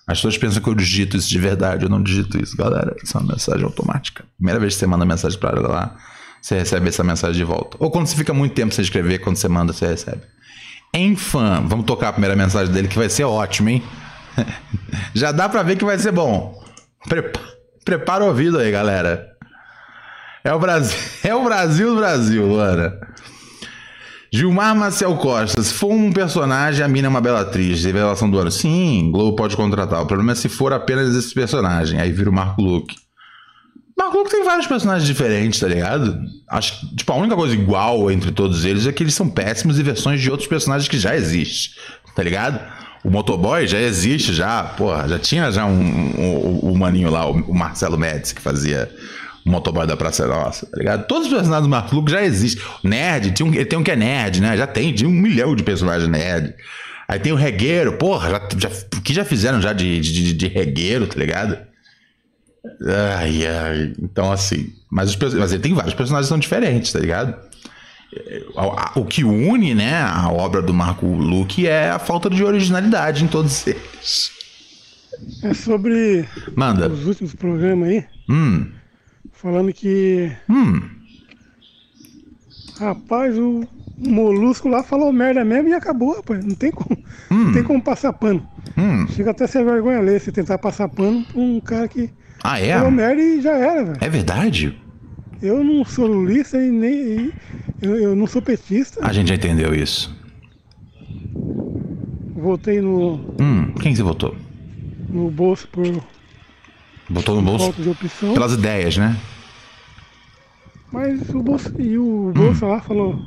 As 0.07 0.19
pessoas 0.19 0.37
pensam 0.37 0.63
que 0.63 0.69
eu 0.69 0.75
digito 0.75 1.17
isso 1.17 1.31
de 1.31 1.39
verdade. 1.39 1.85
Eu 1.85 1.89
não 1.89 2.03
digito 2.03 2.39
isso, 2.39 2.55
galera. 2.59 2.95
Isso 3.03 3.17
é 3.17 3.21
uma 3.21 3.33
mensagem 3.33 3.65
automática. 3.65 4.23
Primeira 4.37 4.61
vez 4.61 4.75
que 4.75 4.81
você 4.81 4.87
manda 4.87 5.07
mensagem 5.07 5.39
pra 5.39 5.51
ela 5.51 5.69
lá, 5.69 5.97
você 6.45 6.59
recebe 6.59 6.91
essa 6.91 7.03
mensagem 7.03 7.39
de 7.39 7.45
volta. 7.45 7.79
Ou 7.81 7.91
quando 7.91 8.07
você 8.07 8.15
fica 8.15 8.35
muito 8.35 8.53
tempo 8.53 8.75
sem 8.75 8.83
escrever, 8.83 9.19
quando 9.21 9.37
você 9.37 9.49
manda, 9.49 9.73
você 9.73 9.87
recebe. 9.87 10.21
Enfim, 10.93 11.39
vamos 11.67 11.87
tocar 11.87 12.11
a 12.11 12.13
primeira 12.13 12.37
mensagem 12.37 12.71
dele 12.71 12.87
que 12.87 12.99
vai 12.99 13.09
ser 13.09 13.25
ótimo, 13.25 13.71
hein? 13.71 13.83
Já 15.15 15.33
dá 15.33 15.49
pra 15.49 15.63
ver 15.63 15.79
que 15.79 15.87
vai 15.87 15.99
ser 15.99 16.13
bom. 16.13 16.63
Prepa 17.09 17.41
prepara 17.83 18.25
o 18.25 18.27
ouvido 18.27 18.59
aí, 18.59 18.71
galera. 18.71 19.27
É 20.45 20.53
o 20.53 20.59
Brasil, 20.59 20.99
é 21.25 21.35
o 21.35 21.43
Brasil 21.43 21.97
Brasil, 21.97 22.47
Luana. 22.47 22.93
Gilmar 24.31 24.77
Maciel 24.77 25.17
Costa, 25.17 25.63
se 25.63 25.73
for 25.73 25.93
um 25.93 26.13
personagem, 26.13 26.85
a 26.85 26.89
mina 26.89 27.09
é 27.09 27.11
uma 27.11 27.23
bela 27.23 27.41
atriz. 27.41 27.83
Revelação 27.87 28.31
do 28.31 28.39
ano. 28.39 28.51
Sim, 28.51 29.11
Globo 29.11 29.35
pode 29.35 29.57
contratar. 29.57 30.03
O 30.03 30.07
problema 30.07 30.33
é 30.33 30.35
se 30.35 30.51
for 30.51 30.75
apenas 30.75 31.15
esse 31.17 31.33
personagem. 31.33 31.99
Aí 31.99 32.13
vira 32.13 32.29
o 32.29 32.33
Marco 32.35 32.61
Luke. 32.61 32.97
Marco 33.97 34.29
tem 34.29 34.45
vários 34.45 34.67
personagens 34.67 35.07
diferentes, 35.07 35.61
tá 35.61 35.69
ligado? 35.69 36.19
Acho 36.49 36.81
que, 36.81 36.97
tipo, 36.97 37.13
a 37.13 37.17
única 37.17 37.37
coisa 37.37 37.55
igual 37.55 38.11
entre 38.11 38.33
todos 38.33 38.65
eles 38.65 38.87
é 38.87 38.93
que 38.93 39.03
eles 39.03 39.15
são 39.15 39.29
péssimos 39.29 39.79
e 39.79 39.83
versões 39.83 40.21
de 40.21 40.31
outros 40.31 40.49
personagens 40.49 40.89
que 40.89 40.99
já 40.99 41.15
existem, 41.15 41.75
tá 42.15 42.23
ligado? 42.23 42.61
O 43.05 43.11
motoboy 43.11 43.67
já 43.67 43.79
existe, 43.79 44.33
já, 44.33 44.65
porra, 44.65 45.07
já 45.07 45.19
tinha 45.19 45.51
já 45.53 45.67
um, 45.67 45.79
um, 45.79 46.61
um 46.65 46.73
o 46.73 46.79
maninho 46.79 47.11
lá, 47.11 47.29
o, 47.29 47.55
Marcelo 47.55 47.99
Médici, 47.99 48.35
que 48.35 48.41
fazia 48.41 48.91
o 49.45 49.51
motoboy 49.51 49.87
da 49.87 49.97
Praça 49.97 50.27
Nossa, 50.27 50.67
tá 50.67 50.77
ligado? 50.79 51.07
Todos 51.07 51.27
os 51.27 51.33
personagens 51.33 51.65
do 51.65 51.69
Marco 51.69 52.05
já 52.09 52.25
existem. 52.25 52.65
Nerd, 52.83 53.33
tinha 53.33 53.47
um, 53.47 53.53
tem 53.53 53.79
um 53.79 53.85
que 53.85 53.91
é 53.91 53.97
nerd, 53.97 54.41
né? 54.41 54.57
Já 54.57 54.67
tem, 54.67 54.93
tinha 54.93 55.09
um 55.09 55.13
milhão 55.13 55.55
de 55.55 55.63
personagens 55.63 56.09
nerd. 56.09 56.55
Aí 57.07 57.19
tem 57.19 57.31
o 57.31 57.37
regueiro, 57.37 57.93
porra, 57.99 58.31
já, 58.31 58.49
já, 58.59 58.71
que 59.03 59.13
já 59.13 59.25
fizeram 59.25 59.61
já 59.61 59.75
de, 59.75 60.01
de, 60.01 60.33
de 60.33 60.49
regueiro, 60.49 61.07
tá 61.07 61.19
ligado? 61.21 61.59
Ai, 63.19 63.47
ai. 63.47 63.93
Então, 64.01 64.33
assim. 64.33 64.73
Mas, 64.91 65.11
os, 65.11 65.35
mas 65.35 65.53
ele 65.53 65.63
tem 65.63 65.75
vários 65.75 65.95
personagens 65.95 66.27
que 66.27 66.31
são 66.31 66.39
diferentes, 66.39 66.93
tá 66.93 66.99
ligado? 66.99 67.37
O 68.95 69.05
que 69.05 69.25
une, 69.25 69.75
né, 69.75 69.97
a 70.01 70.31
obra 70.31 70.63
do 70.63 70.73
Marco 70.73 71.05
Luque 71.07 71.67
é 71.67 71.91
a 71.91 71.99
falta 71.99 72.31
de 72.31 72.45
originalidade 72.45 73.25
em 73.25 73.27
todos 73.27 73.67
eles. 73.67 74.31
É 75.43 75.53
sobre 75.53 76.25
Manda. 76.55 76.89
os 76.89 77.07
últimos 77.07 77.35
programas 77.35 77.89
aí, 77.89 78.05
Hum, 78.29 78.71
falando 79.33 79.73
que, 79.73 80.31
hum. 80.49 80.81
rapaz, 82.79 83.37
o 83.37 83.67
molusco 83.99 84.69
lá 84.69 84.83
falou 84.83 85.13
merda 85.13 85.45
mesmo 85.45 85.69
e 85.69 85.75
acabou, 85.75 86.17
rapaz. 86.17 86.45
Não 86.45 86.55
tem 86.55 86.71
como, 86.71 86.97
não 87.31 87.53
tem 87.53 87.63
como 87.63 87.83
passar 87.83 88.13
pano. 88.13 88.47
Hum. 88.79 89.07
Chega 89.09 89.31
até 89.33 89.47
ser 89.47 89.65
vergonha 89.65 90.01
ler 90.01 90.21
você 90.21 90.33
tentar 90.33 90.59
passar 90.59 90.89
pano 90.89 91.25
pra 91.25 91.41
um 91.41 91.61
cara 91.61 91.87
que 91.89 92.11
Ah, 92.47 92.61
é? 92.61 92.91
merda 92.91 93.23
e 93.23 93.41
já 93.41 93.53
era, 93.55 93.85
velho. 93.85 93.99
É 94.01 94.09
verdade? 94.09 94.79
Eu 95.41 95.65
não 95.65 95.85
sou 95.85 96.07
lulista 96.07 96.59
e 96.59 96.71
nem. 96.71 97.33
eu, 97.81 97.97
eu 97.97 98.15
não 98.17 98.27
sou 98.27 98.43
petista. 98.43 99.01
A 99.05 99.13
gente 99.13 99.29
já 99.29 99.35
entendeu 99.35 99.75
isso. 99.75 100.15
Votei 102.37 102.81
no, 102.81 103.15
Hum, 103.41 103.73
quem 103.81 103.95
você 103.95 104.03
votou? 104.03 104.37
no 105.09 105.31
bolso 105.31 105.67
por 105.69 105.87
Votou 107.09 107.37
no 107.37 107.43
bolso? 107.43 107.67
falta 107.67 107.83
de 107.83 107.89
opção. 107.89 108.35
Pelas 108.35 108.53
ideias, 108.53 108.97
né? 108.99 109.17
Mas 110.93 111.29
o 111.31 111.43
bolso. 111.43 111.73
E 111.81 111.97
o 111.99 112.33
bolso 112.35 112.67
lá 112.67 112.81
falou. 112.81 113.19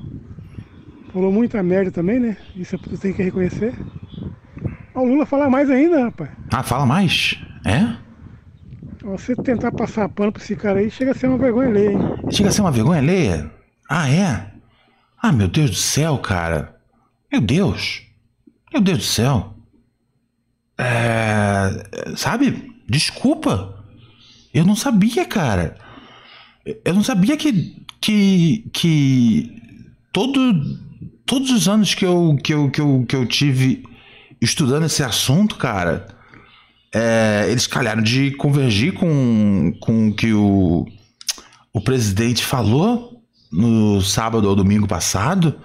Falou 1.14 1.32
muita 1.32 1.64
merda 1.64 1.90
também, 1.92 2.20
né? 2.20 2.38
Isso 2.56 2.78
você 2.88 2.98
tem 2.98 3.14
que 3.14 3.24
reconhecer. 3.24 3.74
O 4.94 5.04
Lula 5.04 5.26
fala 5.26 5.50
mais 5.50 5.70
ainda, 5.70 6.04
rapaz. 6.06 6.30
Ah, 6.52 6.64
fala 6.64 6.86
mais. 6.86 7.40
É? 7.66 7.96
Você 9.04 9.36
tentar 9.36 9.72
passar 9.72 10.10
pano 10.10 10.32
pra 10.32 10.42
esse 10.42 10.56
cara 10.56 10.80
aí 10.80 10.90
chega 10.90 11.12
a 11.12 11.14
ser 11.14 11.28
uma 11.28 11.38
vergonha 11.38 11.70
ler, 11.70 11.92
hein? 11.92 12.00
Chega 12.32 12.50
a 12.50 12.52
ser 12.52 12.62
uma 12.62 12.72
vergonha 12.72 13.00
alheia? 13.00 13.52
Ah, 13.90 14.10
é? 14.10 14.52
Ah, 15.22 15.32
meu 15.32 15.48
Deus 15.48 15.70
do 15.72 15.76
céu, 15.76 16.18
cara. 16.18 16.76
Meu 17.32 17.42
Deus. 17.42 18.04
Meu 18.72 18.82
Deus 18.82 18.98
do 19.00 19.04
céu. 19.04 19.54
É. 20.78 22.16
Sabe? 22.16 22.74
Desculpa. 22.88 23.84
Eu 24.54 24.66
não 24.66 24.76
sabia, 24.76 25.26
cara. 25.26 25.78
Eu 26.84 26.94
não 26.94 27.04
sabia 27.04 27.38
que. 27.38 27.84
que. 28.02 28.70
que. 28.74 29.62
Todo, 30.12 30.40
todos 31.26 31.52
os 31.52 31.68
anos 31.68 31.94
que 31.94 32.06
eu, 32.06 32.38
que, 32.44 32.54
eu, 32.54 32.72
que, 32.72 32.82
eu, 32.82 33.06
que 33.08 33.16
eu 33.16 33.26
tive 33.26 33.84
estudando 34.42 34.86
esse 34.86 35.04
assunto, 35.04 35.56
cara. 35.56 36.17
É, 36.94 37.46
eles 37.50 37.68
calharam 37.68 38.02
de 38.02 38.32
convergir 38.32 38.94
com, 38.94 39.74
com 39.80 40.10
o 40.10 40.16
que 40.16 40.34
o, 40.34 40.86
o 41.74 41.82
presidente 41.82 42.44
falou 42.44 43.22
no 43.52 44.02
sábado 44.02 44.48
ou 44.48 44.56
domingo 44.56 44.88
passado. 44.88 45.60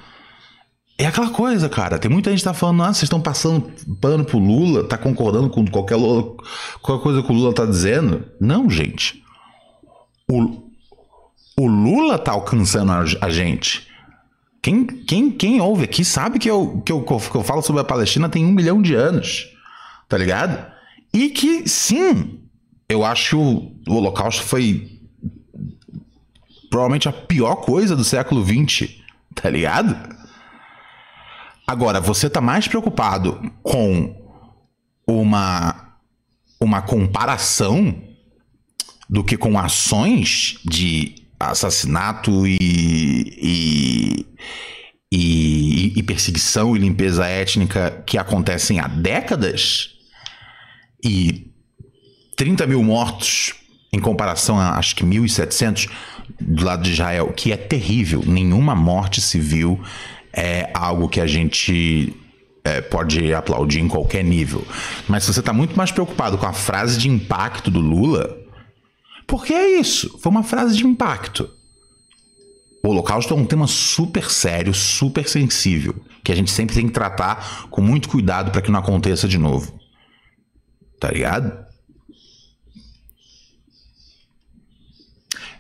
É 0.99 1.07
aquela 1.07 1.31
coisa, 1.31 1.69
cara. 1.69 1.99
Tem 1.99 2.11
muita 2.11 2.31
gente 2.31 2.41
que 2.41 2.45
tá 2.45 2.55
falando, 2.55 2.83
ah, 2.83 2.87
vocês 2.93 3.05
estão 3.05 3.21
passando 3.21 3.73
pano 4.01 4.25
pro 4.25 4.39
Lula, 4.39 4.85
tá 4.85 4.97
concordando 4.97 5.49
com 5.51 5.67
qualquer, 5.67 5.97
lo- 5.97 6.37
qualquer 6.81 7.03
coisa 7.03 7.23
que 7.23 7.33
o 7.33 7.35
Lula 7.35 7.53
tá 7.53 7.65
dizendo. 7.65 8.25
Não, 8.41 8.71
gente. 8.71 9.23
O, 10.31 10.63
o 11.59 11.67
Lula 11.67 12.19
tá 12.19 12.33
alcançando 12.33 12.93
a, 12.93 13.05
a 13.21 13.31
gente. 13.31 13.89
Quem, 14.63 14.87
quem, 14.87 15.31
quem 15.31 15.61
ouve 15.61 15.85
aqui 15.85 16.05
sabe 16.05 16.39
que 16.39 16.49
eu, 16.49 16.81
que, 16.87 16.93
eu, 16.93 17.03
que 17.03 17.37
eu 17.37 17.43
falo 17.43 17.63
sobre 17.63 17.81
a 17.81 17.85
Palestina 17.85 18.29
tem 18.29 18.45
um 18.45 18.53
milhão 18.53 18.81
de 18.81 18.95
anos. 18.95 19.49
Tá 20.09 20.17
ligado? 20.17 20.72
E 21.13 21.29
que, 21.29 21.69
sim, 21.69 22.41
eu 22.89 23.05
acho 23.05 23.31
que 23.85 23.91
o, 23.91 23.97
Holocausto 23.97 24.43
foi 24.43 25.01
provavelmente 26.71 27.09
a 27.09 27.13
pior 27.13 27.57
coisa 27.57 27.95
do 27.95 28.03
século 28.03 28.43
XX, 28.45 28.89
tá 29.35 29.51
ligado? 29.51 29.95
Agora, 31.67 32.01
você 32.01 32.31
tá 32.31 32.41
mais 32.41 32.67
preocupado 32.67 33.53
com 33.63 34.15
uma, 35.07 35.99
uma 36.59 36.81
comparação 36.81 37.95
do 39.09 39.23
que 39.23 39.37
com 39.37 39.59
ações 39.59 40.59
de 40.65 41.15
assassinato 41.39 42.47
e, 42.47 42.57
e, 42.61 44.27
e, 45.13 45.93
e 45.99 46.03
perseguição 46.03 46.75
e 46.75 46.79
limpeza 46.79 47.27
étnica 47.27 48.03
que 48.07 48.17
acontecem 48.17 48.81
há 48.81 48.89
décadas 48.89 50.02
e 51.03 51.51
30 52.37 52.67
mil 52.67 52.83
mortos 52.83 53.55
em 53.93 54.01
comparação 54.01 54.59
a 54.59 54.79
acho 54.79 54.97
que 54.97 55.05
1.700 55.05 55.89
do 56.41 56.65
lado 56.65 56.83
de 56.83 56.93
Israel, 56.93 57.33
que 57.33 57.53
é 57.53 57.57
terrível. 57.57 58.23
Nenhuma 58.27 58.75
morte 58.75 59.21
civil 59.21 59.81
é 60.33 60.71
algo 60.73 61.09
que 61.09 61.21
a 61.21 61.27
gente 61.27 62.15
é, 62.65 62.81
pode 62.81 63.35
aplaudir 63.35 63.81
em 63.81 63.89
qualquer 63.89 64.25
nível. 64.25 64.67
Mas 65.09 65.25
se 65.25 65.33
você 65.33 65.41
está 65.41 65.53
muito 65.53 65.77
mais 65.77 65.91
preocupado 65.91 66.39
com 66.39 66.47
a 66.47 66.53
frase 66.53 66.99
de 66.99 67.09
impacto 67.09 67.71
do 67.71 67.81
Lula, 67.81 68.37
porque 69.27 69.53
é 69.53 69.79
isso, 69.79 70.19
foi 70.19 70.31
uma 70.31 70.43
frase 70.43 70.77
de 70.77 70.87
impacto. 70.87 71.49
O 72.83 72.89
Holocausto 72.89 73.33
é 73.33 73.37
um 73.37 73.45
tema 73.45 73.67
super 73.69 74.29
sério, 74.29 74.75
super 74.75 75.29
sensível, 75.29 75.95
que 76.25 76.33
a 76.33 76.35
gente 76.35 76.51
sempre 76.51 76.75
tem 76.75 76.87
que 76.87 76.93
tratar 76.93 77.69
com 77.71 77.81
muito 77.81 78.09
cuidado 78.09 78.51
para 78.51 78.61
que 78.61 78.71
não 78.73 78.81
aconteça 78.81 79.29
de 79.29 79.39
novo. 79.39 79.82
Tá 81.03 81.11
ligado? 81.11 81.67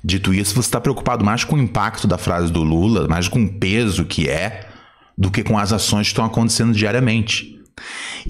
Dito 0.04 0.32
isso, 0.32 0.54
você 0.54 0.60
está 0.68 0.80
preocupado 0.80 1.24
mais 1.24 1.42
com 1.42 1.56
o 1.56 1.58
impacto 1.58 2.06
da 2.06 2.16
frase 2.16 2.52
do 2.52 2.62
Lula, 2.62 3.08
mais 3.08 3.26
com 3.26 3.42
o 3.42 3.58
peso 3.58 4.04
que 4.04 4.28
é, 4.28 4.70
do 5.18 5.32
que 5.32 5.42
com 5.42 5.58
as 5.58 5.72
ações 5.72 6.06
que 6.06 6.12
estão 6.12 6.24
acontecendo 6.24 6.72
diariamente. 6.72 7.60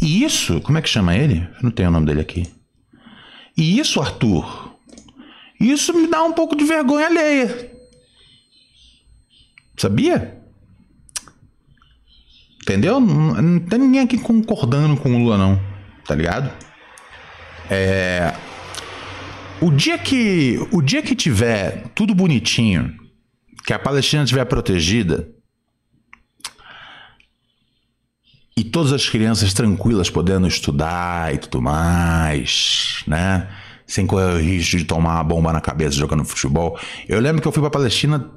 E 0.01 0.25
isso, 0.25 0.63
como 0.63 0.79
é 0.79 0.81
que 0.81 0.89
chama 0.89 1.15
ele? 1.15 1.47
Não 1.63 1.71
tenho 1.71 1.91
o 1.91 1.93
nome 1.93 2.07
dele 2.07 2.23
aqui. 2.23 2.51
E 3.55 3.79
isso, 3.79 4.01
Arthur, 4.01 4.75
isso 5.61 5.93
me 5.93 6.07
dá 6.07 6.23
um 6.23 6.33
pouco 6.33 6.57
de 6.57 6.65
vergonha 6.65 7.09
alheia. 7.09 7.77
Sabia? 9.77 10.41
Entendeu? 12.63 12.99
Não, 12.99 13.35
não 13.35 13.61
tem 13.61 13.79
ninguém 13.79 14.01
aqui 14.01 14.17
concordando 14.17 14.97
com 14.97 15.15
o 15.15 15.19
Lula, 15.19 15.37
não. 15.37 15.61
Tá 16.07 16.15
ligado? 16.15 16.72
É. 17.75 18.35
O 19.61 19.71
dia 19.71 19.97
que. 19.97 20.59
O 20.71 20.83
dia 20.83 21.03
que 21.03 21.15
tiver 21.15 21.85
tudo 21.95 22.15
bonitinho, 22.15 22.95
que 23.65 23.73
a 23.73 23.79
Palestina 23.79 24.25
estiver 24.25 24.45
protegida. 24.45 25.29
E 28.55 28.63
todas 28.63 28.93
as 28.93 29.09
crianças 29.09 29.55
tranquilas 29.55 30.11
podendo 30.11 30.47
estudar 30.47 31.35
e 31.35 31.39
tudo 31.39 31.63
mais, 31.63 33.03
né? 33.07 33.49
sem 33.87 34.07
correr 34.07 34.35
o 34.35 34.39
risco 34.39 34.77
de 34.77 34.85
tomar 34.85 35.17
uma 35.17 35.25
bomba 35.25 35.53
na 35.53 35.61
cabeça 35.61 35.97
jogando 35.97 36.25
futebol. 36.25 36.79
Eu 37.07 37.21
lembro 37.21 37.43
que 37.43 37.49
eu 37.49 37.53
fui 37.53 37.61
pra 37.61 37.71
Palestina 37.71 38.31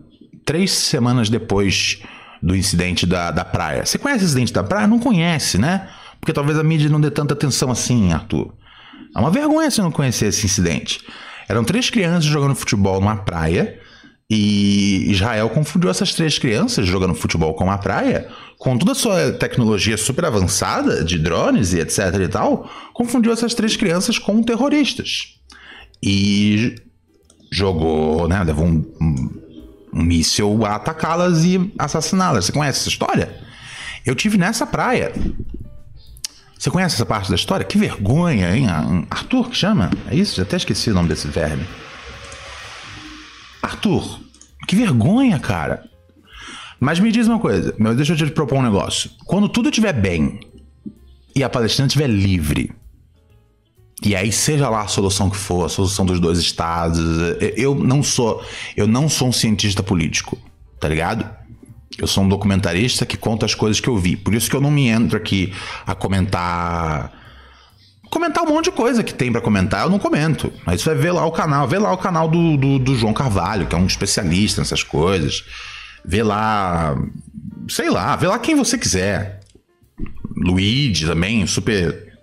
três 0.44 0.72
semanas 0.72 1.30
depois 1.30 2.02
do 2.42 2.56
incidente 2.56 3.06
da, 3.06 3.32
da 3.32 3.46
praia. 3.46 3.86
Você 3.86 3.98
conhece 3.98 4.24
o 4.24 4.28
incidente 4.28 4.52
da 4.52 4.64
praia? 4.64 4.86
Não 4.86 5.00
conhece, 5.00 5.58
né? 5.58 5.88
Porque 6.20 6.34
talvez 6.34 6.58
a 6.58 6.64
mídia 6.64 6.90
não 6.90 7.00
dê 7.00 7.10
tanta 7.10 7.34
atenção 7.34 7.72
assim, 7.72 8.12
Arthur. 8.12 8.54
É 9.16 9.20
uma 9.20 9.32
vergonha 9.32 9.70
você 9.70 9.82
não 9.82 9.92
conhecer 9.92 10.28
esse 10.28 10.46
incidente. 10.46 11.02
Eram 11.48 11.64
três 11.64 11.90
crianças 11.90 12.26
jogando 12.26 12.56
futebol 12.56 13.00
numa 13.00 13.18
praia 13.18 13.80
e 14.30 15.12
Israel 15.12 15.50
confundiu 15.50 15.90
essas 15.90 16.14
três 16.14 16.40
crianças 16.40 16.88
jogando 16.88 17.14
futebol 17.14 17.54
com 17.54 17.66
uma 17.66 17.78
praia, 17.78 18.28
com 18.58 18.78
toda 18.78 18.94
a 18.94 18.96
sua 18.96 19.32
tecnologia 19.34 19.98
super 19.98 20.26
avançada 20.26 21.04
de 21.04 21.20
drones 21.20 21.74
e 21.74 21.80
etc 21.80 22.00
e 22.24 22.28
tal, 22.28 22.70
confundiu 22.94 23.32
essas 23.32 23.54
três 23.54 23.78
crianças 23.78 24.18
com 24.18 24.42
terroristas. 24.42 25.36
E 26.02 26.76
jogou, 27.52 28.28
né, 28.28 28.44
levou 28.44 28.66
um, 28.66 28.84
um, 29.00 29.42
um 29.94 30.04
míssil 30.04 30.66
a 30.66 30.76
atacá-las 30.76 31.44
e 31.44 31.72
assassiná-las. 31.78 32.46
Você 32.46 32.52
conhece 32.52 32.80
essa 32.80 32.90
história? 32.90 33.36
Eu 34.06 34.16
tive 34.16 34.38
nessa 34.38 34.66
praia. 34.66 35.14
Você 36.58 36.70
conhece 36.72 36.96
essa 36.96 37.06
parte 37.06 37.30
da 37.30 37.36
história? 37.36 37.66
Que 37.66 37.78
vergonha, 37.78 38.56
hein? 38.56 38.68
Arthur 39.10 39.50
que 39.50 39.56
chama? 39.56 39.92
É 40.10 40.16
isso? 40.16 40.36
Já 40.36 40.44
até 40.44 40.58
esqueci 40.58 40.90
o 40.90 40.94
nome 40.94 41.10
desse 41.10 41.28
verme. 41.28 41.66
Arthur, 43.62 44.20
que 44.68 44.76
vergonha, 44.76 45.40
cara. 45.40 45.84
Mas 46.80 47.00
me 47.00 47.12
diz 47.12 47.28
uma 47.28 47.40
coisa, 47.40 47.74
meu, 47.78 47.96
deixa 47.96 48.14
eu 48.14 48.18
te 48.18 48.26
propor 48.28 48.60
um 48.60 48.62
negócio. 48.62 49.10
Quando 49.26 49.50
tudo 49.50 49.70
estiver 49.70 49.94
bem 49.94 50.40
e 51.36 51.44
a 51.44 51.50
Palestina 51.50 51.88
estiver 51.88 52.08
livre, 52.08 52.72
e 54.04 54.16
aí 54.16 54.32
seja 54.32 54.70
lá 54.70 54.82
a 54.82 54.88
solução 54.88 55.30
que 55.30 55.38
for, 55.38 55.66
a 55.66 55.70
solução 55.70 56.06
dos 56.06 56.20
dois 56.20 56.38
estados, 56.38 57.00
eu 57.56 57.74
não 57.74 58.04
sou, 58.04 58.44
eu 58.76 58.88
não 58.88 59.10
sou 59.10 59.30
um 59.30 59.32
cientista 59.32 59.82
político, 59.82 60.38
tá 60.80 60.88
ligado? 60.88 61.28
Eu 61.98 62.08
sou 62.08 62.24
um 62.24 62.30
documentarista 62.30 63.06
que 63.06 63.18
conta 63.18 63.46
as 63.46 63.56
coisas 63.56 63.80
que 63.80 63.88
eu 63.88 63.98
vi. 63.98 64.18
Por 64.18 64.34
isso 64.34 64.50
que 64.50 64.56
eu 64.56 64.62
não 64.62 64.72
me 64.72 64.88
entro 64.88 65.18
aqui 65.18 65.54
a 65.86 65.96
comentar 65.96 67.26
comentar 68.10 68.44
um 68.44 68.48
monte 68.48 68.66
de 68.66 68.72
coisa 68.72 69.04
que 69.04 69.14
tem 69.14 69.30
para 69.30 69.42
comentar, 69.42 69.84
eu 69.84 69.90
não 69.90 70.00
comento. 70.00 70.52
Aí 70.66 70.78
você 70.78 70.86
vai 70.86 70.96
ver 70.96 71.12
lá 71.12 71.26
o 71.26 71.32
canal, 71.32 71.68
vê 71.68 71.78
lá 71.78 71.92
o 71.92 71.98
canal 71.98 72.30
do, 72.30 72.56
do, 72.56 72.80
do, 72.80 72.96
João 72.96 73.14
Carvalho, 73.14 73.68
que 73.68 73.76
é 73.76 73.78
um 73.78 73.86
especialista 73.86 74.62
nessas 74.62 74.84
coisas. 74.84 75.44
Vê 76.06 76.24
lá, 76.24 76.96
sei 77.68 77.90
lá, 77.90 78.16
vê 78.16 78.28
lá 78.28 78.40
quem 78.40 78.56
você 78.56 78.78
quiser. 78.78 79.42
Luigi 80.34 81.06
também, 81.06 81.46
super. 81.46 82.14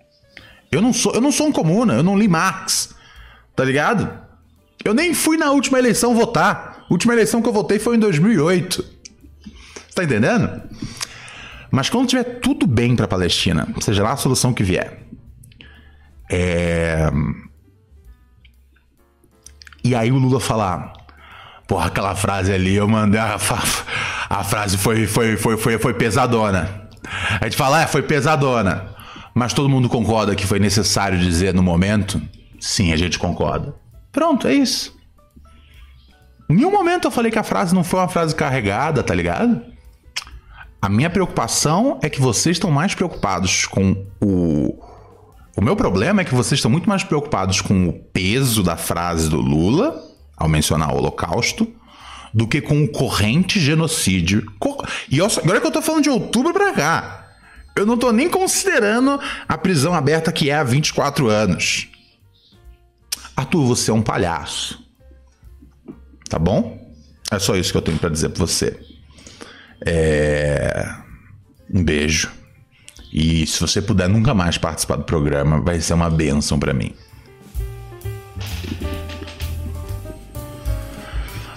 Eu 0.71 0.81
não 0.81 0.95
sou, 0.95 1.13
eu 1.13 1.21
não 1.21 1.31
sou 1.31 1.49
um 1.49 1.53
comuna, 1.53 1.95
eu 1.95 2.03
não 2.03 2.17
li 2.17 2.27
Marx, 2.27 2.95
tá 3.55 3.63
ligado? 3.63 4.11
Eu 4.83 4.95
nem 4.95 5.13
fui 5.13 5.37
na 5.37 5.51
última 5.51 5.79
eleição 5.79 6.15
votar. 6.15 6.85
A 6.89 6.93
última 6.93 7.13
eleição 7.13 7.43
que 7.43 7.49
eu 7.49 7.53
votei 7.53 7.79
foi 7.79 7.97
em 7.97 7.99
2008. 7.99 8.92
Você 9.93 9.97
tá 9.97 10.05
entendendo? 10.05 10.63
Mas 11.71 11.91
quando 11.91 12.09
tiver 12.09 12.25
tudo 12.41 12.67
bem 12.67 12.97
para 12.97 13.07
Palestina, 13.07 13.69
seja 13.79 14.03
lá 14.03 14.13
a 14.13 14.17
solução 14.17 14.55
que 14.55 14.65
vier, 14.65 15.03
é... 16.31 17.11
E 19.85 19.95
aí 19.95 20.11
o 20.11 20.17
Lula 20.17 20.41
falar, 20.41 20.95
porra, 21.69 21.89
aquela 21.89 22.15
frase 22.15 22.51
ali, 22.51 22.75
eu 22.75 22.89
mandei 22.89 23.21
a, 23.21 23.35
a 24.31 24.45
frase 24.45 24.79
foi, 24.79 25.07
foi, 25.07 25.37
foi, 25.37 25.59
foi, 25.59 25.79
foi 25.79 25.93
pesadona. 25.93 26.89
A 27.39 27.45
gente 27.45 27.57
fala, 27.59 27.83
é, 27.83 27.87
foi 27.87 28.01
pesadona. 28.01 28.95
Mas 29.35 29.53
todo 29.53 29.69
mundo 29.69 29.91
concorda 29.91 30.35
que 30.35 30.47
foi 30.47 30.59
necessário 30.59 31.19
dizer 31.19 31.53
no 31.53 31.63
momento? 31.63 32.19
Sim, 32.59 32.95
a 32.95 32.97
gente 32.97 33.19
concorda. 33.19 33.75
Pronto, 34.11 34.49
é 34.49 34.55
isso. 34.55 34.97
Em 36.49 36.55
nenhum 36.55 36.71
momento 36.71 37.09
eu 37.09 37.11
falei 37.11 37.31
que 37.31 37.39
a 37.39 37.43
frase 37.43 37.75
não 37.75 37.85
foi 37.85 38.01
uma 38.01 38.09
frase 38.09 38.35
carregada, 38.35 39.03
tá 39.03 39.15
ligado? 39.15 39.72
A 40.83 40.89
minha 40.89 41.09
preocupação 41.09 42.01
é 42.03 42.11
que 42.11 42.21
vocês 42.21 42.57
estão 42.57 42.69
mais 42.69 42.93
preocupados 42.93 43.67
com 43.67 44.05
o, 44.21 44.77
o 45.57 45.61
meu 45.63 45.77
problema 45.77 46.23
é 46.23 46.25
que 46.25 46.35
vocês 46.35 46.59
estão 46.59 46.71
muito 46.71 46.89
mais 46.89 47.05
preocupados 47.05 47.61
com 47.61 47.89
o 47.89 47.93
peso 47.93 48.65
da 48.65 48.77
frase 48.77 49.29
do 49.29 49.41
Lula, 49.41 50.03
ao 50.37 50.49
mencionar 50.49 50.93
o 50.93 50.97
Holocausto, 50.97 51.73
do 52.35 52.49
que 52.49 52.61
com 52.61 52.83
o 52.83 52.89
corrente 52.89 53.61
genocídio. 53.61 54.45
E 55.09 55.21
agora 55.21 55.61
que 55.61 55.67
eu 55.69 55.71
tô 55.71 55.81
falando 55.81 56.03
de 56.03 56.11
outubro 56.11 56.53
pra 56.53 56.73
cá, 56.73 57.29
eu 57.77 57.87
não 57.87 57.97
tô 57.97 58.11
nem 58.11 58.29
considerando 58.29 59.21
a 59.47 59.57
prisão 59.57 59.95
aberta 59.95 60.33
que 60.33 60.51
é 60.51 60.55
há 60.55 60.65
24 60.65 61.29
anos. 61.29 61.89
Arthur, 63.37 63.67
você 63.67 63.93
é 63.93 63.95
um 63.95 64.03
palhaço. 64.03 64.83
Tá 66.29 66.41
bom? 66.41 66.77
É 67.31 67.39
só 67.39 67.55
isso 67.55 67.71
que 67.71 67.79
eu 67.79 67.83
tenho 67.83 67.99
para 67.99 68.11
dizer 68.11 68.31
pra 68.31 68.45
você. 68.45 68.92
É... 69.87 70.95
Um 71.73 71.83
beijo. 71.83 72.31
E 73.13 73.47
se 73.47 73.61
você 73.61 73.83
puder 73.83 74.09
nunca 74.09 74.35
mais 74.35 74.57
participar 74.57 74.97
do 74.97 75.05
programa, 75.05 75.61
vai 75.61 75.81
ser 75.81 75.95
uma 75.95 76.09
benção 76.09 76.59
para 76.59 76.73
mim. 76.73 76.95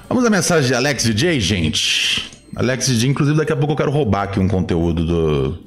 Vamos 0.10 0.26
à 0.26 0.30
mensagem 0.30 0.68
de 0.68 0.74
Alex 0.74 1.04
DJ, 1.04 1.40
gente. 1.40 2.32
Alex 2.56 2.88
DJ, 2.88 3.10
inclusive 3.10 3.38
daqui 3.38 3.52
a 3.52 3.56
pouco 3.56 3.74
eu 3.74 3.78
quero 3.78 3.92
roubar 3.92 4.24
aqui 4.24 4.40
um 4.40 4.48
conteúdo 4.48 5.06
do 5.06 5.66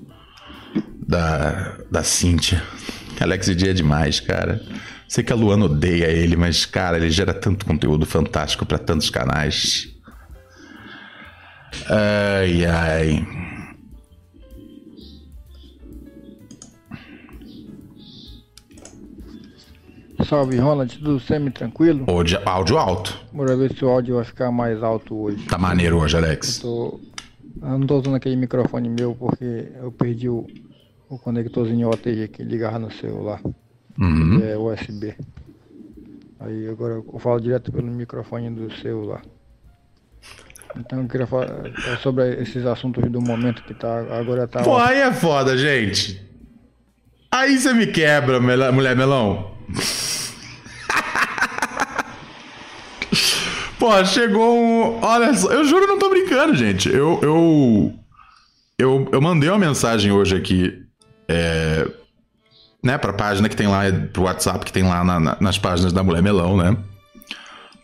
da 1.07 1.77
da 1.91 2.03
Cíntia. 2.03 2.63
Alex 3.21 3.47
DJ 3.47 3.71
é 3.71 3.73
demais, 3.75 4.21
cara. 4.21 4.63
Sei 5.07 5.25
que 5.25 5.33
a 5.33 5.37
Luana 5.37 5.65
odeia 5.67 6.07
ele, 6.07 6.37
mas 6.37 6.65
cara, 6.65 6.97
ele 6.97 7.11
gera 7.11 7.35
tanto 7.35 7.67
conteúdo 7.67 8.07
fantástico 8.07 8.65
para 8.65 8.79
tantos 8.79 9.11
canais. 9.11 9.89
Ai 11.91 12.65
ai. 12.65 13.27
Salve, 20.25 20.59
Ronald, 20.59 20.99
tudo 20.99 21.21
semi-tranquilo? 21.21 22.05
Áudio, 22.07 22.39
áudio 22.45 22.77
alto. 22.77 23.19
Bora 23.33 23.57
ver 23.57 23.73
se 23.75 23.85
o 23.85 23.89
áudio 23.89 24.17
vai 24.17 24.25
ficar 24.25 24.51
mais 24.51 24.83
alto 24.83 25.15
hoje. 25.15 25.47
Tá 25.47 25.57
maneiro 25.57 25.99
hoje, 25.99 26.17
Alex. 26.17 26.59
Eu, 26.59 26.63
tô... 26.63 27.01
eu 27.63 27.79
não 27.79 27.87
tô 27.87 27.99
usando 27.99 28.17
aquele 28.17 28.37
microfone 28.37 28.89
meu 28.91 29.15
porque 29.15 29.69
eu 29.81 29.91
perdi 29.93 30.29
o, 30.29 30.47
o 31.09 31.19
conectorzinho 31.19 31.89
OTG 31.89 32.29
que 32.29 32.43
ligava 32.43 32.79
no 32.79 32.91
celular. 32.91 33.41
Uhum. 33.99 34.41
é 34.43 34.57
USB. 34.57 35.15
Aí 36.41 36.69
agora 36.69 36.95
eu 36.95 37.19
falo 37.19 37.41
direto 37.41 37.73
pelo 37.73 37.87
microfone 37.91 38.51
do 38.51 38.73
celular. 38.77 39.23
Então 40.77 41.01
eu 41.03 41.09
queria 41.09 41.27
falar 41.27 41.49
sobre 42.03 42.41
esses 42.43 42.65
assuntos 42.67 43.11
do 43.11 43.21
momento 43.21 43.63
que 43.63 43.75
tá 43.75 44.01
agora 44.19 44.47
tá. 44.47 44.63
Pô, 44.63 44.77
aí 44.77 44.99
é 44.99 45.13
foda, 45.13 45.57
gente. 45.57 46.21
Aí 47.31 47.59
você 47.59 47.73
me 47.73 47.87
quebra, 47.87 48.41
mulher 48.41 48.97
melão. 48.97 49.53
Pô, 53.79 54.05
chegou 54.05 54.59
um. 54.59 55.01
Olha 55.03 55.33
só, 55.35 55.53
eu 55.53 55.65
juro, 55.65 55.87
não 55.87 55.99
tô 55.99 56.11
brincando, 56.11 56.55
gente. 56.55 56.89
Eu. 56.89 57.21
Eu, 57.23 57.95
eu, 58.79 59.09
eu 59.13 59.21
mandei 59.21 59.49
uma 59.49 59.59
mensagem 59.59 60.11
hoje 60.11 60.37
aqui. 60.37 60.83
É, 61.29 61.87
né, 62.83 62.97
pra 62.97 63.13
página 63.13 63.49
que 63.49 63.57
tem 63.57 63.67
lá, 63.67 63.83
pro 64.13 64.23
WhatsApp 64.23 64.65
que 64.65 64.73
tem 64.73 64.83
lá 64.83 65.05
na, 65.05 65.21
na, 65.21 65.37
nas 65.41 65.59
páginas 65.59 65.93
da 65.93 66.03
Mulher 66.03 66.23
Melão, 66.23 66.57
né? 66.57 66.77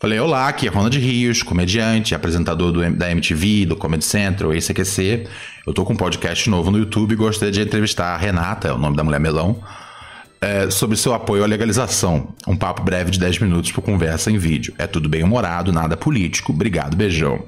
Falei, 0.04 0.20
olá, 0.20 0.48
aqui 0.48 0.66
é 0.66 0.70
Ronald 0.70 0.98
Rios, 0.98 1.42
comediante, 1.42 2.14
apresentador 2.14 2.70
do, 2.70 2.90
da 2.94 3.10
MTV, 3.10 3.64
do 3.64 3.74
Comedy 3.74 4.04
Central, 4.04 4.52
esse 4.52 4.70
aquecer. 4.70 5.26
Eu 5.66 5.72
tô 5.72 5.82
com 5.82 5.94
um 5.94 5.96
podcast 5.96 6.50
novo 6.50 6.70
no 6.70 6.76
YouTube 6.76 7.12
e 7.12 7.16
gostaria 7.16 7.50
de 7.50 7.62
entrevistar 7.62 8.08
a 8.08 8.16
Renata, 8.18 8.68
é 8.68 8.72
o 8.74 8.76
nome 8.76 8.98
da 8.98 9.02
Mulher 9.02 9.18
Melão 9.18 9.62
é, 10.42 10.68
sobre 10.68 10.98
seu 10.98 11.14
apoio 11.14 11.42
à 11.42 11.46
legalização. 11.46 12.34
Um 12.46 12.54
papo 12.54 12.82
breve 12.82 13.12
de 13.12 13.18
10 13.18 13.38
minutos 13.38 13.72
por 13.72 13.80
conversa 13.80 14.30
em 14.30 14.36
vídeo. 14.36 14.74
É 14.76 14.86
tudo 14.86 15.08
bem 15.08 15.22
humorado, 15.22 15.72
nada 15.72 15.96
político. 15.96 16.52
Obrigado, 16.52 16.94
beijão. 16.94 17.42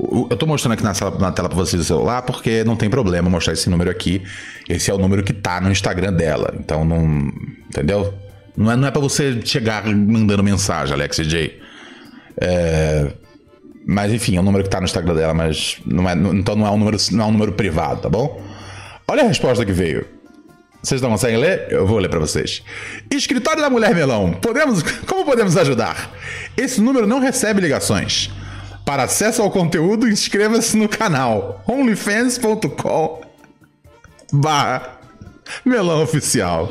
Eu 0.00 0.34
tô 0.38 0.46
mostrando 0.46 0.72
aqui 0.72 0.82
na, 0.82 0.94
na 1.18 1.30
tela 1.30 1.50
para 1.50 1.58
vocês 1.58 1.82
o 1.82 1.84
celular 1.84 2.22
porque 2.22 2.64
não 2.64 2.74
tem 2.74 2.88
problema 2.88 3.28
mostrar 3.28 3.52
esse 3.52 3.68
número 3.68 3.90
aqui. 3.90 4.22
Esse 4.66 4.90
é 4.90 4.94
o 4.94 4.98
número 4.98 5.22
que 5.22 5.34
tá 5.34 5.60
no 5.60 5.70
Instagram 5.70 6.14
dela. 6.14 6.54
Então 6.58 6.86
não. 6.86 7.30
Entendeu? 7.68 8.14
Não 8.56 8.72
é, 8.72 8.76
não 8.76 8.88
é 8.88 8.90
para 8.90 9.02
você 9.02 9.42
chegar 9.44 9.84
mandando 9.84 10.42
mensagem, 10.42 10.94
Alex 10.94 11.18
J. 11.18 11.61
É, 12.40 13.12
mas 13.86 14.12
enfim, 14.12 14.36
é 14.36 14.40
o 14.40 14.42
número 14.42 14.64
que 14.64 14.70
tá 14.70 14.80
no 14.80 14.84
Instagram 14.84 15.14
dela, 15.14 15.34
mas 15.34 15.78
não 15.84 16.08
é, 16.08 16.14
então 16.14 16.54
não 16.54 16.66
é 16.66 16.70
um 16.70 16.78
número, 16.78 16.96
não 17.12 17.24
é 17.24 17.28
um 17.28 17.32
número 17.32 17.52
privado, 17.52 18.02
tá 18.02 18.08
bom? 18.08 18.40
Olha 19.08 19.24
a 19.24 19.26
resposta 19.26 19.64
que 19.64 19.72
veio. 19.72 20.06
Vocês 20.82 21.00
não 21.00 21.10
conseguem 21.10 21.36
ler? 21.36 21.66
Eu 21.70 21.86
vou 21.86 21.98
ler 21.98 22.08
para 22.08 22.18
vocês. 22.18 22.62
Escritório 23.10 23.62
da 23.62 23.70
Mulher 23.70 23.94
Melão. 23.94 24.32
Podemos, 24.32 24.82
como 25.06 25.24
podemos 25.24 25.56
ajudar? 25.56 26.10
Esse 26.56 26.80
número 26.80 27.06
não 27.06 27.20
recebe 27.20 27.60
ligações. 27.60 28.30
Para 28.84 29.04
acesso 29.04 29.42
ao 29.42 29.50
conteúdo, 29.50 30.08
inscreva-se 30.08 30.76
no 30.76 30.88
canal 30.88 31.62
onlyfans.com 31.68 33.20
Melão 35.64 36.02
Oficial. 36.02 36.68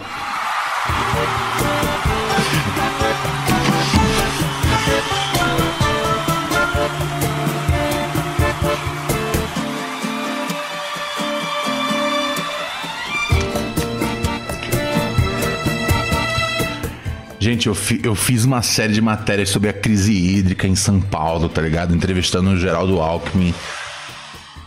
Gente, 17.41 17.65
eu, 17.65 17.73
fi, 17.73 17.99
eu 18.03 18.13
fiz 18.13 18.45
uma 18.45 18.61
série 18.61 18.93
de 18.93 19.01
matérias 19.01 19.49
sobre 19.49 19.67
a 19.67 19.73
crise 19.73 20.13
hídrica 20.13 20.67
em 20.67 20.75
São 20.75 21.01
Paulo, 21.01 21.49
tá 21.49 21.59
ligado? 21.59 21.95
Entrevistando 21.95 22.51
o 22.51 22.57
Geraldo 22.57 23.01
Alckmin, 23.01 23.51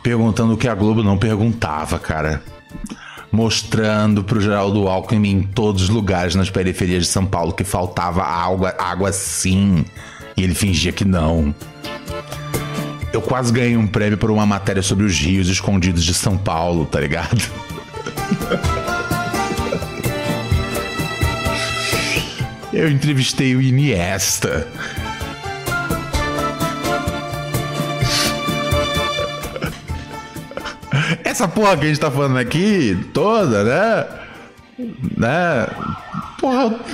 perguntando 0.02 0.54
o 0.54 0.56
que 0.56 0.66
a 0.66 0.74
Globo 0.74 1.00
não 1.00 1.16
perguntava, 1.16 2.00
cara. 2.00 2.42
Mostrando 3.30 4.24
pro 4.24 4.40
Geraldo 4.40 4.88
Alckmin 4.88 5.30
em 5.30 5.42
todos 5.44 5.84
os 5.84 5.88
lugares 5.88 6.34
nas 6.34 6.50
periferias 6.50 7.04
de 7.04 7.10
São 7.10 7.24
Paulo 7.24 7.52
que 7.52 7.62
faltava 7.62 8.24
água, 8.24 8.74
água 8.76 9.12
sim. 9.12 9.84
E 10.36 10.42
ele 10.42 10.52
fingia 10.52 10.90
que 10.90 11.04
não. 11.04 11.54
Eu 13.12 13.22
quase 13.22 13.52
ganhei 13.52 13.76
um 13.76 13.86
prêmio 13.86 14.18
por 14.18 14.32
uma 14.32 14.44
matéria 14.44 14.82
sobre 14.82 15.04
os 15.04 15.16
rios 15.16 15.48
escondidos 15.48 16.02
de 16.02 16.12
São 16.12 16.36
Paulo, 16.36 16.86
tá 16.86 16.98
ligado? 16.98 17.40
Eu 22.74 22.90
entrevistei 22.90 23.54
o 23.54 23.62
Iniesta. 23.62 24.66
Essa 31.22 31.46
porra 31.46 31.76
que 31.76 31.84
a 31.84 31.88
gente 31.88 32.00
tá 32.00 32.10
falando 32.10 32.36
aqui, 32.36 32.98
toda, 33.14 33.62
né? 33.62 34.06
Né? 35.16 35.68
Porra. 36.40 36.74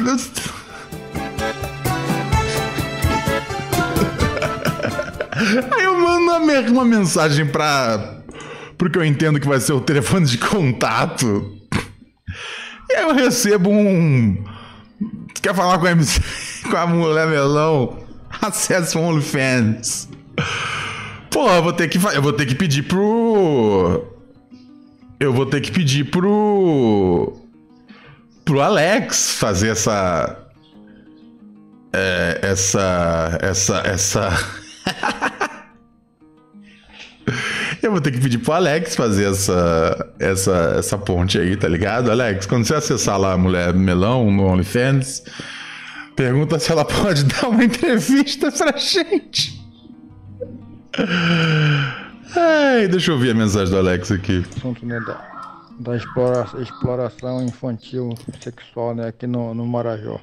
Aí 5.72 5.84
eu 5.84 5.98
mando 5.98 6.72
uma 6.72 6.84
mensagem 6.84 7.46
pra. 7.46 8.18
Porque 8.76 8.98
eu 8.98 9.04
entendo 9.04 9.40
que 9.40 9.48
vai 9.48 9.60
ser 9.60 9.72
o 9.72 9.80
telefone 9.80 10.26
de 10.26 10.36
contato. 10.36 11.56
E 12.90 12.92
aí 12.92 13.04
eu 13.04 13.14
recebo 13.14 13.70
um 13.70 14.44
Quer 15.42 15.54
falar 15.54 15.78
com 15.78 15.86
a, 15.86 15.90
MC, 15.92 16.20
com 16.68 16.76
a 16.76 16.86
mulher 16.86 17.28
melão? 17.28 17.98
Acesse 18.42 18.96
o 18.96 19.00
OnlyFans. 19.00 20.08
Pô, 21.30 21.48
eu 21.50 21.62
vou 21.62 21.72
ter 21.72 21.88
que 21.88 21.98
eu 21.98 22.22
vou 22.22 22.32
ter 22.32 22.46
que 22.46 22.54
pedir 22.54 22.82
pro 22.82 24.04
eu 25.18 25.32
vou 25.32 25.46
ter 25.46 25.60
que 25.60 25.70
pedir 25.70 26.10
pro 26.10 27.36
pro 28.44 28.60
Alex 28.60 29.36
fazer 29.36 29.68
essa 29.68 30.36
é, 31.92 32.40
essa 32.42 33.38
essa 33.40 33.82
essa 33.86 34.30
Eu 37.82 37.92
vou 37.92 38.00
ter 38.00 38.10
que 38.10 38.20
pedir 38.20 38.38
pro 38.38 38.52
Alex 38.52 38.94
fazer 38.94 39.30
essa, 39.30 40.12
essa, 40.18 40.74
essa 40.78 40.98
ponte 40.98 41.38
aí, 41.38 41.56
tá 41.56 41.68
ligado? 41.68 42.10
Alex, 42.10 42.46
quando 42.46 42.64
você 42.64 42.74
acessar 42.74 43.18
lá 43.18 43.32
a 43.32 43.38
Mulher 43.38 43.72
Melão 43.74 44.30
no 44.30 44.46
OnlyFans, 44.46 45.22
pergunta 46.14 46.58
se 46.58 46.70
ela 46.70 46.84
pode 46.86 47.24
dar 47.24 47.48
uma 47.48 47.64
entrevista 47.64 48.52
pra 48.52 48.76
gente. 48.76 49.60
Ai, 52.36 52.88
deixa 52.88 53.10
eu 53.10 53.14
ouvir 53.14 53.30
a 53.30 53.34
mensagem 53.34 53.72
do 53.72 53.78
Alex 53.78 54.10
aqui. 54.10 54.44
Assunto, 54.56 54.84
né, 54.84 55.00
da, 55.00 55.60
da 55.80 55.96
explora, 55.96 56.46
exploração 56.60 57.42
infantil 57.44 58.14
sexual, 58.40 58.94
né, 58.94 59.08
aqui 59.08 59.26
no, 59.26 59.54
no 59.54 59.66
Marajó. 59.66 60.20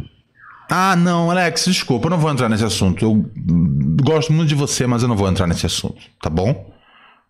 Ah, 0.69 0.97
não, 0.97 1.31
Alex, 1.31 1.65
desculpa, 1.65 2.07
eu 2.07 2.09
não 2.09 2.17
vou 2.17 2.29
entrar 2.29 2.49
nesse 2.49 2.65
assunto. 2.65 3.03
Eu 3.03 3.25
gosto 4.03 4.33
muito 4.33 4.49
de 4.49 4.55
você, 4.55 4.85
mas 4.85 5.01
eu 5.01 5.07
não 5.07 5.15
vou 5.15 5.29
entrar 5.29 5.47
nesse 5.47 5.65
assunto, 5.65 6.01
tá 6.21 6.29
bom? 6.29 6.76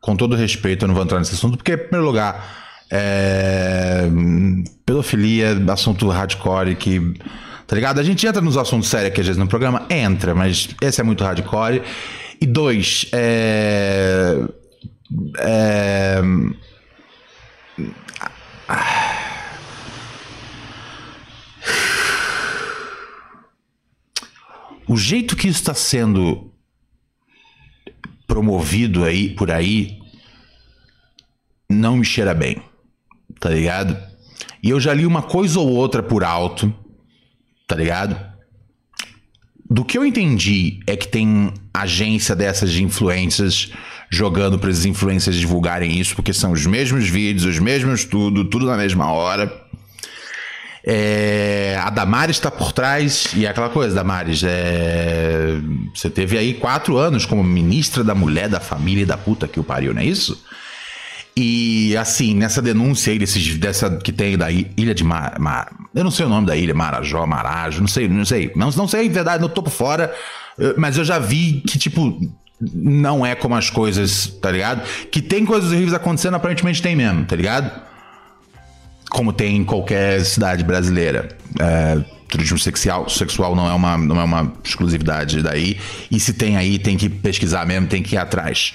Com 0.07 0.15
todo 0.15 0.37
respeito, 0.37 0.85
eu 0.85 0.87
não 0.87 0.95
vou 0.95 1.03
entrar 1.03 1.19
nesse 1.19 1.33
assunto, 1.33 1.57
porque, 1.57 1.73
em 1.73 1.77
primeiro 1.77 2.05
lugar, 2.05 2.85
é, 2.89 4.07
pedofilia, 4.85 5.49
assunto 5.69 6.07
hardcore 6.07 6.77
que. 6.77 7.13
Tá 7.67 7.75
ligado? 7.75 7.99
A 7.99 8.03
gente 8.03 8.25
entra 8.25 8.41
nos 8.41 8.55
assuntos 8.55 8.87
sérios 8.87 9.11
aqui 9.11 9.19
às 9.19 9.27
vezes 9.27 9.37
no 9.37 9.49
programa, 9.49 9.85
entra, 9.89 10.33
mas 10.33 10.69
esse 10.81 11.01
é 11.01 11.03
muito 11.03 11.25
hardcore. 11.25 11.83
E 12.39 12.45
dois, 12.45 13.07
é. 13.11 14.45
é 15.39 16.21
o 24.87 24.95
jeito 24.95 25.35
que 25.35 25.49
isso 25.49 25.59
está 25.59 25.73
sendo 25.73 26.46
promovido 28.27 29.03
aí 29.05 29.29
por 29.29 29.49
aí 29.49 29.97
não 31.69 31.97
me 31.97 32.05
cheira 32.05 32.33
bem, 32.33 32.61
tá 33.39 33.49
ligado? 33.49 33.97
E 34.61 34.69
eu 34.69 34.79
já 34.79 34.93
li 34.93 35.05
uma 35.05 35.21
coisa 35.21 35.59
ou 35.59 35.69
outra 35.69 36.01
por 36.01 36.23
alto, 36.23 36.73
tá 37.67 37.75
ligado? 37.75 38.17
Do 39.69 39.83
que 39.83 39.97
eu 39.97 40.05
entendi 40.05 40.79
é 40.87 40.95
que 40.95 41.07
tem 41.07 41.53
agência 41.73 42.35
dessas 42.35 42.71
de 42.71 42.83
influências 42.83 43.71
jogando 44.09 44.57
para 44.57 44.69
esses 44.69 44.85
influencers 44.85 45.35
divulgarem 45.35 45.99
isso, 45.99 46.15
porque 46.15 46.31
são 46.31 46.53
os 46.53 46.65
mesmos 46.65 47.09
vídeos, 47.09 47.45
os 47.45 47.59
mesmos 47.59 48.05
tudo, 48.05 48.45
tudo 48.45 48.65
na 48.65 48.77
mesma 48.77 49.11
hora. 49.11 49.66
É, 50.89 51.77
a 51.83 51.89
Damares 51.89 52.37
está 52.37 52.49
por 52.49 52.71
trás, 52.71 53.27
e 53.35 53.45
é 53.45 53.49
aquela 53.49 53.67
coisa, 53.67 53.93
Damares, 53.93 54.41
é, 54.41 55.59
você 55.93 56.09
teve 56.09 56.37
aí 56.37 56.53
quatro 56.53 56.95
anos 56.95 57.25
como 57.25 57.43
ministra 57.43 58.05
da 58.05 58.15
mulher, 58.15 58.47
da 58.47 58.61
família 58.61 59.01
e 59.01 59.05
da 59.05 59.17
puta 59.17 59.49
que 59.49 59.59
o 59.59 59.65
pariu, 59.65 59.93
não 59.93 60.01
é 60.01 60.05
isso? 60.05 60.41
E 61.35 61.95
assim, 61.97 62.33
nessa 62.33 62.61
denúncia 62.61 63.11
aí 63.11 63.19
desses, 63.19 63.57
dessa 63.57 63.97
que 63.97 64.13
tem 64.13 64.37
da 64.37 64.49
ilha 64.49 64.95
de 64.95 65.03
Mar, 65.03 65.37
Mar, 65.37 65.75
Eu 65.93 66.05
não 66.05 66.09
sei 66.09 66.25
o 66.25 66.29
nome 66.29 66.47
da 66.47 66.55
ilha, 66.55 66.73
Marajó, 66.73 67.25
Marajo, 67.25 67.81
não 67.81 67.87
sei, 67.87 68.07
não 68.07 68.25
sei. 68.25 68.51
Não, 68.55 68.71
não 68.71 68.87
sei, 68.87 69.07
em 69.07 69.09
verdade, 69.09 69.41
não 69.41 69.49
tô 69.49 69.61
por 69.61 69.69
fora. 69.69 70.11
Mas 70.77 70.97
eu 70.97 71.03
já 71.03 71.19
vi 71.19 71.61
que, 71.67 71.77
tipo, 71.77 72.19
não 72.59 73.23
é 73.23 73.35
como 73.35 73.55
as 73.55 73.69
coisas, 73.69 74.27
tá 74.41 74.49
ligado? 74.49 74.81
Que 75.11 75.21
tem 75.21 75.45
coisas 75.45 75.69
horríveis 75.69 75.93
acontecendo, 75.93 76.35
aparentemente 76.35 76.81
tem 76.81 76.95
mesmo, 76.95 77.25
tá 77.25 77.35
ligado? 77.35 77.69
Como 79.09 79.31
tem 79.33 79.57
em 79.57 79.63
qualquer 79.63 80.23
cidade 80.23 80.63
brasileira. 80.63 81.29
É, 81.59 81.97
turismo 82.27 82.59
sexual, 82.59 83.09
sexual 83.09 83.55
não 83.55 83.69
é, 83.69 83.73
uma, 83.73 83.97
não 83.97 84.19
é 84.19 84.23
uma 84.23 84.53
exclusividade 84.63 85.41
daí. 85.41 85.77
E 86.11 86.19
se 86.19 86.33
tem 86.33 86.57
aí, 86.57 86.77
tem 86.77 86.97
que 86.97 87.09
pesquisar 87.09 87.65
mesmo, 87.65 87.87
tem 87.87 88.03
que 88.03 88.15
ir 88.15 88.17
atrás. 88.17 88.73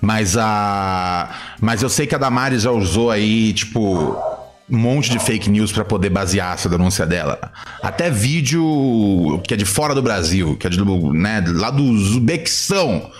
Mas 0.00 0.36
a. 0.36 1.30
Mas 1.60 1.82
eu 1.82 1.88
sei 1.88 2.06
que 2.06 2.14
a 2.14 2.18
Damares 2.18 2.62
já 2.62 2.70
usou 2.70 3.10
aí, 3.10 3.52
tipo, 3.52 4.16
um 4.70 4.78
monte 4.78 5.10
de 5.10 5.18
fake 5.18 5.50
news 5.50 5.72
para 5.72 5.84
poder 5.84 6.10
basear 6.10 6.54
essa 6.54 6.68
denúncia 6.68 7.06
dela. 7.06 7.52
Até 7.82 8.10
vídeo 8.10 9.40
que 9.46 9.54
é 9.54 9.56
de 9.56 9.64
fora 9.64 9.94
do 9.94 10.02
Brasil, 10.02 10.56
que 10.56 10.66
é 10.66 10.70
de, 10.70 10.82
né, 11.12 11.44
lá 11.46 11.70
do 11.70 11.82
Uzbequistão 11.82 13.10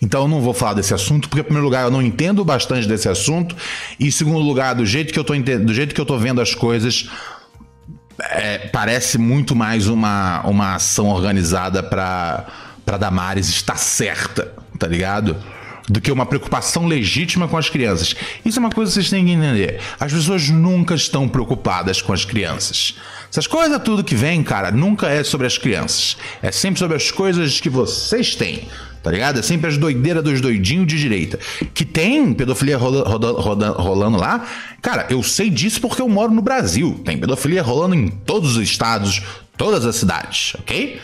então 0.00 0.22
eu 0.22 0.28
não 0.28 0.40
vou 0.40 0.52
falar 0.52 0.74
desse 0.74 0.92
assunto, 0.92 1.28
porque, 1.28 1.40
em 1.40 1.44
primeiro 1.44 1.64
lugar, 1.64 1.84
eu 1.84 1.90
não 1.90 2.02
entendo 2.02 2.44
bastante 2.44 2.86
desse 2.86 3.08
assunto, 3.08 3.56
e 3.98 4.06
em 4.06 4.10
segundo 4.10 4.40
lugar, 4.40 4.74
do 4.74 4.84
jeito 4.84 5.12
que 5.12 5.18
eu 5.18 5.24
tô, 5.24 5.34
do 5.34 5.74
jeito 5.74 5.94
que 5.94 6.00
eu 6.00 6.06
tô 6.06 6.18
vendo 6.18 6.40
as 6.40 6.54
coisas, 6.54 7.08
é, 8.30 8.58
parece 8.58 9.18
muito 9.18 9.54
mais 9.54 9.88
uma, 9.88 10.42
uma 10.46 10.74
ação 10.74 11.08
organizada 11.08 11.82
para 11.82 12.46
para 12.86 12.96
Damares 12.96 13.48
estar 13.48 13.76
certa, 13.76 14.54
tá 14.78 14.86
ligado? 14.86 15.36
Do 15.88 16.00
que 16.00 16.12
uma 16.12 16.24
preocupação 16.24 16.86
legítima 16.86 17.48
com 17.48 17.56
as 17.56 17.68
crianças. 17.68 18.14
Isso 18.44 18.58
é 18.58 18.60
uma 18.60 18.70
coisa 18.70 18.90
que 18.90 18.94
vocês 18.94 19.10
têm 19.10 19.24
que 19.24 19.32
entender. 19.32 19.80
As 19.98 20.12
pessoas 20.12 20.48
nunca 20.48 20.94
estão 20.94 21.28
preocupadas 21.28 22.00
com 22.00 22.12
as 22.12 22.24
crianças. 22.24 22.94
Essas 23.36 23.46
coisas, 23.46 23.78
tudo 23.82 24.02
que 24.02 24.14
vem, 24.14 24.42
cara, 24.42 24.70
nunca 24.70 25.10
é 25.10 25.22
sobre 25.22 25.46
as 25.46 25.58
crianças. 25.58 26.16
É 26.40 26.50
sempre 26.50 26.78
sobre 26.78 26.96
as 26.96 27.10
coisas 27.10 27.60
que 27.60 27.68
vocês 27.68 28.34
têm 28.34 28.66
tá 29.02 29.12
ligado? 29.12 29.38
É 29.38 29.42
sempre 29.42 29.68
as 29.68 29.76
doideiras 29.76 30.24
dos 30.24 30.40
doidinhos 30.40 30.86
de 30.86 30.98
direita. 30.98 31.38
Que 31.72 31.84
tem 31.84 32.32
pedofilia 32.34 32.76
rola, 32.76 33.08
rola, 33.08 33.40
rola, 33.40 33.68
rolando 33.68 34.18
lá. 34.18 34.44
Cara, 34.82 35.06
eu 35.10 35.22
sei 35.22 35.48
disso 35.48 35.80
porque 35.80 36.02
eu 36.02 36.08
moro 36.08 36.32
no 36.32 36.42
Brasil. 36.42 37.00
Tem 37.04 37.16
pedofilia 37.16 37.62
rolando 37.62 37.94
em 37.94 38.08
todos 38.08 38.56
os 38.56 38.62
estados, 38.64 39.22
todas 39.56 39.86
as 39.86 39.94
cidades, 39.94 40.54
ok? 40.58 40.98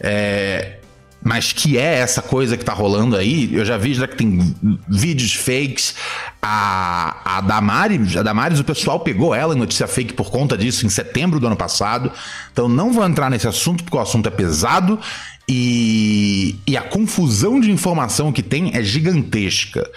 É, 0.00 0.76
mas 1.22 1.52
que 1.52 1.76
é 1.76 1.98
essa 1.98 2.22
coisa 2.22 2.56
que 2.56 2.64
tá 2.64 2.72
rolando 2.72 3.14
aí, 3.14 3.50
eu 3.52 3.64
já 3.64 3.76
vi 3.76 3.92
já 3.92 4.08
que 4.08 4.16
tem 4.16 4.54
vídeos 4.88 5.34
fakes. 5.34 5.94
A, 6.40 7.36
a 7.36 7.40
Damares, 7.42 8.16
a 8.16 8.22
Damares, 8.22 8.58
o 8.58 8.64
pessoal 8.64 9.00
pegou 9.00 9.34
ela 9.34 9.54
em 9.54 9.58
notícia 9.58 9.86
fake 9.86 10.14
por 10.14 10.30
conta 10.30 10.56
disso 10.56 10.86
em 10.86 10.88
setembro 10.88 11.38
do 11.38 11.46
ano 11.46 11.56
passado. 11.56 12.10
Então 12.52 12.68
não 12.68 12.92
vou 12.92 13.04
entrar 13.04 13.30
nesse 13.30 13.46
assunto 13.46 13.84
porque 13.84 13.96
o 13.96 14.00
assunto 14.00 14.28
é 14.28 14.30
pesado 14.30 14.98
e, 15.46 16.56
e 16.66 16.76
a 16.76 16.82
confusão 16.82 17.60
de 17.60 17.70
informação 17.70 18.32
que 18.32 18.42
tem 18.42 18.70
é 18.74 18.82
gigantesca. 18.82 19.90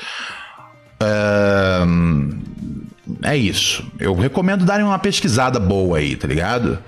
é 3.22 3.38
isso. 3.38 3.86
Eu 3.98 4.14
recomendo 4.14 4.66
darem 4.66 4.86
uma 4.86 5.00
pesquisada 5.00 5.58
boa 5.58 6.00
aí, 6.00 6.18
tá 6.18 6.28
ligado? 6.28 6.80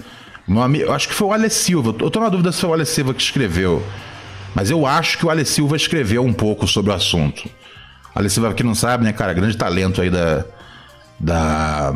Amigo, 0.47 0.83
eu 0.83 0.93
acho 0.93 1.07
que 1.07 1.13
foi 1.13 1.27
o 1.27 1.33
Ale 1.33 1.49
Silva. 1.49 1.95
Eu 1.99 2.09
tô 2.09 2.19
na 2.19 2.27
dúvida 2.27 2.51
se 2.51 2.59
foi 2.59 2.69
o 2.69 2.73
Ale 2.73 2.85
Silva 2.85 3.13
que 3.13 3.21
escreveu. 3.21 3.81
Mas 4.55 4.71
eu 4.71 4.85
acho 4.85 5.17
que 5.17 5.25
o 5.25 5.29
Ale 5.29 5.45
Silva 5.45 5.75
escreveu 5.75 6.23
um 6.23 6.33
pouco 6.33 6.65
sobre 6.65 6.89
o 6.89 6.95
assunto. 6.95 7.47
Ale 8.15 8.29
Silva, 8.29 8.53
que 8.53 8.63
não 8.63 8.73
sabe, 8.73 9.03
né, 9.03 9.11
cara? 9.11 9.33
Grande 9.33 9.57
talento 9.57 10.01
aí 10.01 10.09
da, 10.09 10.45
da, 11.19 11.93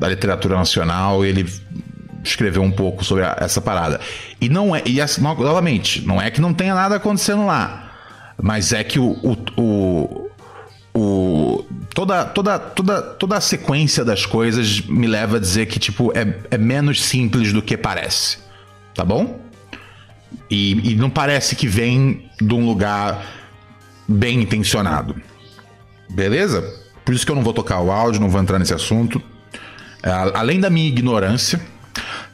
da 0.00 0.08
literatura 0.08 0.56
nacional. 0.56 1.22
Ele 1.22 1.46
escrever 2.24 2.58
um 2.58 2.70
pouco 2.70 3.04
sobre 3.04 3.24
a, 3.24 3.36
essa 3.40 3.60
parada. 3.60 4.00
E 4.40 4.48
não 4.48 4.74
é, 4.74 4.82
e 4.86 4.98
novamente, 5.20 6.04
não 6.06 6.20
é 6.20 6.30
que 6.30 6.40
não 6.40 6.52
tenha 6.52 6.74
nada 6.74 6.96
acontecendo 6.96 7.46
lá, 7.46 7.92
mas 8.40 8.72
é 8.72 8.82
que 8.82 8.98
o, 8.98 9.12
o, 9.22 9.36
o, 9.56 10.30
o 10.94 11.66
toda, 11.94 12.24
toda, 12.24 12.58
toda, 12.58 13.02
toda 13.02 13.36
a 13.36 13.40
sequência 13.40 14.04
das 14.04 14.26
coisas 14.26 14.80
me 14.80 15.06
leva 15.06 15.36
a 15.36 15.40
dizer 15.40 15.66
que 15.66 15.78
tipo 15.78 16.12
é, 16.16 16.38
é 16.50 16.58
menos 16.58 17.04
simples 17.04 17.52
do 17.52 17.62
que 17.62 17.76
parece, 17.76 18.38
tá 18.94 19.04
bom? 19.04 19.45
E, 20.50 20.92
e 20.92 20.94
não 20.94 21.10
parece 21.10 21.56
que 21.56 21.66
vem 21.66 22.30
de 22.40 22.54
um 22.54 22.64
lugar 22.64 23.24
bem 24.06 24.40
intencionado. 24.42 25.20
Beleza? 26.08 26.62
Por 27.04 27.14
isso 27.14 27.24
que 27.24 27.32
eu 27.32 27.36
não 27.36 27.42
vou 27.42 27.52
tocar 27.52 27.80
o 27.80 27.90
áudio, 27.90 28.20
não 28.20 28.28
vou 28.28 28.40
entrar 28.40 28.58
nesse 28.58 28.74
assunto. 28.74 29.20
É, 30.02 30.10
além 30.34 30.60
da 30.60 30.70
minha 30.70 30.88
ignorância. 30.88 31.60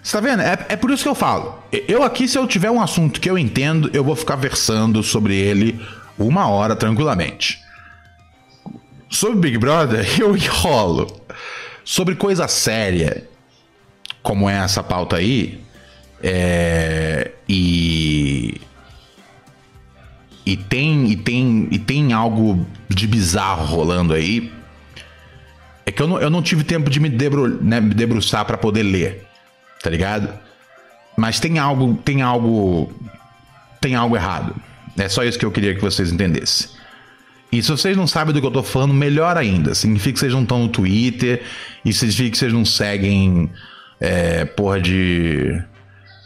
Você 0.03 0.17
tá 0.17 0.21
vendo? 0.21 0.43
É, 0.43 0.67
é 0.71 0.77
por 0.77 0.91
isso 0.91 1.03
que 1.03 1.09
eu 1.09 1.15
falo. 1.15 1.63
Eu 1.87 2.03
aqui, 2.03 2.27
se 2.27 2.37
eu 2.37 2.47
tiver 2.47 2.71
um 2.71 2.81
assunto 2.81 3.21
que 3.21 3.31
eu 3.31 3.39
entendo, 3.39 3.91
eu 3.93 4.03
vou 4.03 4.17
ficar 4.17 4.37
versando 4.37 5.03
sobre 5.03 5.37
ele 5.37 5.81
uma 6.19 6.49
hora 6.49 6.75
tranquilamente. 6.75 7.61
Sobre 9.09 9.39
Big 9.39 9.59
Brother, 9.59 10.07
eu 10.21 10.37
enrolo. 10.37 11.21
Sobre 11.85 12.15
coisa 12.15 12.49
séria, 12.49 13.29
como 14.23 14.49
é 14.49 14.57
essa 14.57 14.83
pauta 14.83 15.17
aí, 15.17 15.61
é, 16.23 17.33
e 17.53 18.61
e 20.44 20.57
tem 20.57 21.11
e 21.11 21.16
tem 21.16 21.68
e 21.70 21.78
tem 21.78 22.12
algo 22.14 22.66
de 22.88 23.07
bizarro 23.07 23.66
rolando 23.66 24.14
aí. 24.14 24.50
É 25.84 25.92
que 25.92 26.00
eu 26.00 26.09
não, 26.09 26.20
eu 26.20 26.30
não 26.30 26.40
tive 26.40 26.64
tempo 26.64 26.88
de 26.88 26.98
me, 27.00 27.09
debru, 27.09 27.62
né, 27.62 27.80
me 27.80 27.92
debruçar 27.92 28.44
para 28.44 28.57
poder 28.57 28.84
ler, 28.84 29.26
tá 29.82 29.90
ligado? 29.90 30.32
Mas 31.16 31.40
tem 31.40 31.59
algo, 31.59 31.94
tem 32.05 32.22
algo, 32.22 32.92
tem 33.80 33.94
algo 33.94 34.16
errado. 34.16 34.55
É 34.96 35.09
só 35.09 35.24
isso 35.24 35.38
que 35.38 35.44
eu 35.44 35.50
queria 35.50 35.74
que 35.74 35.80
vocês 35.80 36.12
entendessem. 36.12 36.70
E 37.50 37.62
se 37.62 37.70
vocês 37.70 37.96
não 37.96 38.07
sabem 38.07 38.32
do 38.32 38.40
que 38.40 38.46
eu 38.46 38.50
tô 38.50 38.62
falando, 38.62 38.94
melhor 38.94 39.36
ainda. 39.36 39.74
Significa 39.74 40.14
que 40.14 40.20
vocês 40.20 40.32
não 40.32 40.42
estão 40.42 40.61
no 40.61 40.68
Twitter 40.68 41.42
e 41.84 41.92
significa 41.92 42.30
que 42.30 42.38
vocês 42.38 42.53
não 42.53 42.64
seguem 42.64 43.50
é, 44.00 44.44
porra 44.44 44.80
de 44.80 45.62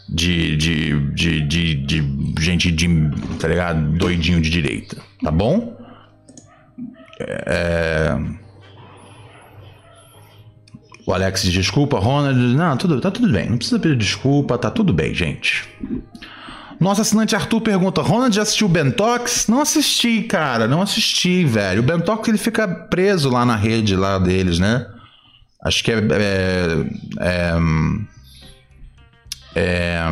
de, 0.09 0.57
de, 0.57 1.00
de, 1.11 1.40
de, 1.40 1.74
de 1.74 2.42
gente 2.42 2.70
de, 2.70 2.88
tá 3.38 3.48
ligado? 3.48 3.80
Doidinho 3.98 4.40
de 4.40 4.50
direita, 4.50 4.96
tá 5.22 5.30
bom? 5.30 5.76
É... 7.20 8.16
O 11.07 11.12
Alex 11.12 11.42
diz 11.42 11.52
desculpa, 11.52 11.98
Ronald. 11.98 12.36
Não, 12.36 12.76
tudo, 12.76 13.00
tá 13.00 13.11
tudo 13.11 13.30
bem. 13.30 13.48
Não 13.48 13.57
precisa 13.57 13.78
pedir 13.78 13.96
desculpa, 13.96 14.59
tá 14.59 14.70
tudo 14.70 14.92
bem, 14.92 15.14
gente. 15.14 15.68
Nosso 16.80 17.00
assinante 17.00 17.34
Arthur 17.34 17.61
pergunta: 17.61 18.02
Ronald 18.02 18.34
já 18.34 18.42
assistiu 18.42 18.66
o 18.66 18.70
Bentox? 18.70 19.46
Não 19.46 19.61
assisti, 19.61 20.22
cara. 20.22 20.66
Não 20.66 20.82
assisti, 20.82 21.44
velho. 21.44 21.80
O 21.80 21.84
Bentox 21.84 22.28
ele 22.28 22.38
fica 22.38 22.66
preso 22.66 23.30
lá 23.30 23.46
na 23.46 23.54
rede 23.54 23.94
lá 23.94 24.18
deles, 24.18 24.59
né? 24.59 24.84
Acho 25.62 25.82
que 25.82 25.92
é, 25.92 25.96
é, 25.98 26.86
é 27.20 27.57
é, 29.57 30.02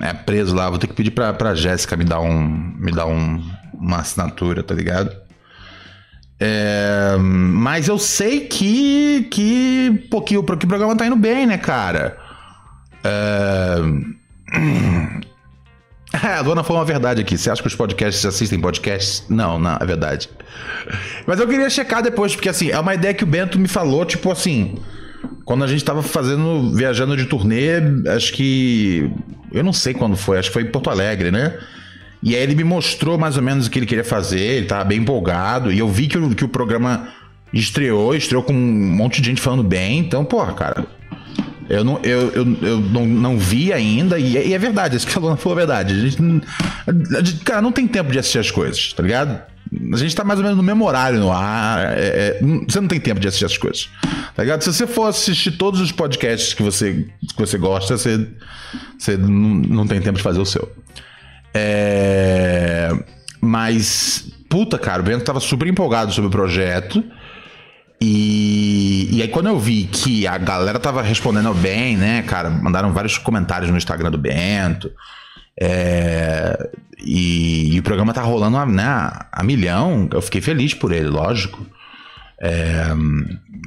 é 0.00 0.14
preso 0.14 0.54
lá. 0.56 0.70
Vou 0.70 0.78
ter 0.78 0.86
que 0.86 0.94
pedir 0.94 1.10
pra, 1.10 1.34
pra 1.34 1.54
Jéssica 1.54 1.98
me 1.98 2.04
dar, 2.04 2.20
um, 2.20 2.74
me 2.78 2.90
dar 2.90 3.04
um, 3.06 3.44
uma 3.74 3.98
assinatura, 3.98 4.62
tá 4.62 4.74
ligado? 4.74 5.14
É, 6.40 7.18
mas 7.18 7.88
eu 7.88 7.98
sei 7.98 8.40
que, 8.46 9.28
que, 9.30 10.08
pô, 10.10 10.22
que, 10.22 10.38
o, 10.38 10.42
que 10.42 10.64
o 10.64 10.68
programa 10.68 10.96
tá 10.96 11.06
indo 11.06 11.16
bem, 11.16 11.46
né, 11.46 11.58
cara? 11.58 12.16
É, 13.04 13.76
a 16.38 16.42
dona 16.42 16.64
falou 16.64 16.80
uma 16.80 16.86
verdade 16.86 17.20
aqui. 17.20 17.36
Você 17.36 17.50
acha 17.50 17.60
que 17.60 17.68
os 17.68 17.76
podcasts 17.76 18.24
assistem 18.24 18.58
podcasts? 18.58 19.24
Não, 19.28 19.58
não, 19.58 19.76
é 19.78 19.84
verdade. 19.84 20.30
Mas 21.26 21.38
eu 21.38 21.46
queria 21.46 21.68
checar 21.68 22.02
depois, 22.02 22.34
porque 22.34 22.48
assim, 22.48 22.70
é 22.70 22.80
uma 22.80 22.94
ideia 22.94 23.12
que 23.12 23.24
o 23.24 23.26
Bento 23.26 23.58
me 23.58 23.68
falou, 23.68 24.06
tipo 24.06 24.32
assim. 24.32 24.78
Quando 25.44 25.64
a 25.64 25.66
gente 25.66 25.84
tava 25.84 26.02
fazendo, 26.02 26.74
viajando 26.74 27.16
de 27.16 27.24
turnê, 27.26 27.72
acho 28.14 28.32
que. 28.32 29.10
Eu 29.52 29.64
não 29.64 29.72
sei 29.72 29.92
quando 29.92 30.16
foi, 30.16 30.38
acho 30.38 30.48
que 30.48 30.54
foi 30.54 30.62
em 30.62 30.70
Porto 30.70 30.90
Alegre, 30.90 31.30
né? 31.30 31.58
E 32.22 32.36
aí 32.36 32.42
ele 32.42 32.54
me 32.54 32.64
mostrou 32.64 33.18
mais 33.18 33.36
ou 33.36 33.42
menos 33.42 33.66
o 33.66 33.70
que 33.70 33.78
ele 33.78 33.86
queria 33.86 34.04
fazer, 34.04 34.40
ele 34.40 34.66
tava 34.66 34.84
bem 34.84 34.98
empolgado, 34.98 35.72
e 35.72 35.78
eu 35.78 35.88
vi 35.88 36.06
que 36.06 36.18
o, 36.18 36.34
que 36.34 36.44
o 36.44 36.48
programa 36.48 37.08
estreou, 37.52 38.14
estreou 38.14 38.42
com 38.42 38.52
um 38.52 38.56
monte 38.56 39.20
de 39.20 39.28
gente 39.28 39.40
falando 39.40 39.62
bem, 39.64 39.98
então, 39.98 40.24
porra, 40.24 40.52
cara. 40.52 40.86
Eu 41.68 41.84
não, 41.84 42.00
eu, 42.02 42.30
eu, 42.30 42.56
eu 42.62 42.80
não, 42.80 43.06
não 43.06 43.38
vi 43.38 43.72
ainda, 43.72 44.18
e 44.18 44.36
é, 44.36 44.48
e 44.48 44.54
é 44.54 44.58
verdade, 44.58 44.96
isso 44.96 45.06
que 45.06 45.16
a 45.16 45.20
Luna 45.20 45.36
falou 45.36 45.56
é 45.56 45.60
verdade. 45.60 45.94
A 45.94 45.96
gente, 45.96 46.42
a 47.16 47.22
gente, 47.22 47.44
cara, 47.44 47.62
não 47.62 47.72
tem 47.72 47.86
tempo 47.86 48.12
de 48.12 48.18
assistir 48.18 48.38
as 48.38 48.50
coisas, 48.50 48.92
tá 48.92 49.02
ligado? 49.02 49.40
A 49.92 49.96
gente 49.96 50.16
tá 50.16 50.24
mais 50.24 50.38
ou 50.38 50.42
menos 50.42 50.56
no 50.56 50.62
mesmo 50.64 50.84
horário 50.84 51.20
no 51.20 51.30
ar. 51.30 51.96
É, 51.96 52.38
é, 52.38 52.40
você 52.68 52.80
não 52.80 52.88
tem 52.88 52.98
tempo 52.98 53.20
de 53.20 53.28
assistir 53.28 53.44
as 53.44 53.56
coisas. 53.56 53.88
Tá 54.34 54.42
ligado? 54.42 54.62
Se 54.62 54.72
você 54.72 54.86
for 54.86 55.06
assistir 55.06 55.52
todos 55.52 55.80
os 55.80 55.92
podcasts 55.92 56.52
que 56.54 56.62
você, 56.62 57.06
que 57.28 57.38
você 57.38 57.56
gosta, 57.56 57.96
você, 57.96 58.28
você 58.98 59.16
não, 59.16 59.28
não 59.28 59.86
tem 59.86 60.00
tempo 60.00 60.16
de 60.16 60.22
fazer 60.22 60.40
o 60.40 60.46
seu. 60.46 60.70
É, 61.54 62.90
mas, 63.40 64.32
puta, 64.48 64.76
cara, 64.78 65.02
o 65.02 65.04
Bento 65.04 65.24
tava 65.24 65.40
super 65.40 65.68
empolgado 65.68 66.12
sobre 66.12 66.28
o 66.28 66.30
projeto. 66.30 67.04
E, 68.00 69.08
e 69.12 69.22
aí, 69.22 69.28
quando 69.28 69.46
eu 69.46 69.58
vi 69.58 69.84
que 69.84 70.26
a 70.26 70.38
galera 70.38 70.78
tava 70.78 71.02
respondendo 71.02 71.52
bem, 71.54 71.96
né, 71.96 72.22
cara, 72.22 72.50
mandaram 72.50 72.92
vários 72.92 73.18
comentários 73.18 73.70
no 73.70 73.76
Instagram 73.76 74.10
do 74.10 74.18
Bento. 74.18 74.90
É, 75.62 76.70
e, 76.98 77.74
e, 77.74 77.78
o 77.78 77.82
programa 77.82 78.14
tá 78.14 78.22
rolando 78.22 78.56
a, 78.56 78.64
né, 78.64 78.82
a 79.30 79.42
milhão. 79.42 80.08
Eu 80.10 80.22
fiquei 80.22 80.40
feliz 80.40 80.72
por 80.72 80.90
ele, 80.90 81.08
lógico. 81.08 81.66
É, 82.40 82.86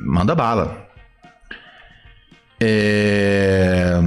manda 0.02 0.34
bala. 0.34 0.88
É, 2.60 4.00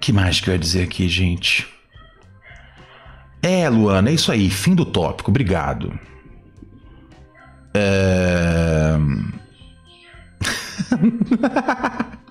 que 0.00 0.12
mais 0.12 0.40
que 0.40 0.48
eu 0.48 0.54
ia 0.54 0.58
dizer 0.58 0.84
aqui, 0.84 1.06
gente? 1.08 1.68
É, 3.42 3.68
Luana, 3.68 4.08
é 4.08 4.14
isso 4.14 4.32
aí. 4.32 4.48
Fim 4.48 4.74
do 4.74 4.86
tópico. 4.86 5.30
Obrigado. 5.30 5.98
É... 7.74 8.96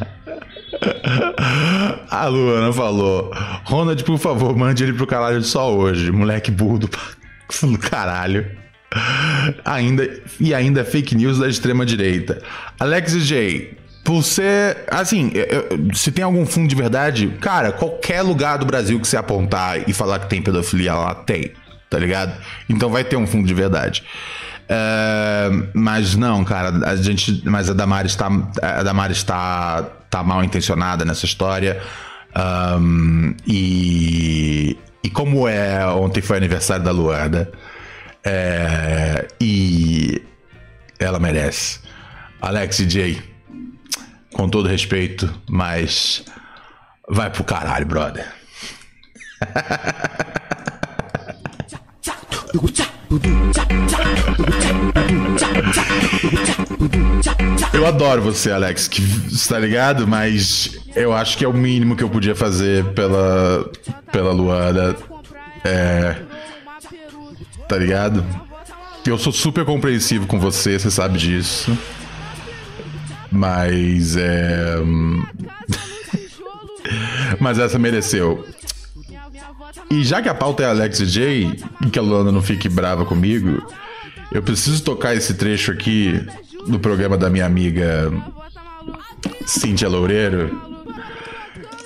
A 2.10 2.26
Luana 2.26 2.72
falou: 2.72 3.30
Ronald, 3.64 4.02
por 4.04 4.18
favor, 4.18 4.56
mande 4.56 4.82
ele 4.82 4.92
pro 4.92 5.06
caralho 5.06 5.42
só 5.42 5.74
hoje. 5.74 6.10
Moleque 6.10 6.50
burro 6.50 6.78
do 7.62 7.78
caralho. 7.78 8.46
Ainda, 9.64 10.20
e 10.40 10.52
ainda 10.52 10.84
fake 10.84 11.14
news 11.14 11.38
da 11.38 11.48
extrema 11.48 11.86
direita. 11.86 12.42
Alex 12.78 13.12
J, 13.24 13.76
por 14.04 14.22
ser. 14.22 14.78
Assim, 14.90 15.32
se 15.94 16.10
tem 16.10 16.24
algum 16.24 16.44
fundo 16.44 16.68
de 16.68 16.74
verdade, 16.74 17.28
cara, 17.40 17.72
qualquer 17.72 18.22
lugar 18.22 18.58
do 18.58 18.66
Brasil 18.66 18.98
que 18.98 19.06
você 19.06 19.16
apontar 19.16 19.88
e 19.88 19.92
falar 19.92 20.18
que 20.18 20.28
tem 20.28 20.42
pedofilia 20.42 20.94
lá, 20.94 21.14
tem. 21.14 21.52
Tá 21.88 21.98
ligado? 21.98 22.40
Então 22.68 22.88
vai 22.88 23.02
ter 23.02 23.16
um 23.16 23.26
fundo 23.26 23.46
de 23.46 23.54
verdade. 23.54 24.04
Uh, 24.70 25.68
mas 25.74 26.14
não, 26.14 26.44
cara, 26.44 26.88
a 26.88 26.94
gente. 26.94 27.42
Mas 27.44 27.68
a 27.68 27.74
Damares 27.74 28.12
está. 28.12 28.28
A 28.62 28.84
Damares 28.84 29.16
está 29.16 29.82
tá 30.08 30.22
mal 30.22 30.44
intencionada 30.44 31.04
nessa 31.04 31.24
história. 31.24 31.82
Um, 32.78 33.34
e, 33.44 34.78
e 35.02 35.10
como 35.10 35.48
é, 35.48 35.84
ontem 35.88 36.20
foi 36.20 36.36
aniversário 36.36 36.84
da 36.84 36.92
Luanda. 36.92 37.50
É, 38.22 39.26
e 39.40 40.22
ela 41.00 41.18
merece. 41.18 41.80
Alex 42.40 42.76
J, 42.76 43.20
com 44.32 44.48
todo 44.48 44.68
respeito, 44.68 45.32
mas 45.48 46.24
vai 47.08 47.28
pro 47.28 47.42
caralho, 47.42 47.86
brother. 47.86 48.26
Eu 57.72 57.86
adoro 57.86 58.22
você, 58.22 58.52
Alex, 58.52 58.86
que 58.86 59.02
está 59.32 59.58
ligado, 59.58 60.06
mas 60.06 60.78
eu 60.94 61.12
acho 61.12 61.36
que 61.36 61.44
é 61.44 61.48
o 61.48 61.52
mínimo 61.52 61.96
que 61.96 62.04
eu 62.04 62.08
podia 62.08 62.36
fazer 62.36 62.84
pela 62.92 63.68
pela 64.12 64.32
Luana. 64.32 64.94
É, 65.64 66.16
tá 67.68 67.76
ligado? 67.76 68.24
Eu 69.04 69.18
sou 69.18 69.32
super 69.32 69.64
compreensivo 69.64 70.26
com 70.26 70.38
você, 70.38 70.78
você 70.78 70.90
sabe 70.90 71.18
disso. 71.18 71.76
Mas 73.30 74.16
é. 74.16 74.76
Mas 77.40 77.58
essa 77.58 77.78
mereceu. 77.78 78.46
E 79.90 80.04
já 80.04 80.22
que 80.22 80.28
a 80.28 80.34
pauta 80.34 80.62
é 80.62 80.66
Alex 80.66 80.98
J, 80.98 81.50
e 81.84 81.90
que 81.90 81.98
a 81.98 82.02
Luana 82.02 82.30
não 82.30 82.40
fique 82.40 82.68
brava 82.68 83.04
comigo, 83.04 83.66
eu 84.32 84.42
preciso 84.42 84.82
tocar 84.84 85.14
esse 85.16 85.34
trecho 85.34 85.72
aqui 85.72 86.24
do 86.68 86.78
programa 86.78 87.16
da 87.16 87.28
minha 87.28 87.44
amiga 87.44 88.12
Cíntia 89.44 89.88
Loureiro. 89.88 90.70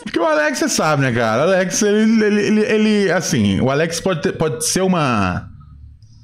Porque 0.03 0.19
o 0.19 0.25
Alex, 0.25 0.59
você 0.59 0.69
sabe, 0.69 1.03
né, 1.03 1.13
cara? 1.13 1.41
O 1.41 1.45
Alex, 1.45 1.83
ele, 1.83 2.25
ele, 2.25 2.41
ele, 2.41 2.61
ele, 2.61 3.13
assim, 3.13 3.61
o 3.61 3.71
Alex 3.71 4.01
pode, 4.01 4.21
ter, 4.21 4.33
pode 4.33 4.65
ser 4.67 4.83
uma. 4.83 5.49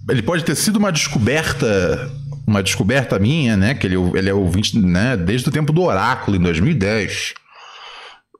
Ele 0.08 0.22
pode 0.22 0.44
ter 0.44 0.54
sido 0.54 0.76
uma 0.76 0.92
descoberta. 0.92 2.10
Uma 2.46 2.62
descoberta 2.62 3.18
minha, 3.18 3.56
né? 3.56 3.74
Que 3.74 3.86
ele, 3.86 3.96
ele 4.14 4.28
é 4.28 4.34
ouvinte, 4.34 4.78
né? 4.78 5.16
Desde 5.16 5.48
o 5.48 5.52
tempo 5.52 5.72
do 5.72 5.82
Oráculo, 5.82 6.36
em 6.36 6.40
2010. 6.40 7.34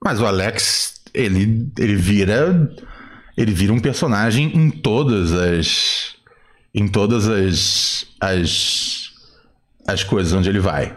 Mas 0.05 0.21
o 0.21 0.27
Alex, 0.27 1.01
ele, 1.15 1.71
ele 1.79 1.97
vira. 1.97 2.71
Ele 3.41 3.53
vira 3.53 3.73
um 3.73 3.81
personagem 3.81 4.55
em 4.55 4.69
todas 4.69 5.33
as. 5.33 6.15
Em 6.75 6.87
todas 6.87 7.27
as. 7.27 8.07
as. 8.21 9.13
as 9.87 10.05
coisas 10.05 10.35
onde 10.35 10.51
ele 10.51 10.61
vai. 10.61 10.95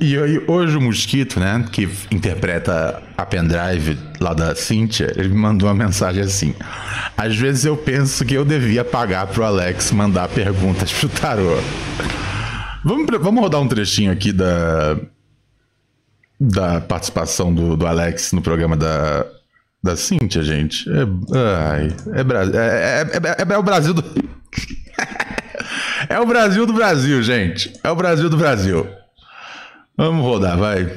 E 0.00 0.16
aí, 0.16 0.40
hoje 0.46 0.76
o 0.76 0.80
Mosquito, 0.80 1.40
né, 1.40 1.64
que 1.70 1.88
interpreta 2.12 3.02
a 3.16 3.26
pendrive 3.26 3.98
lá 4.20 4.34
da 4.34 4.54
Cynthia, 4.54 5.12
ele 5.16 5.30
me 5.30 5.36
mandou 5.36 5.68
uma 5.68 5.74
mensagem 5.74 6.22
assim. 6.22 6.54
Às 7.16 7.36
vezes 7.36 7.64
eu 7.64 7.76
penso 7.76 8.24
que 8.24 8.34
eu 8.34 8.44
devia 8.44 8.84
pagar 8.84 9.26
pro 9.26 9.42
Alex 9.44 9.90
mandar 9.90 10.28
perguntas 10.28 10.92
pro 10.92 11.08
tarô. 11.08 11.56
Vamos, 12.84 13.06
vamos 13.20 13.40
rodar 13.40 13.60
um 13.60 13.68
trechinho 13.68 14.12
aqui 14.12 14.32
da, 14.32 14.96
da 16.40 16.80
participação 16.80 17.52
do, 17.52 17.76
do 17.76 17.86
Alex 17.86 18.32
no 18.32 18.42
programa 18.42 18.76
da, 18.76 19.24
da 19.84 19.94
Cynthia, 19.96 20.42
gente. 20.42 20.88
É, 20.88 21.02
ai, 21.36 21.88
é, 22.14 22.22
é, 22.56 23.02
é, 23.02 23.06
é, 23.42 23.52
é 23.52 23.58
o 23.58 23.62
Brasil 23.62 23.92
do. 23.92 24.02
é 26.08 26.18
o 26.18 26.24
Brasil 26.24 26.64
do 26.64 26.72
Brasil, 26.72 27.22
gente. 27.22 27.70
É 27.84 27.90
o 27.90 27.94
Brasil 27.94 28.30
do 28.30 28.38
Brasil. 28.38 28.88
Vamos 29.94 30.24
rodar, 30.24 30.56
vai. 30.56 30.90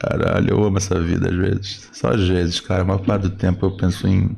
Caralho, 0.00 0.50
eu 0.50 0.64
amo 0.64 0.78
essa 0.78 1.00
vida 1.00 1.28
às 1.28 1.36
vezes. 1.36 1.88
Só 1.92 2.08
às 2.08 2.28
vezes, 2.28 2.58
cara. 2.58 2.82
A 2.82 2.84
maior 2.84 2.98
parte 2.98 3.22
do 3.22 3.30
tempo 3.30 3.64
eu 3.64 3.76
penso 3.76 4.08
em 4.08 4.36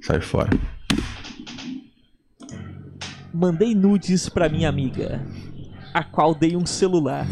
sair 0.00 0.22
fora. 0.22 0.48
Mandei 3.34 3.74
nudes 3.74 4.30
pra 4.30 4.48
minha 4.48 4.70
amiga, 4.70 5.20
a 5.92 6.02
qual 6.02 6.34
dei 6.34 6.56
um 6.56 6.64
celular. 6.64 7.26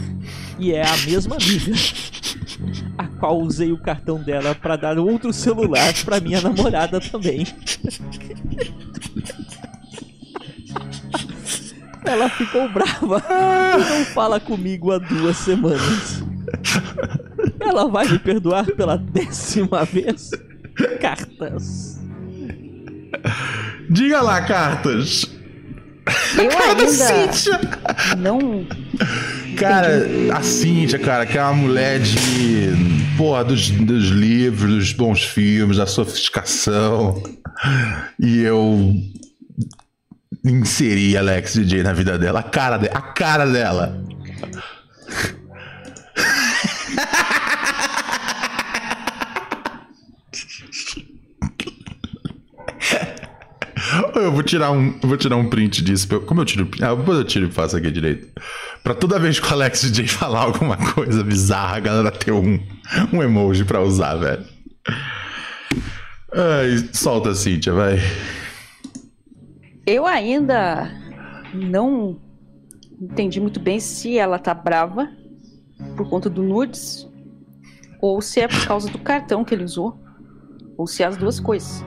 E 0.59 0.73
é 0.73 0.87
a 0.87 0.97
mesma 0.99 1.37
amiga, 1.37 1.73
a 2.97 3.07
qual 3.07 3.41
usei 3.41 3.73
o 3.73 3.79
cartão 3.79 4.23
dela 4.23 4.55
para 4.55 4.77
dar 4.77 4.99
outro 4.99 5.33
celular 5.33 5.93
pra 6.05 6.21
minha 6.21 6.41
namorada 6.41 7.01
também. 7.01 7.47
Ela 12.05 12.29
ficou 12.31 12.69
brava 12.69 13.23
e 13.79 13.91
não 13.91 14.05
fala 14.07 14.41
comigo 14.41 14.93
há 14.93 14.99
duas 14.99 15.37
semanas. 15.37 16.23
Ela 17.61 17.89
vai 17.89 18.09
me 18.09 18.19
perdoar 18.19 18.67
pela 18.67 18.97
décima 18.97 19.85
vez? 19.85 20.31
Cartas. 21.01 22.01
Diga 23.89 24.23
lá, 24.23 24.41
cartas. 24.43 25.40
Eu 26.37 26.51
ainda 26.59 26.87
não. 28.17 28.67
Cara, 29.57 30.07
a 30.35 30.43
Cíntia, 30.43 30.99
cara, 30.99 31.27
que 31.27 31.37
é 31.37 31.43
uma 31.43 31.53
mulher 31.53 32.01
de. 32.01 32.71
Porra, 33.17 33.45
dos, 33.45 33.71
dos 33.71 34.09
livros, 34.09 34.75
dos 34.75 34.93
bons 34.93 35.23
filmes, 35.23 35.77
da 35.77 35.87
sofisticação. 35.87 37.23
E 38.19 38.41
eu 38.41 38.95
inserir 40.45 41.19
Alex 41.19 41.55
DJ 41.55 41.83
na 41.83 41.93
vida 41.93 42.19
dela. 42.19 42.41
A 42.41 42.45
cara, 42.45 42.79
de, 42.79 42.89
a 42.89 43.01
cara 43.01 43.47
dela. 43.47 44.03
Eu 54.15 54.33
vou 54.33 54.43
tirar 54.43 54.71
um, 54.71 54.99
vou 55.01 55.17
tirar 55.17 55.37
um 55.37 55.49
print 55.49 55.83
disso. 55.83 56.21
Como 56.21 56.41
eu 56.41 56.45
tiro? 56.45 56.69
Ah, 56.81 56.89
eu 56.91 57.25
tiro 57.25 57.47
e 57.47 57.51
faço 57.51 57.77
aqui 57.77 57.91
direito. 57.91 58.29
Pra 58.83 58.95
toda 58.95 59.19
vez 59.19 59.41
que 59.41 59.47
o 59.47 59.53
Alex 59.53 59.83
DJ 59.83 60.07
falar 60.09 60.43
alguma 60.43 60.77
coisa 60.77 61.25
bizarra, 61.25 61.77
a 61.77 61.81
galera 61.81 62.11
ter 62.11 62.33
um, 62.33 62.59
um 63.13 63.23
emoji 63.23 63.65
pra 63.65 63.81
usar, 63.81 64.17
velho. 64.17 64.45
Ai, 66.33 66.89
solta, 66.93 67.35
Cíntia, 67.35 67.73
vai. 67.73 67.99
Eu 69.87 70.07
ainda 70.07 70.91
não 71.53 72.21
entendi 73.01 73.41
muito 73.41 73.59
bem 73.59 73.81
se 73.81 74.17
ela 74.19 74.39
tá 74.39 74.55
brava 74.55 75.09
por 75.97 76.09
conta 76.09 76.31
do 76.31 76.43
nudes 76.43 77.09
ou 78.01 78.21
se 78.21 78.41
é 78.41 78.49
por 78.49 78.67
causa 78.67 78.91
do 78.91 78.99
cartão 78.99 79.45
que 79.45 79.55
ele 79.55 79.65
usou 79.65 79.99
ou 80.77 80.87
se 80.87 81.03
é 81.03 81.07
as 81.07 81.17
duas 81.17 81.41
coisas. 81.41 81.85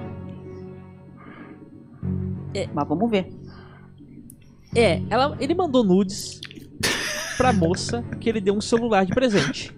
É. 2.54 2.68
Mas 2.74 2.88
vamos 2.88 3.10
ver. 3.10 3.32
É, 4.76 5.02
ela, 5.10 5.36
ele 5.40 5.54
mandou 5.54 5.84
nudes 5.84 6.42
pra 7.38 7.54
moça 7.54 8.04
que 8.20 8.28
ele 8.28 8.42
deu 8.42 8.56
um 8.56 8.62
celular 8.62 9.06
de 9.06 9.14
presente. 9.14 9.76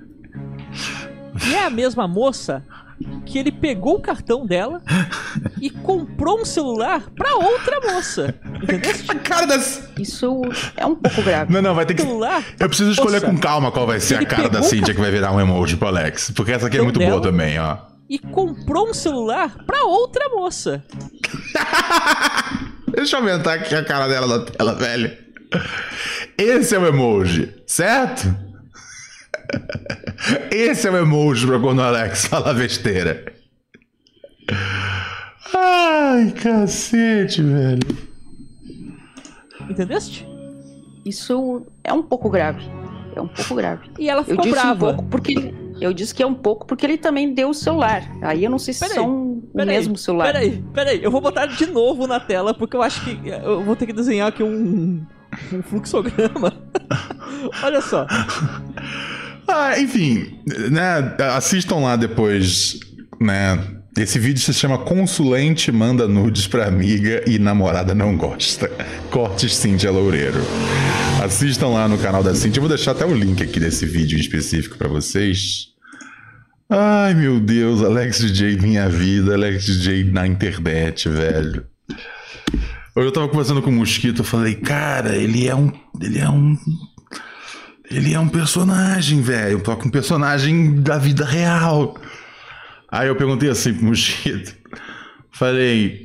E 1.48 1.54
é 1.54 1.66
a 1.66 1.70
mesma 1.70 2.08
moça 2.08 2.64
que 3.26 3.38
ele 3.38 3.52
pegou 3.52 3.96
o 3.96 4.00
cartão 4.00 4.46
dela 4.46 4.82
e 5.60 5.70
comprou 5.70 6.40
um 6.40 6.46
celular 6.46 7.10
pra 7.16 7.36
outra 7.36 7.82
moça. 7.82 8.34
Entendeu? 8.62 8.92
A 9.10 9.16
cara 9.16 9.46
das... 9.46 9.90
Isso 10.00 10.42
é 10.78 10.86
um 10.86 10.96
pouco 10.96 11.22
grave. 11.22 11.52
Não, 11.52 11.62
não, 11.62 11.76
vai 11.76 11.86
ter 11.86 11.94
que. 11.94 12.02
Celular? 12.02 12.44
Eu 12.58 12.68
preciso 12.70 12.92
escolher 12.92 13.22
Moça, 13.22 13.28
com 13.28 13.38
calma 13.38 13.72
qual 13.72 13.86
vai 13.86 14.00
ser 14.00 14.16
a 14.16 14.26
cara 14.26 14.50
da 14.50 14.64
Cintia 14.64 14.94
que 14.94 15.02
vai 15.02 15.12
virar 15.12 15.34
um 15.34 15.40
emoji 15.40 15.76
pro 15.76 15.90
Alex. 15.90 16.32
Porque 16.32 16.54
essa 16.54 16.68
aqui 16.68 16.78
é 16.78 16.82
muito 16.82 17.00
boa 17.00 17.22
também, 17.22 17.60
ó. 17.60 17.78
E 18.10 18.20
comprou 18.20 18.90
um 18.90 18.94
celular 18.94 19.58
pra 19.66 19.84
outra 19.84 20.30
moça. 20.30 20.84
Deixa 22.96 23.16
eu 23.18 23.20
aumentar 23.20 23.54
aqui 23.56 23.76
a 23.76 23.84
cara 23.84 24.08
dela 24.08 24.28
na 24.40 24.46
tela, 24.46 24.74
velho. 24.76 25.18
Esse 26.38 26.76
é 26.76 26.80
o 26.80 26.86
emoji, 26.88 27.54
certo? 27.68 28.24
Esse 30.52 30.88
é 30.88 30.92
o 30.92 30.98
emoji 30.98 31.46
pra 31.46 31.60
quando 31.60 31.80
o 31.80 31.84
Alex 31.84 32.26
fala 32.26 32.54
besteira. 32.54 33.26
Ai, 35.54 36.32
cacete, 36.32 37.42
velho. 37.42 37.98
Entendeste? 39.70 40.28
Isso 41.06 41.66
é 41.84 41.94
um 41.94 42.04
pouco 42.04 42.30
grave. 42.30 42.64
É 43.16 43.22
um 43.22 43.28
pouco 43.28 43.56
grave. 43.56 43.90
E 43.98 44.10
ela 44.10 44.22
Eu 44.22 44.26
ficou 44.26 44.44
disse 44.44 44.58
um 44.58 44.62
brava. 44.62 44.80
pouco 44.80 45.06
porque 45.06 45.54
eu 45.80 45.94
disse 45.94 46.14
que 46.14 46.24
é 46.24 46.26
um 46.26 46.34
pouco 46.34 46.66
porque 46.66 46.86
ele 46.86 46.98
também 46.98 47.34
deu 47.34 47.50
o 47.50 47.54
celular. 47.54 48.04
Aí 48.22 48.44
eu 48.44 48.50
não 48.50 48.60
sei 48.60 48.74
se 48.74 48.82
Peraí, 48.82 48.96
são 48.96 49.34
o 49.34 49.52
Peraí, 49.54 49.76
mesmo 49.76 49.98
celular. 49.98 50.26
Peraí, 50.26 50.64
peraí, 50.74 51.04
eu 51.04 51.12
vou 51.12 51.22
botar 51.22 51.46
de 51.46 51.66
novo 51.68 52.08
na 52.08 52.20
tela 52.20 52.54
porque 52.54 52.76
eu 52.76 52.82
acho 52.82 53.04
que 53.04 53.20
eu 53.28 53.64
vou 53.64 53.76
ter 53.76 53.86
que 53.86 53.94
desenhar 53.94 54.30
aqui 54.30 54.44
um, 54.44 55.06
um 55.54 55.62
fluxograma. 55.62 56.54
Olha 57.64 57.82
só. 57.82 58.08
Ah, 59.48 59.80
enfim, 59.80 60.40
né? 60.72 61.16
Assistam 61.36 61.78
lá 61.78 61.96
depois, 61.96 62.80
né? 63.20 63.60
Esse 63.98 64.20
vídeo 64.20 64.42
se 64.42 64.54
chama 64.54 64.78
Consulente 64.78 65.72
manda 65.72 66.06
nudes 66.06 66.48
pra 66.48 66.68
amiga 66.68 67.24
e 67.26 67.40
namorada 67.40 67.96
não 67.96 68.18
gosta. 68.18 68.70
Cortes 69.10 69.56
Cintia 69.56 69.90
Loureiro. 69.90 70.42
Assistam 71.26 71.70
lá 71.70 71.88
no 71.88 71.98
canal 71.98 72.22
da 72.22 72.36
Cintia. 72.36 72.60
Eu 72.60 72.68
vou 72.68 72.70
deixar 72.70 72.92
até 72.92 73.04
o 73.04 73.12
link 73.12 73.42
aqui 73.42 73.60
desse 73.60 73.84
vídeo 73.84 74.16
específico 74.16 74.78
pra 74.78 74.88
vocês. 74.88 75.70
Ai, 76.70 77.16
meu 77.16 77.40
Deus, 77.40 77.82
Alex 77.82 78.20
DJ 78.20 78.58
minha 78.58 78.88
vida, 78.88 79.34
Alex 79.34 79.66
DJ 79.66 80.04
na 80.04 80.28
internet, 80.28 81.10
velho. 81.10 81.66
Hoje 82.96 83.08
eu 83.08 83.12
tava 83.12 83.28
conversando 83.28 83.60
com 83.64 83.72
o 83.72 83.74
Mosquito, 83.74 84.20
eu 84.20 84.24
falei, 84.24 84.54
cara, 84.54 85.16
ele 85.16 85.48
é 85.48 85.56
um. 85.56 85.72
Ele 86.00 86.20
é 86.20 86.30
um. 86.30 86.56
Ele 87.90 88.14
é 88.14 88.20
um 88.20 88.30
personagem, 88.30 89.24
velho. 89.24 89.64
Um 89.84 89.90
personagem 89.90 90.80
da 90.80 91.00
vida 91.00 91.26
real. 91.26 91.98
Aí 92.88 93.08
eu 93.08 93.16
perguntei 93.16 93.50
assim 93.50 93.74
pro 93.74 93.86
Mosquito. 93.86 94.56
Falei. 95.32 96.05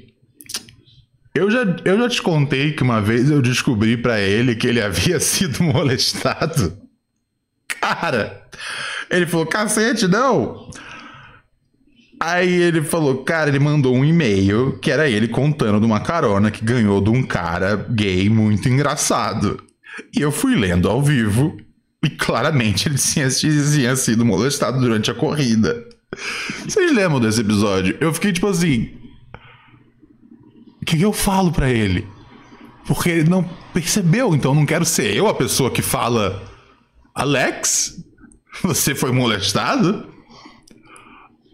Eu 1.35 1.51
já, 1.51 1.61
eu 1.85 1.99
já 1.99 2.09
te 2.09 2.23
contei 2.23 2.73
que 2.73 2.83
uma 2.83 3.01
vez 3.01 3.31
eu 3.31 3.41
descobri 3.41 3.97
pra 3.97 4.21
ele 4.21 4.57
que 4.57 4.67
ele 4.67 4.83
havia 4.83 5.19
sido 5.21 5.63
molestado. 5.63 6.77
Cara, 7.81 8.43
ele 9.11 9.27
falou: 9.27 9.47
cacete, 9.47 10.09
não. 10.09 10.71
Aí 12.23 12.53
ele 12.53 12.83
falou, 12.83 13.25
cara, 13.25 13.49
ele 13.49 13.59
mandou 13.59 13.97
um 13.97 14.05
e-mail 14.05 14.79
que 14.79 14.91
era 14.91 15.09
ele 15.09 15.27
contando 15.27 15.81
de 15.81 15.87
uma 15.87 16.01
carona 16.01 16.51
que 16.51 16.63
ganhou 16.63 17.01
de 17.01 17.09
um 17.09 17.23
cara 17.23 17.77
gay 17.89 18.29
muito 18.29 18.69
engraçado. 18.69 19.63
E 20.15 20.21
eu 20.21 20.31
fui 20.31 20.55
lendo 20.55 20.87
ao 20.87 21.03
vivo 21.03 21.57
e 22.05 22.11
claramente 22.11 22.89
ele 22.89 22.99
tinha, 22.99 23.27
tinha 23.31 23.97
sido 23.97 24.23
molestado 24.23 24.79
durante 24.79 25.11
a 25.11 25.15
corrida. 25.15 25.83
Vocês 26.67 26.95
lembram 26.95 27.21
desse 27.21 27.41
episódio? 27.41 27.97
Eu 28.01 28.13
fiquei 28.13 28.35
tipo 28.35 28.49
assim. 28.49 29.00
Que, 30.91 31.01
eu 31.01 31.13
falo 31.13 31.53
pra 31.53 31.71
ele? 31.71 32.07
Porque 32.85 33.09
ele 33.09 33.31
não 33.31 33.49
percebeu, 33.73 34.35
então 34.35 34.53
não 34.53 34.67
quero 34.67 34.85
ser 34.85 35.15
eu 35.15 35.29
a 35.29 35.35
pessoa 35.35 35.71
que 35.71 35.83
fala. 35.83 36.43
Alex? 37.15 38.05
Você 38.65 38.95
foi 38.97 39.13
molestado? 39.13 40.09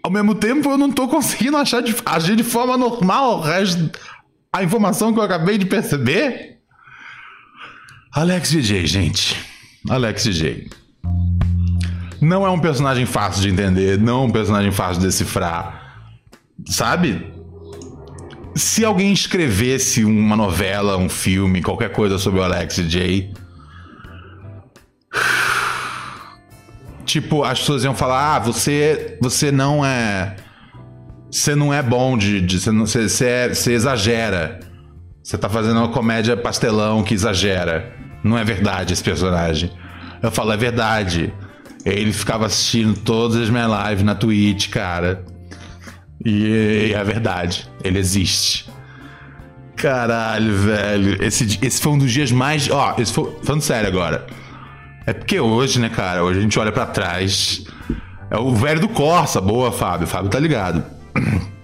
Ao 0.03 0.11
mesmo 0.11 0.35
tempo, 0.35 0.71
eu 0.71 0.79
não 0.79 0.91
tô 0.91 1.07
conseguindo 1.07 1.59
achar 1.59 1.83
de, 1.83 1.95
agir 2.07 2.35
de 2.35 2.43
forma 2.43 2.79
normal 2.79 3.45
a 4.51 4.63
informação 4.63 5.13
que 5.13 5.19
eu 5.19 5.23
acabei 5.23 5.59
de 5.59 5.67
perceber. 5.67 6.59
Alex 8.15 8.51
DJ, 8.51 8.87
gente. 8.87 9.37
Alex 9.91 10.25
DJ. 10.25 10.71
Não 12.23 12.47
é 12.47 12.51
um 12.51 12.59
personagem 12.59 13.05
fácil 13.05 13.43
de 13.43 13.51
entender, 13.51 13.99
não 13.99 14.23
é 14.23 14.27
um 14.27 14.31
personagem 14.31 14.73
fácil 14.73 15.01
de 15.01 15.07
decifrar. 15.07 16.09
Sabe? 16.67 17.36
Se 18.57 18.87
alguém 18.87 19.12
escrevesse 19.12 20.03
uma 20.03 20.35
novela, 20.35 20.97
um 20.97 21.11
filme, 21.11 21.61
qualquer 21.61 21.91
coisa 21.93 22.16
sobre 22.19 22.41
o 22.41 22.43
Alex 22.43 22.77
DJ. 22.77 23.35
Tipo, 27.05 27.45
as 27.45 27.61
pessoas 27.61 27.85
iam 27.85 27.95
falar: 27.95 28.37
ah, 28.37 28.39
você, 28.39 29.19
você 29.20 29.53
não 29.53 29.85
é. 29.85 30.37
Você 31.31 31.55
não 31.55 31.73
é 31.73 31.83
bom 31.83 32.16
de. 32.16 32.41
de 32.41 32.59
você, 32.59 32.73
não, 32.73 32.87
você, 32.87 33.07
você, 33.07 33.27
é- 33.27 33.49
você 33.51 33.73
exagera. 33.73 34.61
Você 35.23 35.37
tá 35.37 35.51
fazendo 35.51 35.78
uma 35.78 35.89
comédia 35.89 36.35
pastelão 36.35 37.03
que 37.03 37.12
exagera. 37.12 37.95
Não 38.24 38.39
é 38.39 38.45
verdade 38.45 38.95
esse 38.95 39.03
personagem. 39.03 39.70
Eu 40.23 40.31
falo, 40.31 40.53
é 40.53 40.57
verdade. 40.57 41.33
Ele 41.85 42.12
ficava 42.12 42.47
assistindo 42.47 42.99
todas 42.99 43.37
as 43.37 43.51
minhas 43.51 43.70
lives 43.89 44.03
na 44.05 44.15
Twitch, 44.15 44.70
cara. 44.70 45.24
E 46.25 46.93
é 46.95 47.05
verdade. 47.05 47.69
Ele 47.83 47.99
existe. 47.99 48.69
Caralho, 49.77 50.57
velho. 50.57 51.23
Esse, 51.23 51.59
esse 51.63 51.81
foi 51.81 51.93
um 51.93 51.99
dos 51.99 52.11
dias 52.11 52.33
mais. 52.33 52.71
Ó, 52.71 52.95
esse 52.99 53.13
foi. 53.13 53.37
Falando 53.43 53.63
sério 53.63 53.89
agora. 53.89 54.27
É 55.07 55.13
porque 55.13 55.39
hoje, 55.39 55.79
né, 55.79 55.89
cara? 55.89 56.25
Hoje 56.25 56.39
a 56.39 56.43
gente 56.43 56.59
olha 56.59 56.73
pra 56.73 56.87
trás. 56.87 57.65
É 58.31 58.39
o 58.39 58.55
velho 58.55 58.81
do 58.81 58.89
Corsa. 58.89 59.41
Boa, 59.41 59.71
Fábio. 59.71 60.07
Fábio 60.07 60.31
tá 60.31 60.39
ligado. 60.39 60.83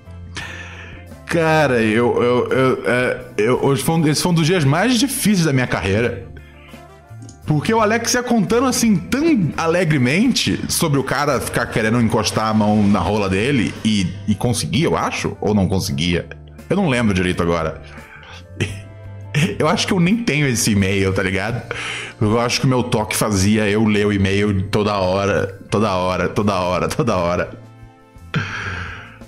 Cara, 1.27 1.81
eu. 1.83 2.23
eu, 2.23 2.49
eu, 2.51 2.83
é, 2.87 3.21
eu 3.39 3.65
hoje 3.65 3.83
foi 3.83 3.95
um, 3.95 4.07
esse 4.07 4.23
foi 4.23 4.33
um 4.33 4.35
dos 4.35 4.47
dias 4.47 4.65
mais 4.65 4.99
difíceis 4.99 5.47
da 5.47 5.53
minha 5.53 5.67
carreira. 5.67 6.32
Porque 7.53 7.75
o 7.75 7.83
Alex 7.83 8.15
ia 8.15 8.23
contando 8.23 8.67
assim 8.67 8.97
tão 8.97 9.53
alegremente 9.59 10.59
sobre 10.71 10.99
o 10.99 11.05
cara 11.05 11.39
ficar 11.39 11.67
querendo 11.67 12.01
encostar 12.01 12.47
a 12.47 12.55
mão 12.55 12.83
na 12.83 12.99
rola 12.99 13.29
dele 13.29 13.75
e, 13.85 14.11
e 14.27 14.35
conseguia, 14.35 14.87
eu 14.87 14.97
acho? 14.97 15.37
Ou 15.39 15.53
não 15.53 15.69
conseguia? 15.69 16.27
Eu 16.71 16.77
não 16.77 16.89
lembro 16.89 17.13
direito 17.13 17.43
agora. 17.43 17.83
Eu 19.59 19.67
acho 19.67 19.87
que 19.87 19.95
eu 19.95 19.99
nem 19.99 20.19
tenho 20.19 20.47
esse 20.47 20.73
e-mail, 20.73 21.11
tá 21.11 21.23
ligado? 21.23 21.63
Eu 22.21 22.39
acho 22.39 22.61
que 22.61 22.67
o 22.67 22.69
meu 22.69 22.83
toque 22.83 23.17
fazia 23.17 23.67
eu 23.67 23.83
ler 23.87 24.07
o 24.07 24.13
e-mail 24.13 24.69
toda 24.69 24.95
hora, 24.99 25.59
toda 25.71 25.91
hora, 25.95 26.29
toda 26.29 26.55
hora, 26.61 26.87
toda 26.87 27.17
hora. 27.17 27.51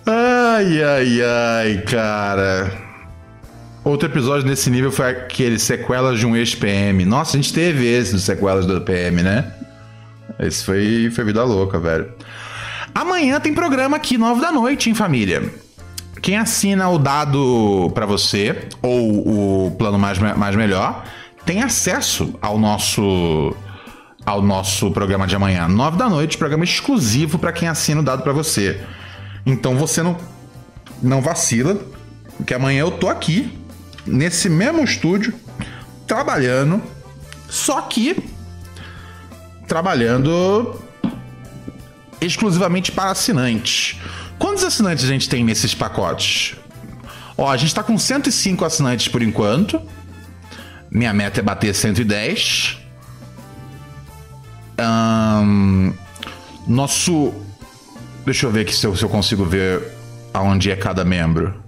Ai, 0.04 0.82
ai, 0.82 1.22
ai, 1.22 1.82
cara. 1.86 2.83
Outro 3.84 4.08
episódio 4.08 4.46
nesse 4.46 4.70
nível 4.70 4.90
foi 4.90 5.10
aquele 5.10 5.58
sequelas 5.58 6.18
de 6.18 6.26
um 6.26 6.34
ex-PM. 6.34 7.04
Nossa, 7.04 7.36
a 7.36 7.40
gente 7.40 7.52
teve 7.52 7.86
esse 7.86 8.12
do 8.12 8.18
sequelas 8.18 8.64
do 8.64 8.80
PM, 8.80 9.22
né? 9.22 9.52
Esse 10.38 10.64
foi, 10.64 11.10
foi 11.14 11.22
vida 11.22 11.44
louca, 11.44 11.78
velho. 11.78 12.10
Amanhã 12.94 13.38
tem 13.38 13.52
programa 13.52 13.98
aqui, 13.98 14.16
9 14.16 14.40
da 14.40 14.50
noite, 14.50 14.88
em 14.88 14.94
família. 14.94 15.52
Quem 16.22 16.38
assina 16.38 16.88
o 16.88 16.98
dado 16.98 17.92
para 17.94 18.06
você, 18.06 18.68
ou 18.80 19.66
o 19.66 19.70
plano 19.72 19.98
mais, 19.98 20.18
mais 20.18 20.56
melhor, 20.56 21.04
tem 21.44 21.62
acesso 21.62 22.34
ao 22.40 22.58
nosso 22.58 23.54
ao 24.24 24.40
nosso 24.40 24.90
programa 24.90 25.26
de 25.26 25.36
amanhã, 25.36 25.68
9 25.68 25.98
da 25.98 26.08
noite, 26.08 26.38
programa 26.38 26.64
exclusivo 26.64 27.38
para 27.38 27.52
quem 27.52 27.68
assina 27.68 28.00
o 28.00 28.04
dado 28.04 28.22
para 28.22 28.32
você. 28.32 28.80
Então 29.44 29.76
você 29.76 30.02
não 30.02 30.16
não 31.02 31.20
vacila, 31.20 31.78
porque 32.38 32.54
amanhã 32.54 32.80
eu 32.80 32.92
tô 32.92 33.10
aqui 33.10 33.52
nesse 34.06 34.48
mesmo 34.48 34.82
estúdio 34.84 35.34
trabalhando, 36.06 36.82
só 37.48 37.80
que 37.82 38.16
trabalhando 39.66 40.80
exclusivamente 42.20 42.92
para 42.92 43.10
assinantes. 43.10 43.96
Quantos 44.38 44.64
assinantes 44.64 45.04
a 45.04 45.08
gente 45.08 45.28
tem 45.28 45.44
nesses 45.44 45.74
pacotes? 45.74 46.56
Ó, 47.36 47.50
a 47.50 47.56
gente 47.56 47.74
tá 47.74 47.82
com 47.82 47.98
105 47.98 48.64
assinantes 48.64 49.08
por 49.08 49.22
enquanto. 49.22 49.80
Minha 50.90 51.12
meta 51.12 51.40
é 51.40 51.42
bater 51.42 51.74
110. 51.74 52.78
Um, 54.78 55.92
nosso. 56.66 57.32
Deixa 58.24 58.46
eu 58.46 58.50
ver 58.50 58.60
aqui 58.60 58.74
se 58.74 58.86
eu, 58.86 58.96
se 58.96 59.02
eu 59.02 59.08
consigo 59.08 59.44
ver 59.44 59.82
aonde 60.32 60.70
é 60.70 60.76
cada 60.76 61.04
membro. 61.04 61.63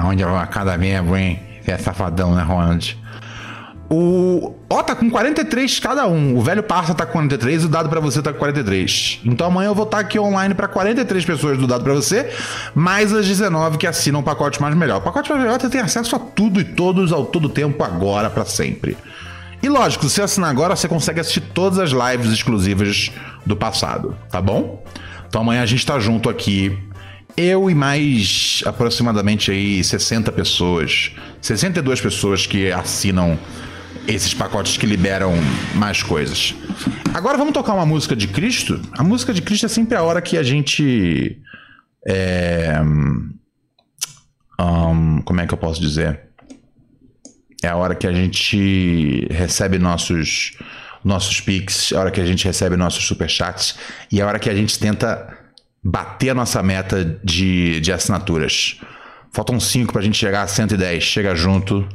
Aonde 0.00 0.22
é 0.22 0.46
cada 0.50 0.76
membro, 0.76 1.16
hein? 1.16 1.40
Você 1.62 1.72
é 1.72 1.78
safadão, 1.78 2.34
né, 2.34 2.42
Ronald? 2.42 2.96
O. 3.90 4.54
Ó, 4.68 4.82
tá 4.82 4.94
com 4.94 5.08
43 5.08 5.80
cada 5.80 6.06
um. 6.06 6.36
O 6.36 6.42
velho 6.42 6.62
parça 6.62 6.94
tá 6.94 7.06
com 7.06 7.12
43 7.12 7.62
e 7.62 7.66
o 7.66 7.68
dado 7.68 7.88
para 7.88 8.00
você 8.00 8.20
tá 8.20 8.32
com 8.32 8.38
43. 8.38 9.20
Então 9.24 9.46
amanhã 9.46 9.68
eu 9.68 9.74
vou 9.74 9.84
estar 9.84 9.98
aqui 9.98 10.18
online 10.18 10.54
para 10.54 10.68
43 10.68 11.24
pessoas 11.24 11.56
do 11.56 11.66
dado 11.66 11.82
para 11.84 11.94
você, 11.94 12.30
mais 12.74 13.14
as 13.14 13.26
19 13.26 13.78
que 13.78 13.86
assinam 13.86 14.20
o 14.20 14.22
pacote 14.22 14.60
mais 14.60 14.74
melhor. 14.74 14.98
O 14.98 15.00
pacote 15.00 15.30
mais 15.30 15.42
melhor 15.42 15.58
você 15.58 15.70
tem 15.70 15.80
acesso 15.80 16.14
a 16.16 16.18
tudo 16.18 16.60
e 16.60 16.64
todos 16.64 17.12
ao 17.12 17.24
todo 17.24 17.48
tempo, 17.48 17.82
agora 17.82 18.28
para 18.28 18.44
sempre. 18.44 18.96
E 19.62 19.68
lógico, 19.68 20.04
se 20.04 20.14
você 20.16 20.22
assinar 20.22 20.50
agora, 20.50 20.76
você 20.76 20.86
consegue 20.86 21.20
assistir 21.20 21.40
todas 21.40 21.78
as 21.78 21.90
lives 21.90 22.30
exclusivas 22.30 23.10
do 23.44 23.56
passado, 23.56 24.14
tá 24.30 24.40
bom? 24.40 24.84
Então 25.28 25.40
amanhã 25.40 25.62
a 25.62 25.66
gente 25.66 25.84
tá 25.84 25.98
junto 25.98 26.28
aqui. 26.28 26.78
Eu 27.40 27.70
e 27.70 27.74
mais 27.74 28.64
aproximadamente 28.66 29.52
aí 29.52 29.84
60 29.84 30.32
pessoas, 30.32 31.12
62 31.40 32.00
pessoas 32.00 32.48
que 32.48 32.72
assinam 32.72 33.38
esses 34.08 34.34
pacotes 34.34 34.76
que 34.76 34.84
liberam 34.84 35.32
mais 35.76 36.02
coisas. 36.02 36.52
Agora 37.14 37.38
vamos 37.38 37.54
tocar 37.54 37.74
uma 37.74 37.86
música 37.86 38.16
de 38.16 38.26
Cristo. 38.26 38.82
A 38.90 39.04
música 39.04 39.32
de 39.32 39.40
Cristo 39.40 39.66
é 39.66 39.68
sempre 39.68 39.96
a 39.96 40.02
hora 40.02 40.20
que 40.20 40.36
a 40.36 40.42
gente. 40.42 41.40
É, 42.04 42.80
um, 44.60 45.22
como 45.24 45.40
é 45.40 45.46
que 45.46 45.54
eu 45.54 45.58
posso 45.58 45.80
dizer? 45.80 46.20
É 47.62 47.68
a 47.68 47.76
hora 47.76 47.94
que 47.94 48.08
a 48.08 48.12
gente 48.12 49.28
recebe 49.30 49.78
nossos 49.78 50.58
nossos 51.04 51.40
pics, 51.40 51.92
é 51.92 51.96
a 51.96 52.00
hora 52.00 52.10
que 52.10 52.20
a 52.20 52.26
gente 52.26 52.44
recebe 52.44 52.76
nossos 52.76 53.06
superchats 53.06 53.76
e 54.10 54.18
é 54.18 54.24
a 54.24 54.26
hora 54.26 54.40
que 54.40 54.50
a 54.50 54.54
gente 54.56 54.76
tenta 54.76 55.37
bater 55.88 56.30
a 56.30 56.34
nossa 56.34 56.62
meta 56.62 57.18
de, 57.24 57.80
de 57.80 57.92
assinaturas. 57.92 58.78
Faltam 59.32 59.58
5 59.58 59.92
pra 59.92 60.02
gente 60.02 60.18
chegar 60.18 60.42
a 60.42 60.46
110. 60.46 61.02
Chega 61.02 61.34
junto. 61.34 61.86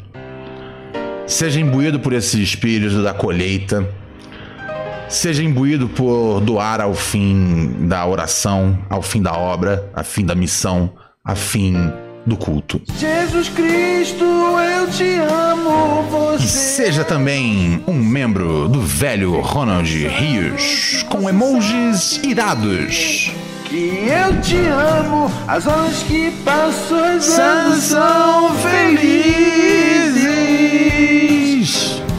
Seja 1.27 1.59
imbuído 1.59 1.99
por 1.99 2.11
esse 2.13 2.41
espírito 2.41 3.03
da 3.03 3.13
colheita. 3.13 3.87
Seja 5.07 5.43
imbuído 5.43 5.87
por 5.87 6.41
doar 6.41 6.81
ao 6.81 6.95
fim 6.95 7.87
da 7.87 8.03
oração, 8.05 8.79
ao 8.89 9.03
fim 9.03 9.21
da 9.21 9.33
obra, 9.33 9.91
a 9.93 10.03
fim 10.03 10.25
da 10.25 10.33
missão, 10.33 10.91
a 11.23 11.35
fim 11.35 11.75
do 12.25 12.35
culto. 12.35 12.81
Jesus 12.97 13.49
Cristo, 13.49 14.25
eu 14.25 14.89
te 14.89 15.17
amo, 15.19 16.01
você. 16.09 16.43
E 16.43 16.47
seja 16.47 17.03
também 17.03 17.83
um 17.85 17.93
membro 17.93 18.67
do 18.67 18.81
velho 18.81 19.39
Ronald 19.39 19.87
Rios, 19.87 21.05
com 21.09 21.29
emojis 21.29 22.19
irados. 22.23 23.31
Que 23.73 24.05
eu 24.07 24.39
te 24.39 24.67
amo, 24.67 25.31
as 25.47 25.65
horas 25.65 26.03
que 26.03 26.29
passo, 26.45 26.93
as 26.93 27.39
anos 27.39 27.83
são 27.85 28.51
felizes. 28.57 29.23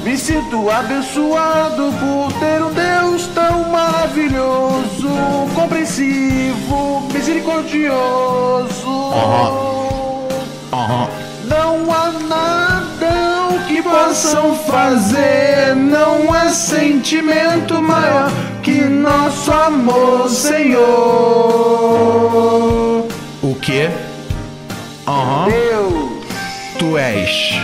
Me 0.03 0.19
sinto 0.19 0.69
abençoado 0.69 1.95
por 2.01 2.33
ter 2.41 2.61
um 2.61 2.73
Deus 2.73 3.29
tão 3.29 3.71
maravilhoso, 3.71 5.09
compreensivo, 5.55 7.09
misericordioso. 7.13 9.13
Possam 13.95 14.57
fazer, 14.57 15.73
não 15.77 16.33
há 16.33 16.49
sentimento 16.49 17.81
maior 17.81 18.29
que 18.61 18.81
nosso 18.81 19.53
amor, 19.53 20.29
Senhor. 20.29 20.85
O 23.41 23.55
quê? 23.63 23.89
Aham. 25.07 25.49
Deus, 25.49 26.11
Tu 26.77 26.99
és. 26.99 27.55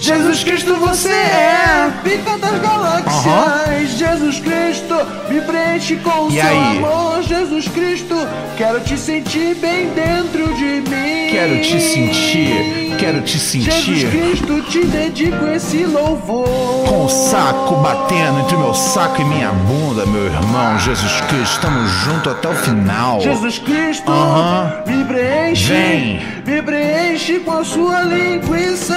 Jesus 0.00 0.42
Cristo, 0.42 0.74
você 0.76 1.10
é 1.10 1.92
pica 2.02 2.36
das 2.38 2.58
galáxias. 2.58 3.90
Jesus 3.98 4.40
Cristo, 4.40 4.94
me 5.28 5.40
preenche 5.42 5.96
com 5.96 6.28
E 6.30 6.32
seu 6.32 6.42
aí? 6.42 6.78
amor. 6.78 7.22
Jesus 7.22 7.68
Cristo, 7.68 8.16
quero 8.56 8.80
te 8.80 8.96
sentir 8.96 9.54
bem 9.56 9.90
dentro 9.90 10.52
de 10.54 10.80
mim. 10.90 11.28
Quero 11.30 11.60
te 11.60 11.78
sentir, 11.80 12.79
quero 12.98 13.20
te 13.22 13.38
Jesus 13.38 13.64
sentir 13.74 14.10
Cristo, 14.10 14.62
te 14.62 14.84
dedico 14.84 15.46
esse 15.46 15.84
louvor. 15.84 16.46
com 16.88 17.04
o 17.04 17.08
saco 17.08 17.76
batendo 17.76 18.40
entre 18.40 18.56
meu 18.56 18.74
saco 18.74 19.20
e 19.20 19.24
minha 19.24 19.50
bunda, 19.50 20.04
meu 20.06 20.26
irmão. 20.26 20.78
Jesus 20.78 21.20
Cristo, 21.22 21.54
estamos 21.54 21.90
juntos 21.90 22.32
até 22.32 22.48
o 22.48 22.54
final. 22.54 23.20
Jesus 23.20 23.58
Cristo, 23.58 24.10
Aham. 24.10 24.82
me 24.86 25.04
preenche, 25.04 25.72
Vem. 25.72 26.20
me 26.46 26.62
preenche 26.62 27.40
com 27.40 27.52
a 27.58 27.64
sua 27.64 28.02
linguiça. 28.02 28.96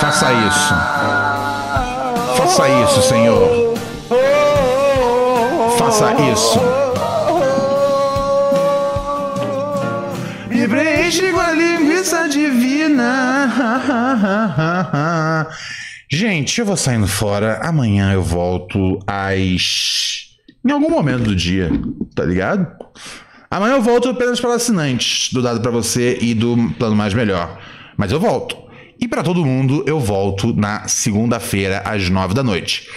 Faça 0.00 0.32
isso. 0.32 0.74
Faça 2.36 2.68
isso, 2.68 3.02
Senhor. 3.02 3.74
Faça 5.78 6.12
isso. 6.32 6.58
Gente, 16.10 16.58
eu 16.58 16.66
vou 16.66 16.76
saindo 16.76 17.06
fora. 17.06 17.60
Amanhã 17.62 18.12
eu 18.12 18.22
volto 18.22 18.98
às. 19.06 20.30
Em 20.64 20.72
algum 20.72 20.90
momento 20.90 21.24
do 21.24 21.36
dia, 21.36 21.70
tá 22.14 22.24
ligado? 22.24 22.66
Amanhã 23.50 23.74
eu 23.74 23.82
volto 23.82 24.08
apenas 24.08 24.40
para 24.40 24.54
assinantes 24.54 25.32
do 25.32 25.42
Dado 25.42 25.60
pra 25.60 25.70
Você 25.70 26.18
e 26.20 26.34
do 26.34 26.70
Plano 26.78 26.96
Mais 26.96 27.14
Melhor. 27.14 27.58
Mas 27.96 28.12
eu 28.12 28.20
volto. 28.20 28.56
E 29.00 29.08
para 29.08 29.22
todo 29.22 29.44
mundo, 29.44 29.82
eu 29.86 29.98
volto 29.98 30.54
na 30.54 30.86
segunda-feira, 30.86 31.82
às 31.84 32.08
nove 32.10 32.34
da 32.34 32.42
noite. 32.42 32.88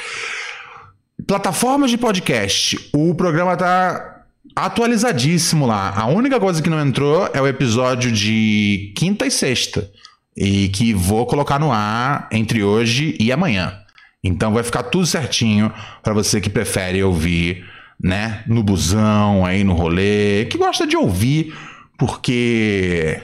Plataformas 1.26 1.90
de 1.90 1.98
podcast. 1.98 2.90
O 2.94 3.16
programa 3.16 3.56
tá 3.56 4.14
atualizadíssimo 4.56 5.66
lá. 5.66 5.94
A 5.95 6.08
única 6.08 6.40
coisa 6.40 6.62
que 6.62 6.70
não 6.70 6.80
entrou 6.80 7.30
é 7.34 7.41
o 7.41 7.48
episódio 7.48 8.12
de 8.12 8.94
quinta 8.95 9.26
e 9.26 9.32
sexta. 9.32 9.90
E 10.35 10.69
que 10.69 10.93
vou 10.93 11.26
colocar 11.26 11.60
no 11.60 11.72
ar 11.72 12.27
entre 12.31 12.64
hoje 12.64 13.15
e 13.19 13.31
amanhã. 13.31 13.80
Então 14.23 14.53
vai 14.53 14.64
ficar 14.64 14.84
tudo 14.84 15.05
certinho 15.05 15.72
para 16.01 16.14
você 16.14 16.39
que 16.39 16.49
prefere 16.49 17.03
ouvir, 17.03 17.65
né, 18.01 18.43
no 18.47 18.64
busão, 18.64 19.45
aí 19.45 19.64
no 19.64 19.73
rolê, 19.73 20.45
que 20.45 20.57
gosta 20.57 20.88
de 20.88 20.95
ouvir 20.95 21.53
porque 21.97 23.22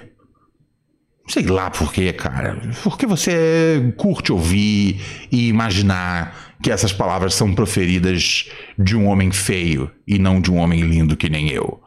sei 1.28 1.44
lá 1.44 1.70
por 1.70 1.94
quê, 1.94 2.12
cara. 2.12 2.60
Porque 2.84 3.06
você 3.06 3.94
curte 3.98 4.32
ouvir 4.32 5.00
e 5.32 5.48
imaginar 5.48 6.56
que 6.62 6.72
essas 6.72 6.92
palavras 6.92 7.34
são 7.36 7.54
proferidas 7.54 8.50
de 8.78 8.96
um 8.96 9.08
homem 9.08 9.32
feio 9.32 9.90
e 10.08 10.20
não 10.20 10.42
de 10.42 10.52
um 10.52 10.58
homem 10.58 10.82
lindo 10.82 11.16
que 11.16 11.30
nem 11.30 11.50
eu. 11.50 11.82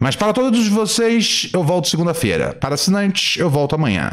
Mas 0.00 0.14
para 0.14 0.32
todos 0.32 0.68
vocês, 0.68 1.50
eu 1.52 1.64
volto 1.64 1.88
segunda-feira. 1.88 2.54
Para 2.54 2.74
assinantes, 2.74 3.38
eu 3.38 3.50
volto 3.50 3.74
amanhã. 3.74 4.12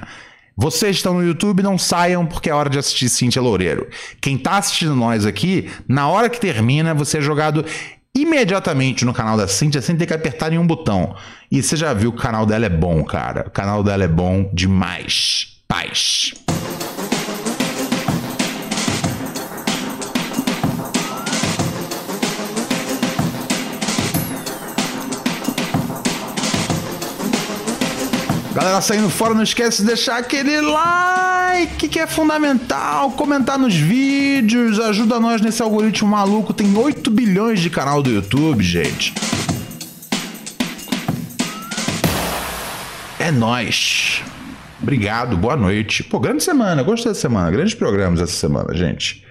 Vocês 0.56 0.98
estão 0.98 1.16
no 1.16 1.26
YouTube, 1.26 1.64
não 1.64 1.78
saiam 1.78 2.26
porque 2.26 2.50
é 2.50 2.54
hora 2.54 2.70
de 2.70 2.78
assistir 2.78 3.10
Cintia 3.10 3.42
Loureiro. 3.42 3.88
Quem 4.22 4.38
tá 4.38 4.58
assistindo 4.58 4.96
nós 4.96 5.26
aqui, 5.26 5.70
na 5.88 6.08
hora 6.08 6.30
que 6.30 6.40
termina, 6.40 6.94
você 6.94 7.18
é 7.18 7.22
jogado 7.22 7.66
imediatamente 8.16 9.04
no 9.04 9.14
canal 9.14 9.36
da 9.36 9.48
Cintia 9.48 9.82
sem 9.82 9.96
ter 9.98 10.06
que 10.06 10.14
apertar 10.14 10.52
nenhum 10.52 10.68
botão. 10.68 11.16
E 11.52 11.62
você 11.62 11.76
já 11.76 11.94
viu 11.94 12.12
que 12.12 12.20
o 12.20 12.22
canal 12.22 12.46
dela 12.46 12.66
é 12.66 12.70
bom, 12.70 13.04
cara. 13.04 13.46
O 13.48 13.52
canal 13.52 13.84
dela 13.84 14.04
é 14.04 14.08
bom 14.08 14.50
demais. 14.54 15.58
Paz. 15.68 16.34
Galera 28.54 28.80
saindo 28.82 29.10
fora, 29.10 29.34
não 29.34 29.42
esquece 29.42 29.82
de 29.82 29.88
deixar 29.88 30.18
aquele 30.18 30.62
like 30.62 31.88
que 31.88 32.00
é 32.00 32.06
fundamental, 32.06 33.10
comentar 33.12 33.58
nos 33.58 33.74
vídeos, 33.74 34.80
ajuda 34.80 35.20
nós 35.20 35.42
nesse 35.42 35.64
algoritmo 35.64 36.08
maluco. 36.08 36.54
Tem 36.54 36.78
8 36.78 37.10
bilhões 37.10 37.60
de 37.60 37.72
canal 37.72 38.04
do 38.04 38.12
YouTube, 38.12 38.64
gente. 38.64 39.12
É 43.20 43.32
nóis. 43.32 44.22
Obrigado, 44.80 45.36
boa 45.36 45.56
noite. 45.56 46.04
Pô, 46.04 46.20
grande 46.20 46.44
semana, 46.44 46.84
gostei 46.84 47.12
da 47.12 47.18
semana. 47.18 47.50
Grandes 47.50 47.74
programas 47.74 48.22
essa 48.22 48.34
semana, 48.34 48.76
gente. 48.76 49.23